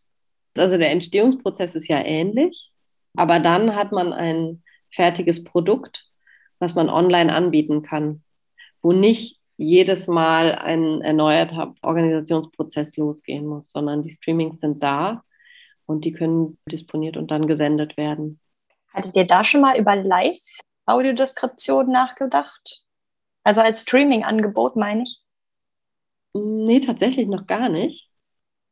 Also 0.56 0.78
der 0.78 0.90
Entstehungsprozess 0.90 1.74
ist 1.74 1.88
ja 1.88 2.02
ähnlich, 2.02 2.72
aber 3.14 3.40
dann 3.40 3.74
hat 3.74 3.92
man 3.92 4.14
ein 4.14 4.62
fertiges 4.90 5.44
Produkt, 5.44 6.06
was 6.58 6.74
man 6.74 6.88
online 6.88 7.34
anbieten 7.34 7.82
kann, 7.82 8.22
wo 8.80 8.92
nicht 8.92 9.38
jedes 9.56 10.06
Mal 10.06 10.54
ein 10.54 11.00
erneuerter 11.00 11.74
Organisationsprozess 11.82 12.96
losgehen 12.96 13.46
muss, 13.46 13.70
sondern 13.70 14.02
die 14.02 14.10
Streamings 14.10 14.60
sind 14.60 14.82
da 14.82 15.22
und 15.86 16.04
die 16.04 16.12
können 16.12 16.58
disponiert 16.70 17.16
und 17.16 17.30
dann 17.30 17.46
gesendet 17.46 17.96
werden. 17.96 18.40
Hattet 18.92 19.16
ihr 19.16 19.26
da 19.26 19.44
schon 19.44 19.62
mal 19.62 19.78
über 19.78 19.96
Live-Audiodeskription 19.96 21.90
nachgedacht? 21.90 22.82
Also 23.44 23.60
als 23.60 23.82
Streaming-Angebot, 23.82 24.76
meine 24.76 25.04
ich? 25.04 25.22
Nee, 26.34 26.80
tatsächlich 26.80 27.28
noch 27.28 27.46
gar 27.46 27.68
nicht. 27.68 28.10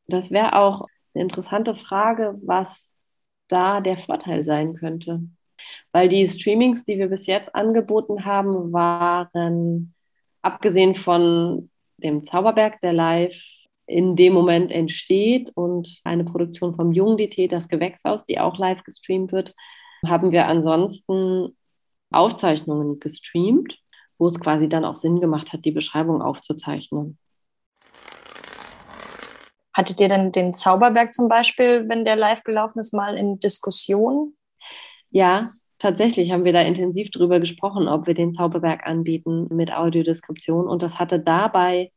Das 0.06 0.30
wäre 0.30 0.56
auch 0.56 0.86
eine 1.14 1.22
interessante 1.24 1.74
Frage, 1.76 2.38
was 2.42 2.94
da 3.48 3.80
der 3.80 3.96
Vorteil 3.98 4.44
sein 4.44 4.74
könnte. 4.74 5.20
Weil 5.92 6.08
die 6.08 6.26
Streamings, 6.26 6.84
die 6.84 6.98
wir 6.98 7.08
bis 7.08 7.26
jetzt 7.26 7.54
angeboten 7.54 8.24
haben, 8.24 8.72
waren 8.72 9.93
abgesehen 10.44 10.94
von 10.94 11.70
dem 11.96 12.24
Zauberberg, 12.24 12.80
der 12.80 12.92
live 12.92 13.36
in 13.86 14.16
dem 14.16 14.32
Moment 14.32 14.70
entsteht 14.70 15.50
und 15.54 16.00
eine 16.04 16.24
Produktion 16.24 16.74
vom 16.74 16.92
Jung-DT, 16.92 17.48
das 17.50 17.68
Gewächshaus, 17.68 18.24
die 18.26 18.40
auch 18.40 18.58
live 18.58 18.82
gestreamt 18.84 19.32
wird, 19.32 19.54
haben 20.06 20.32
wir 20.32 20.46
ansonsten 20.48 21.56
Aufzeichnungen 22.10 23.00
gestreamt, 23.00 23.78
wo 24.18 24.26
es 24.26 24.38
quasi 24.40 24.68
dann 24.68 24.84
auch 24.84 24.96
Sinn 24.96 25.20
gemacht 25.20 25.52
hat, 25.52 25.64
die 25.64 25.70
Beschreibung 25.70 26.22
aufzuzeichnen. 26.22 27.18
Hattet 29.72 30.00
ihr 30.00 30.08
denn 30.08 30.30
den 30.30 30.54
Zauberberg 30.54 31.12
zum 31.12 31.28
Beispiel, 31.28 31.88
wenn 31.88 32.04
der 32.04 32.16
live 32.16 32.44
gelaufen 32.44 32.78
ist, 32.78 32.94
mal 32.94 33.16
in 33.16 33.40
Diskussion? 33.40 34.36
Ja, 35.10 35.52
tatsächlich 35.78 36.30
haben 36.30 36.44
wir 36.44 36.52
da 36.52 36.62
intensiv 36.62 37.10
drüber 37.10 37.40
gesprochen, 37.40 37.88
ob 37.88 38.06
wir 38.06 38.14
den 38.14 38.32
Zauberberg 38.32 38.86
anbieten 38.86 39.48
mit 39.50 39.72
Audiodeskription. 39.72 40.66
Und 40.66 40.82
das 40.82 40.98
hatte 40.98 41.18
dabei, 41.20 41.90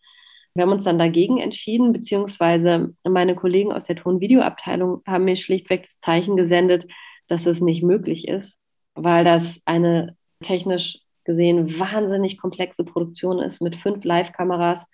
wir 0.53 0.63
haben 0.63 0.71
uns 0.71 0.85
dann 0.85 0.97
dagegen 0.97 1.37
entschieden, 1.37 1.93
beziehungsweise 1.93 2.95
meine 3.03 3.35
Kollegen 3.35 3.71
aus 3.71 3.85
der 3.85 3.95
Ton-Video-Abteilung 3.95 5.03
haben 5.05 5.25
mir 5.25 5.35
schlichtweg 5.35 5.83
das 5.83 5.99
Zeichen 5.99 6.35
gesendet, 6.35 6.87
dass 7.27 7.45
es 7.45 7.61
nicht 7.61 7.83
möglich 7.83 8.27
ist, 8.27 8.59
weil 8.95 9.23
das 9.23 9.61
eine 9.65 10.17
technisch 10.41 10.99
gesehen 11.25 11.79
wahnsinnig 11.79 12.39
komplexe 12.39 12.83
Produktion 12.83 13.37
ist 13.37 13.61
mit 13.61 13.75
fünf 13.75 14.03
Live-Kameras 14.03 14.87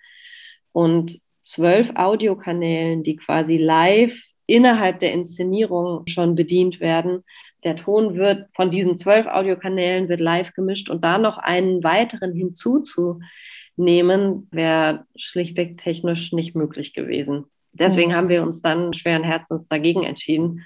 und 0.72 1.18
zwölf 1.42 1.90
Audiokanälen, 1.94 3.02
die 3.02 3.16
quasi 3.16 3.56
live 3.56 4.12
innerhalb 4.46 5.00
der 5.00 5.12
Inszenierung 5.12 6.06
schon 6.06 6.34
bedient 6.34 6.80
werden. 6.80 7.24
Der 7.64 7.76
Ton 7.76 8.14
wird 8.14 8.48
von 8.54 8.70
diesen 8.70 8.98
zwölf 8.98 9.26
Audiokanälen 9.26 10.08
wird 10.08 10.20
live 10.20 10.52
gemischt 10.52 10.90
und 10.90 11.02
da 11.02 11.18
noch 11.18 11.38
einen 11.38 11.82
weiteren 11.82 12.34
hinzuzunehmen, 12.34 14.48
wäre 14.50 15.06
schlichtweg 15.16 15.78
technisch 15.78 16.32
nicht 16.32 16.54
möglich 16.54 16.92
gewesen. 16.92 17.46
Deswegen 17.72 18.10
mhm. 18.10 18.14
haben 18.14 18.28
wir 18.28 18.42
uns 18.42 18.62
dann 18.62 18.92
schweren 18.92 19.24
Herzens 19.24 19.66
dagegen 19.68 20.04
entschieden, 20.04 20.64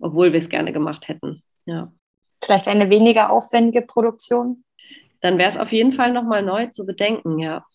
obwohl 0.00 0.32
wir 0.32 0.40
es 0.40 0.48
gerne 0.48 0.72
gemacht 0.72 1.08
hätten. 1.08 1.42
Ja. 1.66 1.92
Vielleicht 2.42 2.68
eine 2.68 2.90
weniger 2.90 3.30
aufwendige 3.30 3.82
Produktion? 3.82 4.64
Dann 5.20 5.36
wäre 5.36 5.50
es 5.50 5.58
auf 5.58 5.72
jeden 5.72 5.92
Fall 5.92 6.12
nochmal 6.12 6.42
neu 6.42 6.66
zu 6.66 6.86
bedenken, 6.86 7.38
ja. 7.38 7.66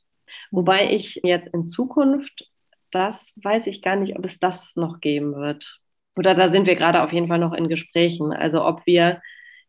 Wobei 0.49 0.91
ich 0.91 1.21
jetzt 1.23 1.53
in 1.53 1.67
Zukunft, 1.67 2.49
das 2.91 3.33
weiß 3.43 3.67
ich 3.67 3.83
gar 3.83 3.95
nicht, 3.95 4.17
ob 4.17 4.25
es 4.25 4.39
das 4.39 4.75
noch 4.75 4.99
geben 4.99 5.35
wird. 5.35 5.79
Oder 6.15 6.35
da 6.35 6.49
sind 6.49 6.65
wir 6.65 6.75
gerade 6.75 7.03
auf 7.03 7.11
jeden 7.11 7.27
Fall 7.27 7.39
noch 7.39 7.53
in 7.53 7.67
Gesprächen. 7.67 8.31
Also 8.31 8.63
ob 8.63 8.85
wir 8.85 9.21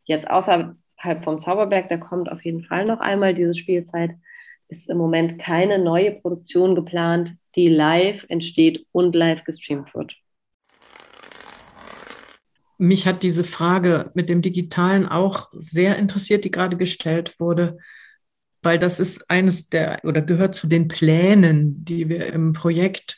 jetzt 0.05 0.31
außerhalb 0.31 0.77
vom 1.25 1.41
Zauberberg, 1.41 1.89
da 1.89 1.97
kommt 1.97 2.31
auf 2.31 2.45
jeden 2.45 2.65
Fall 2.65 2.87
noch 2.87 3.01
einmal 3.01 3.35
diese 3.35 3.55
Spielzeit, 3.55 4.11
ist 4.69 4.89
im 4.89 4.99
Moment 4.99 5.41
keine 5.41 5.79
neue 5.79 6.13
Produktion 6.13 6.75
geplant, 6.75 7.35
die 7.55 7.69
live 7.69 8.25
entsteht 8.29 8.87
und 8.93 9.15
live 9.15 9.45
gestreamt 9.45 9.95
wird. 9.95 10.17
Mich 12.79 13.07
hat 13.07 13.23
diese 13.23 13.43
Frage 13.43 14.11
mit 14.15 14.29
dem 14.29 14.43
Digitalen 14.43 15.07
auch 15.07 15.49
sehr 15.53 15.97
interessiert, 15.97 16.45
die 16.45 16.51
gerade 16.51 16.77
gestellt 16.77 17.41
wurde 17.41 17.79
weil 18.67 18.81
das 18.81 18.99
ist 18.99 19.31
eines 19.31 19.69
der 19.69 20.01
oder 20.03 20.21
gehört 20.23 20.57
zu 20.57 20.67
den 20.67 20.89
Plänen, 20.89 21.85
die 21.85 22.09
wir 22.09 22.27
im 22.33 22.53
Projekt, 22.53 23.17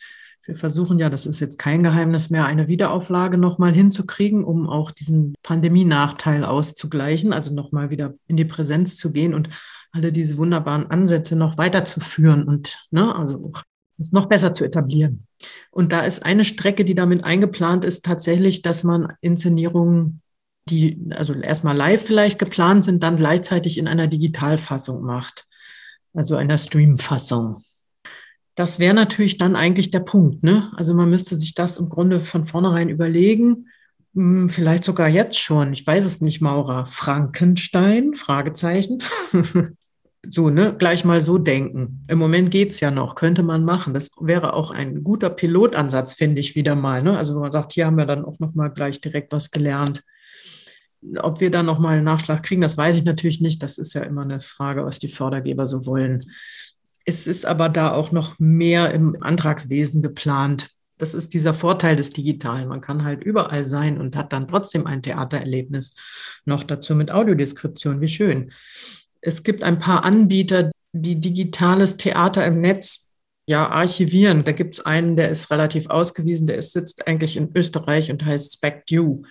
wir 0.48 0.56
versuchen 0.56 0.98
ja, 0.98 1.10
das 1.10 1.26
ist 1.26 1.40
jetzt 1.40 1.58
kein 1.58 1.82
Geheimnis 1.82 2.30
mehr, 2.30 2.46
eine 2.46 2.68
Wiederauflage 2.68 3.36
nochmal 3.36 3.74
hinzukriegen, 3.74 4.44
um 4.44 4.66
auch 4.66 4.90
diesen 4.90 5.34
Pandemienachteil 5.42 6.42
auszugleichen, 6.42 7.34
also 7.34 7.52
nochmal 7.52 7.90
wieder 7.90 8.14
in 8.26 8.38
die 8.38 8.46
Präsenz 8.46 8.96
zu 8.96 9.12
gehen 9.12 9.34
und 9.34 9.50
alle 9.92 10.10
diese 10.10 10.38
wunderbaren 10.38 10.90
Ansätze 10.90 11.36
noch 11.36 11.58
weiterzuführen 11.58 12.44
und 12.44 12.78
ne, 12.90 13.14
also 13.14 13.52
es 13.98 14.10
noch 14.10 14.26
besser 14.26 14.54
zu 14.54 14.64
etablieren. 14.64 15.26
Und 15.70 15.92
da 15.92 16.00
ist 16.00 16.24
eine 16.24 16.44
Strecke, 16.44 16.86
die 16.86 16.94
damit 16.94 17.24
eingeplant 17.24 17.84
ist, 17.84 18.06
tatsächlich, 18.06 18.62
dass 18.62 18.84
man 18.84 19.12
Inszenierungen 19.20 20.22
die 20.70 21.00
also 21.10 21.34
erstmal 21.34 21.76
live 21.76 22.02
vielleicht 22.02 22.38
geplant 22.38 22.84
sind, 22.84 23.02
dann 23.02 23.16
gleichzeitig 23.16 23.78
in 23.78 23.88
einer 23.88 24.06
Digitalfassung 24.06 25.02
macht, 25.02 25.46
also 26.14 26.36
einer 26.36 26.58
Streamfassung. 26.58 27.62
Das 28.58 28.80
wäre 28.80 28.92
natürlich 28.92 29.38
dann 29.38 29.54
eigentlich 29.54 29.92
der 29.92 30.00
Punkt. 30.00 30.42
Ne? 30.42 30.72
Also 30.74 30.92
man 30.92 31.08
müsste 31.08 31.36
sich 31.36 31.54
das 31.54 31.76
im 31.76 31.88
Grunde 31.88 32.18
von 32.18 32.44
vornherein 32.44 32.88
überlegen, 32.88 33.68
hm, 34.16 34.50
vielleicht 34.50 34.82
sogar 34.82 35.06
jetzt 35.08 35.38
schon. 35.38 35.72
Ich 35.72 35.86
weiß 35.86 36.04
es 36.04 36.20
nicht, 36.20 36.40
Maura. 36.40 36.84
Frankenstein? 36.84 38.14
Fragezeichen. 38.14 39.00
so, 40.28 40.50
ne, 40.50 40.74
gleich 40.76 41.04
mal 41.04 41.20
so 41.20 41.38
denken. 41.38 42.04
Im 42.08 42.18
Moment 42.18 42.50
geht's 42.50 42.80
ja 42.80 42.90
noch, 42.90 43.14
könnte 43.14 43.44
man 43.44 43.64
machen. 43.64 43.94
Das 43.94 44.10
wäre 44.18 44.54
auch 44.54 44.72
ein 44.72 45.04
guter 45.04 45.30
Pilotansatz, 45.30 46.14
finde 46.14 46.40
ich 46.40 46.56
wieder 46.56 46.74
mal. 46.74 47.00
Ne? 47.00 47.16
Also, 47.16 47.36
wo 47.36 47.38
man 47.38 47.52
sagt, 47.52 47.74
hier 47.74 47.86
haben 47.86 47.96
wir 47.96 48.06
dann 48.06 48.24
auch 48.24 48.40
noch 48.40 48.56
mal 48.56 48.70
gleich 48.70 49.00
direkt 49.00 49.32
was 49.32 49.52
gelernt. 49.52 50.02
Ob 51.18 51.38
wir 51.38 51.52
dann 51.52 51.66
nochmal 51.66 51.98
einen 51.98 52.04
Nachschlag 52.04 52.42
kriegen, 52.42 52.62
das 52.62 52.76
weiß 52.76 52.96
ich 52.96 53.04
natürlich 53.04 53.40
nicht. 53.40 53.62
Das 53.62 53.78
ist 53.78 53.94
ja 53.94 54.02
immer 54.02 54.22
eine 54.22 54.40
Frage, 54.40 54.84
was 54.84 54.98
die 54.98 55.06
Fördergeber 55.06 55.68
so 55.68 55.86
wollen. 55.86 56.24
Es 57.08 57.26
ist 57.26 57.46
aber 57.46 57.70
da 57.70 57.92
auch 57.92 58.12
noch 58.12 58.38
mehr 58.38 58.92
im 58.92 59.16
Antragswesen 59.22 60.02
geplant. 60.02 60.68
Das 60.98 61.14
ist 61.14 61.32
dieser 61.32 61.54
Vorteil 61.54 61.96
des 61.96 62.12
Digitalen. 62.12 62.68
Man 62.68 62.82
kann 62.82 63.02
halt 63.02 63.24
überall 63.24 63.64
sein 63.64 63.98
und 63.98 64.14
hat 64.14 64.34
dann 64.34 64.46
trotzdem 64.46 64.86
ein 64.86 65.00
Theatererlebnis. 65.00 65.96
Noch 66.44 66.64
dazu 66.64 66.94
mit 66.94 67.10
Audiodeskription. 67.10 68.02
Wie 68.02 68.10
schön. 68.10 68.52
Es 69.22 69.42
gibt 69.42 69.62
ein 69.62 69.78
paar 69.78 70.04
Anbieter, 70.04 70.70
die 70.92 71.18
digitales 71.18 71.96
Theater 71.96 72.44
im 72.44 72.60
Netz 72.60 73.10
ja, 73.46 73.66
archivieren. 73.66 74.44
Da 74.44 74.52
gibt 74.52 74.74
es 74.74 74.84
einen, 74.84 75.16
der 75.16 75.30
ist 75.30 75.50
relativ 75.50 75.88
ausgewiesen, 75.88 76.46
der 76.46 76.58
ist, 76.58 76.74
sitzt 76.74 77.06
eigentlich 77.06 77.38
in 77.38 77.50
Österreich 77.54 78.10
und 78.10 78.22
heißt 78.22 78.52
SpecDue 78.52 79.22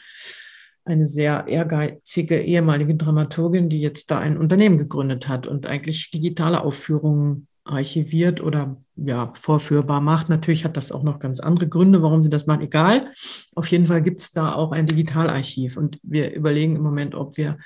eine 0.83 1.05
sehr 1.05 1.45
ehrgeizige 1.47 2.41
ehemalige 2.41 2.95
Dramaturgin, 2.95 3.69
die 3.69 3.81
jetzt 3.81 4.09
da 4.09 4.17
ein 4.17 4.35
Unternehmen 4.35 4.79
gegründet 4.79 5.27
hat 5.27 5.45
und 5.45 5.67
eigentlich 5.67 6.09
digitale 6.09 6.61
Aufführungen 6.61 7.47
archiviert 7.67 8.41
oder 8.41 8.77
ja, 8.95 9.31
vorführbar 9.35 10.01
macht. 10.01 10.29
Natürlich 10.29 10.65
hat 10.65 10.77
das 10.77 10.91
auch 10.91 11.03
noch 11.03 11.19
ganz 11.19 11.39
andere 11.39 11.67
Gründe, 11.67 12.01
warum 12.01 12.23
sie 12.23 12.29
das 12.29 12.47
macht. 12.47 12.61
Egal. 12.61 13.11
Auf 13.55 13.67
jeden 13.67 13.87
Fall 13.87 14.01
gibt 14.01 14.21
es 14.21 14.31
da 14.31 14.53
auch 14.53 14.71
ein 14.71 14.87
Digitalarchiv 14.87 15.77
und 15.77 15.99
wir 16.03 16.33
überlegen 16.33 16.75
im 16.75 16.81
Moment, 16.81 17.15
ob 17.15 17.37
wir 17.37 17.57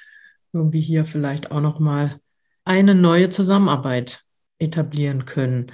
irgendwie 0.54 0.82
hier 0.82 1.06
vielleicht 1.06 1.52
auch 1.52 1.62
noch 1.62 1.80
mal 1.80 2.20
eine 2.66 2.95
neue 2.95 3.30
Zusammenarbeit 3.30 4.22
etablieren 4.60 5.26
können. 5.26 5.72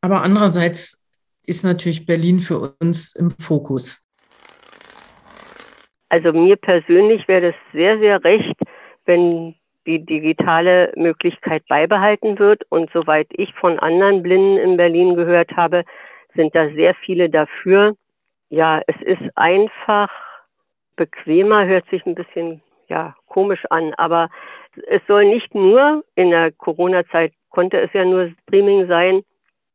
Aber 0.00 0.22
andererseits 0.22 1.04
ist 1.46 1.64
natürlich 1.64 2.06
Berlin 2.06 2.40
für 2.40 2.74
uns 2.80 3.14
im 3.16 3.30
Fokus. 3.30 4.08
Also 6.08 6.32
mir 6.32 6.56
persönlich 6.56 7.26
wäre 7.26 7.52
das 7.52 7.54
sehr, 7.72 7.98
sehr 7.98 8.22
recht, 8.22 8.54
wenn 9.04 9.54
die 9.86 10.04
digitale 10.04 10.92
Möglichkeit 10.96 11.64
beibehalten 11.68 12.38
wird. 12.38 12.62
Und 12.70 12.90
soweit 12.92 13.28
ich 13.30 13.52
von 13.54 13.78
anderen 13.78 14.22
Blinden 14.22 14.56
in 14.58 14.76
Berlin 14.76 15.14
gehört 15.14 15.56
habe, 15.56 15.84
sind 16.34 16.54
da 16.54 16.68
sehr 16.70 16.94
viele 16.94 17.30
dafür. 17.30 17.96
Ja, 18.48 18.82
es 18.86 19.00
ist 19.02 19.22
einfach 19.36 20.10
bequemer, 20.96 21.66
hört 21.66 21.88
sich 21.90 22.04
ein 22.06 22.14
bisschen 22.14 22.62
ja 22.88 23.16
komisch 23.26 23.64
an, 23.70 23.94
aber 23.94 24.28
es 24.88 25.02
soll 25.06 25.24
nicht 25.24 25.54
nur 25.54 26.04
in 26.14 26.30
der 26.30 26.52
Corona-Zeit 26.52 27.32
konnte 27.50 27.80
es 27.80 27.92
ja 27.92 28.04
nur 28.04 28.32
Streaming 28.42 28.86
sein. 28.88 29.22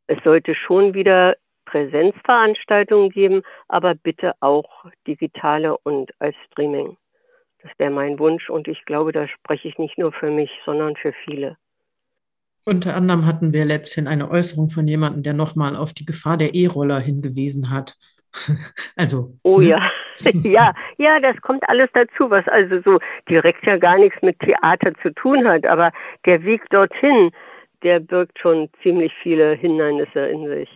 Es 0.07 0.21
sollte 0.23 0.53
schon 0.53 0.93
wieder 0.93 1.35
Präsenzveranstaltungen 1.65 3.09
geben, 3.09 3.43
aber 3.67 3.95
bitte 3.95 4.33
auch 4.41 4.85
digitale 5.07 5.77
und 5.77 6.11
als 6.19 6.35
Streaming. 6.47 6.97
Das 7.61 7.71
wäre 7.77 7.91
mein 7.91 8.19
Wunsch 8.19 8.49
und 8.49 8.67
ich 8.67 8.85
glaube, 8.85 9.11
da 9.11 9.27
spreche 9.27 9.67
ich 9.67 9.77
nicht 9.77 9.97
nur 9.97 10.11
für 10.13 10.31
mich, 10.31 10.49
sondern 10.65 10.95
für 10.95 11.13
viele. 11.25 11.57
Unter 12.65 12.95
anderem 12.95 13.25
hatten 13.25 13.51
wir 13.51 13.65
letzthin 13.65 14.07
eine 14.07 14.29
Äußerung 14.29 14.69
von 14.69 14.87
jemandem, 14.87 15.23
der 15.23 15.33
nochmal 15.33 15.75
auf 15.75 15.93
die 15.93 16.05
Gefahr 16.05 16.37
der 16.37 16.53
E-Roller 16.53 16.99
hingewiesen 16.99 17.69
hat. 17.69 17.95
also. 18.95 19.33
Oh 19.43 19.59
ne? 19.59 19.69
ja. 19.69 19.91
ja, 20.43 20.73
ja, 20.97 21.19
das 21.19 21.39
kommt 21.41 21.67
alles 21.69 21.89
dazu, 21.93 22.29
was 22.29 22.47
also 22.49 22.81
so 22.81 22.99
direkt 23.29 23.65
ja 23.65 23.77
gar 23.77 23.97
nichts 23.97 24.21
mit 24.21 24.37
Theater 24.39 24.93
zu 25.01 25.13
tun 25.13 25.47
hat. 25.47 25.65
Aber 25.65 25.91
der 26.25 26.43
Weg 26.43 26.61
dorthin, 26.69 27.31
der 27.83 27.99
birgt 27.99 28.37
schon 28.39 28.69
ziemlich 28.83 29.13
viele 29.23 29.53
Hindernisse 29.53 30.19
in 30.27 30.47
sich. 30.47 30.69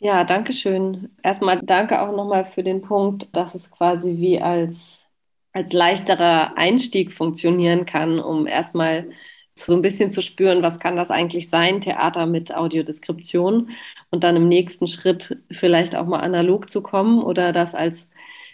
Ja, 0.00 0.22
danke 0.24 0.52
schön. 0.52 1.10
Erstmal 1.22 1.60
danke 1.62 2.00
auch 2.00 2.14
nochmal 2.14 2.44
für 2.52 2.62
den 2.62 2.82
Punkt, 2.82 3.34
dass 3.34 3.54
es 3.54 3.70
quasi 3.70 4.16
wie 4.18 4.40
als, 4.40 5.08
als 5.52 5.72
leichterer 5.72 6.56
Einstieg 6.56 7.12
funktionieren 7.12 7.84
kann, 7.84 8.20
um 8.20 8.46
erstmal 8.46 9.10
so 9.56 9.74
ein 9.74 9.82
bisschen 9.82 10.12
zu 10.12 10.22
spüren, 10.22 10.62
was 10.62 10.78
kann 10.78 10.94
das 10.96 11.10
eigentlich 11.10 11.48
sein, 11.50 11.80
Theater 11.80 12.26
mit 12.26 12.54
Audiodeskription 12.54 13.70
und 14.10 14.22
dann 14.22 14.36
im 14.36 14.46
nächsten 14.48 14.86
Schritt 14.86 15.36
vielleicht 15.50 15.96
auch 15.96 16.06
mal 16.06 16.20
analog 16.20 16.70
zu 16.70 16.80
kommen 16.80 17.20
oder 17.22 17.52
das 17.52 17.74
als 17.74 18.06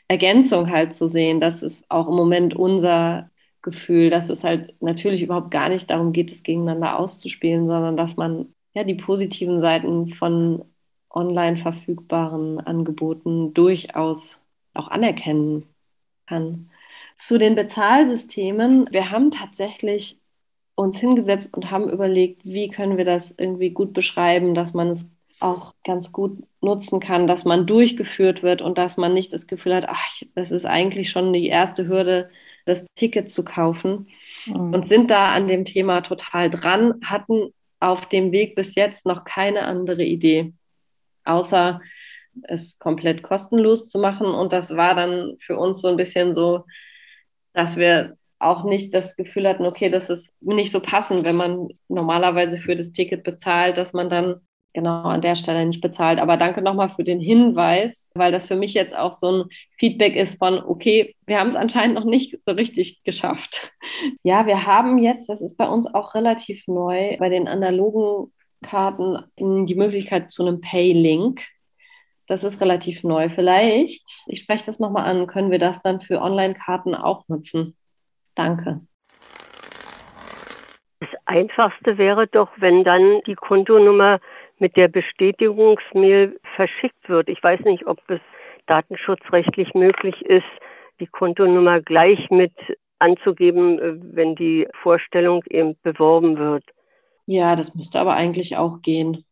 Ergänzung 0.08 0.70
halt 0.70 0.94
zu 0.94 1.08
sehen. 1.08 1.40
Das 1.40 1.62
ist 1.62 1.84
auch 1.90 2.08
im 2.08 2.14
Moment 2.14 2.54
unser 2.54 3.30
Gefühl, 3.62 4.08
dass 4.10 4.30
es 4.30 4.44
halt 4.44 4.80
natürlich 4.82 5.20
überhaupt 5.22 5.50
gar 5.50 5.68
nicht 5.68 5.90
darum 5.90 6.12
geht, 6.14 6.32
es 6.32 6.42
gegeneinander 6.42 6.98
auszuspielen, 6.98 7.66
sondern 7.66 7.96
dass 7.98 8.16
man 8.16 8.54
ja, 8.74 8.84
die 8.84 8.94
positiven 8.94 9.60
Seiten 9.60 10.08
von 10.14 10.64
online 11.14 11.56
verfügbaren 11.56 12.60
Angeboten 12.60 13.54
durchaus 13.54 14.40
auch 14.74 14.88
anerkennen 14.88 15.66
kann. 16.26 16.70
Zu 17.16 17.38
den 17.38 17.54
Bezahlsystemen. 17.54 18.88
Wir 18.90 19.10
haben 19.10 19.30
tatsächlich 19.30 20.18
uns 20.74 20.98
hingesetzt 20.98 21.50
und 21.52 21.70
haben 21.70 21.88
überlegt, 21.88 22.44
wie 22.44 22.68
können 22.68 22.96
wir 22.96 23.04
das 23.04 23.32
irgendwie 23.36 23.70
gut 23.70 23.92
beschreiben, 23.92 24.54
dass 24.54 24.74
man 24.74 24.88
es 24.88 25.06
auch 25.40 25.74
ganz 25.84 26.12
gut 26.12 26.42
nutzen 26.60 27.00
kann, 27.00 27.26
dass 27.26 27.44
man 27.44 27.66
durchgeführt 27.66 28.42
wird 28.42 28.62
und 28.62 28.78
dass 28.78 28.96
man 28.96 29.14
nicht 29.14 29.32
das 29.32 29.46
Gefühl 29.46 29.74
hat, 29.74 29.88
ach, 29.88 30.22
das 30.34 30.50
ist 30.50 30.64
eigentlich 30.64 31.10
schon 31.10 31.32
die 31.32 31.46
erste 31.46 31.86
Hürde, 31.86 32.30
das 32.66 32.86
Ticket 32.96 33.30
zu 33.30 33.44
kaufen. 33.44 34.08
Mhm. 34.46 34.74
Und 34.74 34.88
sind 34.88 35.10
da 35.10 35.32
an 35.32 35.46
dem 35.46 35.64
Thema 35.64 36.00
total 36.00 36.50
dran, 36.50 36.94
hatten 37.04 37.52
auf 37.78 38.06
dem 38.06 38.32
Weg 38.32 38.54
bis 38.54 38.74
jetzt 38.74 39.06
noch 39.06 39.24
keine 39.24 39.66
andere 39.66 40.04
Idee, 40.04 40.54
außer 41.24 41.80
es 42.42 42.78
komplett 42.78 43.22
kostenlos 43.22 43.88
zu 43.88 43.98
machen. 43.98 44.26
Und 44.26 44.52
das 44.52 44.76
war 44.76 44.94
dann 44.94 45.36
für 45.40 45.56
uns 45.56 45.80
so 45.80 45.88
ein 45.88 45.96
bisschen 45.96 46.34
so, 46.34 46.64
dass 47.52 47.76
wir 47.76 48.16
auch 48.38 48.64
nicht 48.64 48.92
das 48.92 49.16
Gefühl 49.16 49.48
hatten, 49.48 49.64
okay, 49.64 49.90
das 49.90 50.10
ist 50.10 50.32
nicht 50.40 50.70
so 50.70 50.80
passend, 50.80 51.24
wenn 51.24 51.36
man 51.36 51.68
normalerweise 51.88 52.58
für 52.58 52.76
das 52.76 52.92
Ticket 52.92 53.22
bezahlt, 53.22 53.76
dass 53.76 53.92
man 53.92 54.10
dann 54.10 54.40
genau 54.74 55.04
an 55.04 55.22
der 55.22 55.36
Stelle 55.36 55.64
nicht 55.64 55.80
bezahlt. 55.80 56.18
Aber 56.18 56.36
danke 56.36 56.60
nochmal 56.60 56.90
für 56.90 57.04
den 57.04 57.20
Hinweis, 57.20 58.10
weil 58.14 58.32
das 58.32 58.46
für 58.46 58.56
mich 58.56 58.74
jetzt 58.74 58.94
auch 58.94 59.12
so 59.12 59.30
ein 59.30 59.44
Feedback 59.78 60.16
ist 60.16 60.38
von, 60.38 60.58
okay, 60.58 61.14
wir 61.26 61.38
haben 61.38 61.50
es 61.50 61.56
anscheinend 61.56 61.94
noch 61.94 62.04
nicht 62.04 62.38
so 62.44 62.52
richtig 62.52 63.02
geschafft. 63.04 63.70
Ja, 64.24 64.46
wir 64.46 64.66
haben 64.66 64.98
jetzt, 64.98 65.28
das 65.28 65.40
ist 65.40 65.56
bei 65.56 65.68
uns 65.68 65.86
auch 65.86 66.14
relativ 66.14 66.66
neu, 66.66 67.16
bei 67.18 67.28
den 67.28 67.46
analogen 67.46 68.32
Karten 68.64 69.18
die 69.38 69.74
Möglichkeit 69.74 70.30
zu 70.30 70.46
einem 70.46 70.60
Pay-Link. 70.60 71.40
Das 72.26 72.42
ist 72.42 72.60
relativ 72.60 73.04
neu. 73.04 73.28
Vielleicht, 73.28 74.04
ich 74.26 74.40
spreche 74.40 74.64
das 74.66 74.78
nochmal 74.78 75.04
an, 75.04 75.26
können 75.26 75.50
wir 75.50 75.58
das 75.58 75.82
dann 75.82 76.00
für 76.00 76.20
Online-Karten 76.20 76.94
auch 76.94 77.28
nutzen. 77.28 77.76
Danke. 78.34 78.80
Das 81.00 81.10
Einfachste 81.26 81.98
wäre 81.98 82.26
doch, 82.26 82.48
wenn 82.56 82.82
dann 82.82 83.20
die 83.26 83.34
Kontonummer 83.34 84.20
mit 84.58 84.76
der 84.76 84.88
Bestätigungsmail 84.88 86.38
verschickt 86.56 87.08
wird. 87.08 87.28
Ich 87.28 87.42
weiß 87.42 87.60
nicht, 87.60 87.86
ob 87.86 87.98
es 88.08 88.20
datenschutzrechtlich 88.66 89.74
möglich 89.74 90.22
ist, 90.22 90.44
die 91.00 91.06
Kontonummer 91.06 91.80
gleich 91.80 92.30
mit 92.30 92.52
anzugeben, 92.98 93.78
äh, 93.78 93.94
wenn 94.16 94.34
die 94.34 94.66
Vorstellung 94.82 95.44
eben 95.50 95.76
beworben 95.82 96.38
wird. 96.38 96.64
Ja, 97.26 97.56
das 97.56 97.74
müsste 97.74 98.00
aber 98.00 98.14
eigentlich 98.14 98.56
auch 98.56 98.82
gehen. 98.82 99.24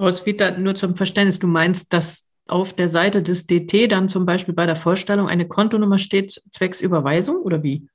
Roswitha, 0.00 0.52
nur 0.52 0.74
zum 0.74 0.94
Verständnis, 0.94 1.38
du 1.38 1.46
meinst, 1.46 1.92
dass 1.92 2.28
auf 2.48 2.74
der 2.74 2.88
Seite 2.88 3.22
des 3.22 3.46
DT 3.46 3.90
dann 3.90 4.08
zum 4.08 4.26
Beispiel 4.26 4.54
bei 4.54 4.66
der 4.66 4.76
Vorstellung 4.76 5.28
eine 5.28 5.48
Kontonummer 5.48 5.98
steht 5.98 6.32
zwecks 6.50 6.80
Überweisung 6.80 7.36
oder 7.36 7.62
wie? 7.62 7.88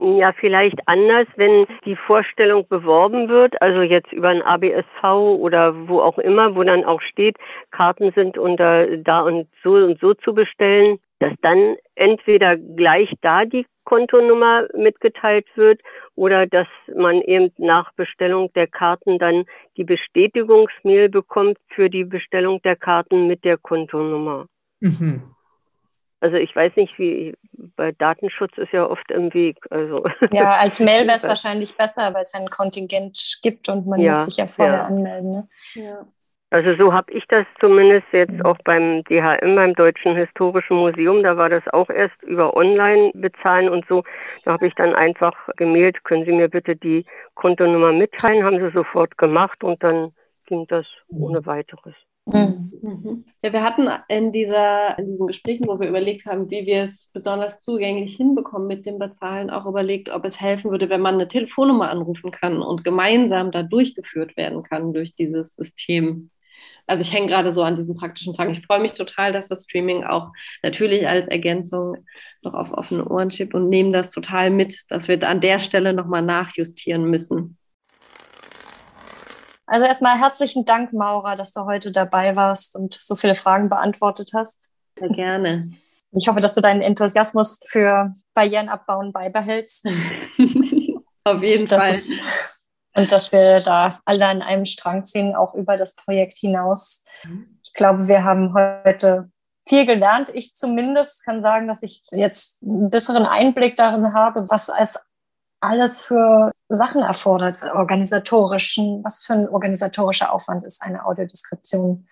Ja, 0.00 0.32
vielleicht 0.32 0.78
anders, 0.86 1.26
wenn 1.34 1.66
die 1.84 1.96
Vorstellung 1.96 2.68
beworben 2.68 3.28
wird, 3.28 3.60
also 3.60 3.82
jetzt 3.82 4.12
über 4.12 4.28
ein 4.28 4.42
ABSV 4.42 5.02
oder 5.02 5.88
wo 5.88 6.00
auch 6.00 6.18
immer, 6.18 6.54
wo 6.54 6.62
dann 6.62 6.84
auch 6.84 7.00
steht, 7.00 7.36
Karten 7.72 8.12
sind 8.12 8.38
unter 8.38 8.96
da 8.98 9.22
und 9.22 9.48
so 9.64 9.72
und 9.72 9.98
so 9.98 10.14
zu 10.14 10.34
bestellen, 10.34 11.00
dass 11.20 11.32
dann 11.42 11.76
entweder 11.94 12.56
gleich 12.56 13.12
da 13.20 13.44
die 13.44 13.66
Kontonummer 13.84 14.68
mitgeteilt 14.74 15.46
wird 15.54 15.80
oder 16.14 16.46
dass 16.46 16.68
man 16.94 17.22
eben 17.22 17.52
nach 17.56 17.92
Bestellung 17.94 18.52
der 18.52 18.66
Karten 18.66 19.18
dann 19.18 19.46
die 19.76 19.84
Bestätigungsmail 19.84 21.08
bekommt 21.08 21.58
für 21.68 21.88
die 21.88 22.04
Bestellung 22.04 22.60
der 22.62 22.76
Karten 22.76 23.26
mit 23.26 23.44
der 23.44 23.56
Kontonummer. 23.56 24.46
Mhm. 24.80 25.34
Also 26.20 26.36
ich 26.36 26.54
weiß 26.54 26.74
nicht, 26.76 26.98
wie 26.98 27.34
bei 27.76 27.92
Datenschutz 27.92 28.58
ist 28.58 28.72
ja 28.72 28.88
oft 28.88 29.08
im 29.10 29.32
Weg. 29.34 29.56
Also 29.70 30.04
ja, 30.32 30.56
als 30.56 30.80
Mail 30.80 31.06
wäre 31.06 31.16
es 31.16 31.26
wahrscheinlich 31.26 31.76
besser, 31.76 32.12
weil 32.12 32.22
es 32.22 32.34
ein 32.34 32.50
Kontingent 32.50 33.38
gibt 33.42 33.68
und 33.68 33.86
man 33.86 34.00
ja, 34.00 34.10
muss 34.10 34.24
sich 34.24 34.36
ja 34.36 34.48
vorher 34.48 34.74
ja. 34.74 34.84
anmelden. 34.84 35.30
Ne? 35.30 35.48
Ja. 35.74 36.06
Also 36.50 36.74
so 36.76 36.94
habe 36.94 37.12
ich 37.12 37.24
das 37.28 37.46
zumindest 37.60 38.06
jetzt 38.12 38.32
mhm. 38.32 38.42
auch 38.42 38.56
beim 38.64 39.04
DHM, 39.04 39.54
beim 39.54 39.74
Deutschen 39.74 40.16
Historischen 40.16 40.76
Museum, 40.76 41.22
da 41.22 41.36
war 41.36 41.50
das 41.50 41.62
auch 41.72 41.90
erst 41.90 42.22
über 42.22 42.56
Online 42.56 43.10
bezahlen 43.14 43.68
und 43.68 43.86
so. 43.86 44.02
Da 44.44 44.52
habe 44.52 44.66
ich 44.66 44.74
dann 44.74 44.94
einfach 44.94 45.34
gemailt, 45.56 46.04
können 46.04 46.24
Sie 46.24 46.32
mir 46.32 46.48
bitte 46.48 46.74
die 46.74 47.04
Kontonummer 47.34 47.92
mitteilen, 47.92 48.44
haben 48.44 48.58
sie 48.60 48.70
sofort 48.72 49.18
gemacht 49.18 49.62
und 49.62 49.82
dann 49.82 50.12
ging 50.46 50.66
das 50.68 50.86
ohne 51.08 51.44
weiteres. 51.44 51.94
Mhm. 52.24 52.72
mhm. 52.82 53.24
Ja, 53.42 53.52
wir 53.52 53.62
hatten 53.62 53.88
in, 54.08 54.32
dieser, 54.32 54.98
in 54.98 55.06
diesen 55.06 55.26
Gesprächen, 55.26 55.66
wo 55.66 55.78
wir 55.80 55.88
überlegt 55.88 56.26
haben, 56.26 56.50
wie 56.50 56.66
wir 56.66 56.84
es 56.84 57.10
besonders 57.12 57.60
zugänglich 57.60 58.16
hinbekommen 58.16 58.68
mit 58.68 58.86
dem 58.86 58.98
Bezahlen, 58.98 59.50
auch 59.50 59.66
überlegt, 59.66 60.10
ob 60.10 60.24
es 60.24 60.40
helfen 60.40 60.70
würde, 60.70 60.88
wenn 60.88 61.00
man 61.00 61.14
eine 61.14 61.28
Telefonnummer 61.28 61.90
anrufen 61.90 62.30
kann 62.30 62.60
und 62.60 62.84
gemeinsam 62.84 63.50
da 63.50 63.62
durchgeführt 63.62 64.36
werden 64.36 64.62
kann 64.62 64.92
durch 64.92 65.14
dieses 65.14 65.54
System. 65.54 66.30
Also 66.88 67.02
ich 67.02 67.12
hänge 67.12 67.26
gerade 67.26 67.52
so 67.52 67.62
an 67.62 67.76
diesen 67.76 67.96
praktischen 67.96 68.34
Fragen. 68.34 68.54
Ich 68.54 68.64
freue 68.64 68.80
mich 68.80 68.94
total, 68.94 69.30
dass 69.32 69.48
das 69.48 69.64
Streaming 69.64 70.04
auch 70.04 70.32
natürlich 70.62 71.06
als 71.06 71.28
Ergänzung 71.28 71.98
noch 72.40 72.54
auf 72.54 72.72
offene 72.72 73.06
Ohren 73.06 73.30
schiebt 73.30 73.54
und 73.54 73.68
nehme 73.68 73.92
das 73.92 74.08
total 74.08 74.50
mit, 74.50 74.84
dass 74.88 75.06
wir 75.06 75.22
an 75.28 75.42
der 75.42 75.58
Stelle 75.58 75.92
nochmal 75.92 76.22
nachjustieren 76.22 77.04
müssen. 77.04 77.58
Also 79.66 79.86
erstmal 79.86 80.18
herzlichen 80.18 80.64
Dank, 80.64 80.94
Maura, 80.94 81.36
dass 81.36 81.52
du 81.52 81.66
heute 81.66 81.92
dabei 81.92 82.34
warst 82.36 82.74
und 82.74 82.98
so 83.02 83.16
viele 83.16 83.34
Fragen 83.34 83.68
beantwortet 83.68 84.30
hast. 84.34 84.70
Sehr 84.98 85.10
gerne. 85.10 85.72
Ich 86.12 86.26
hoffe, 86.26 86.40
dass 86.40 86.54
du 86.54 86.62
deinen 86.62 86.80
Enthusiasmus 86.80 87.60
für 87.68 88.14
Barrierenabbauen 88.32 89.12
beibehältst. 89.12 89.86
Auf 91.24 91.42
jeden 91.42 91.68
Fall. 91.68 91.90
Ist, 91.90 92.18
und 92.98 93.12
dass 93.12 93.30
wir 93.30 93.60
da 93.60 94.00
alle 94.04 94.26
an 94.26 94.42
einem 94.42 94.66
Strang 94.66 95.04
ziehen, 95.04 95.36
auch 95.36 95.54
über 95.54 95.76
das 95.76 95.94
Projekt 95.94 96.38
hinaus. 96.38 97.04
Ich 97.62 97.72
glaube, 97.72 98.08
wir 98.08 98.24
haben 98.24 98.54
heute 98.54 99.30
viel 99.68 99.86
gelernt. 99.86 100.30
Ich 100.34 100.54
zumindest 100.54 101.24
kann 101.24 101.40
sagen, 101.40 101.68
dass 101.68 101.82
ich 101.82 102.02
jetzt 102.10 102.62
einen 102.62 102.90
besseren 102.90 103.24
Einblick 103.24 103.76
darin 103.76 104.14
habe, 104.14 104.50
was 104.50 104.68
als 104.68 105.08
alles 105.60 106.04
für 106.04 106.50
Sachen 106.68 107.02
erfordert, 107.02 107.62
organisatorischen, 107.62 109.02
was 109.04 109.24
für 109.24 109.34
ein 109.34 109.48
organisatorischer 109.48 110.32
Aufwand 110.32 110.64
ist, 110.64 110.82
eine 110.82 111.04
Audiodeskription 111.04 112.08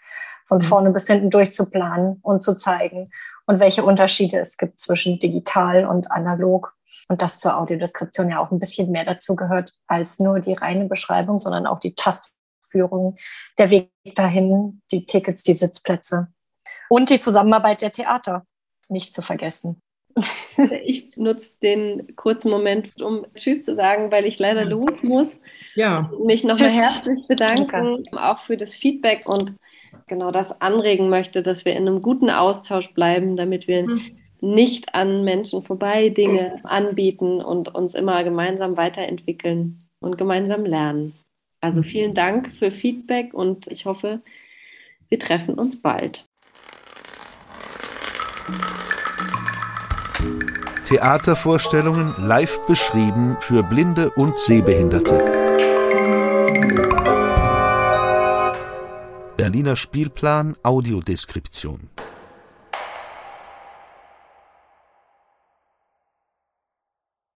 von 0.46 0.58
mhm. 0.58 0.62
vorne 0.62 0.90
bis 0.90 1.06
hinten 1.08 1.30
durchzuplanen 1.30 2.20
und 2.22 2.42
zu 2.42 2.54
zeigen 2.54 3.10
und 3.46 3.60
welche 3.60 3.84
Unterschiede 3.84 4.38
es 4.38 4.56
gibt 4.56 4.80
zwischen 4.80 5.18
digital 5.18 5.84
und 5.84 6.10
analog. 6.12 6.74
Und 7.08 7.22
dass 7.22 7.38
zur 7.38 7.56
Audiodeskription 7.56 8.30
ja 8.30 8.40
auch 8.40 8.50
ein 8.50 8.58
bisschen 8.58 8.90
mehr 8.90 9.04
dazu 9.04 9.36
gehört 9.36 9.72
als 9.86 10.18
nur 10.18 10.40
die 10.40 10.54
reine 10.54 10.86
Beschreibung, 10.86 11.38
sondern 11.38 11.66
auch 11.66 11.78
die 11.78 11.94
Tastführung, 11.94 13.16
der 13.58 13.70
Weg 13.70 13.90
dahin, 14.16 14.82
die 14.90 15.04
Tickets, 15.04 15.42
die 15.42 15.54
Sitzplätze 15.54 16.28
und 16.88 17.10
die 17.10 17.18
Zusammenarbeit 17.18 17.82
der 17.82 17.92
Theater 17.92 18.44
nicht 18.88 19.12
zu 19.12 19.22
vergessen. 19.22 19.82
Ich 20.84 21.14
nutze 21.16 21.50
den 21.62 22.16
kurzen 22.16 22.50
Moment, 22.50 23.02
um 23.02 23.26
Tschüss 23.34 23.62
zu 23.62 23.76
sagen, 23.76 24.10
weil 24.10 24.24
ich 24.24 24.38
leider 24.38 24.64
los 24.64 25.02
muss. 25.02 25.28
Ja. 25.74 26.10
Mich 26.24 26.42
nochmal 26.42 26.70
herzlich 26.70 27.26
bedanken, 27.28 28.04
Danke. 28.04 28.22
auch 28.22 28.40
für 28.40 28.56
das 28.56 28.74
Feedback 28.74 29.28
und 29.28 29.54
genau 30.06 30.30
das 30.30 30.58
anregen 30.60 31.10
möchte, 31.10 31.42
dass 31.42 31.66
wir 31.66 31.72
in 31.72 31.86
einem 31.86 32.00
guten 32.00 32.30
Austausch 32.30 32.94
bleiben, 32.94 33.36
damit 33.36 33.68
wir 33.68 33.86
mhm. 33.86 34.18
Nicht 34.40 34.94
an 34.94 35.24
Menschen 35.24 35.62
vorbei 35.62 36.08
Dinge 36.10 36.60
anbieten 36.64 37.40
und 37.40 37.74
uns 37.74 37.94
immer 37.94 38.22
gemeinsam 38.24 38.76
weiterentwickeln 38.76 39.86
und 40.00 40.18
gemeinsam 40.18 40.64
lernen. 40.64 41.14
Also 41.60 41.80
mhm. 41.80 41.84
vielen 41.84 42.14
Dank 42.14 42.52
für 42.58 42.70
Feedback 42.70 43.34
und 43.34 43.66
ich 43.68 43.86
hoffe, 43.86 44.20
wir 45.08 45.18
treffen 45.18 45.54
uns 45.54 45.80
bald. 45.80 46.26
Theatervorstellungen 50.86 52.14
live 52.18 52.64
beschrieben 52.66 53.36
für 53.40 53.62
Blinde 53.64 54.10
und 54.10 54.38
Sehbehinderte. 54.38 55.18
Berliner 59.36 59.76
Spielplan 59.76 60.56
Audiodeskription 60.62 61.90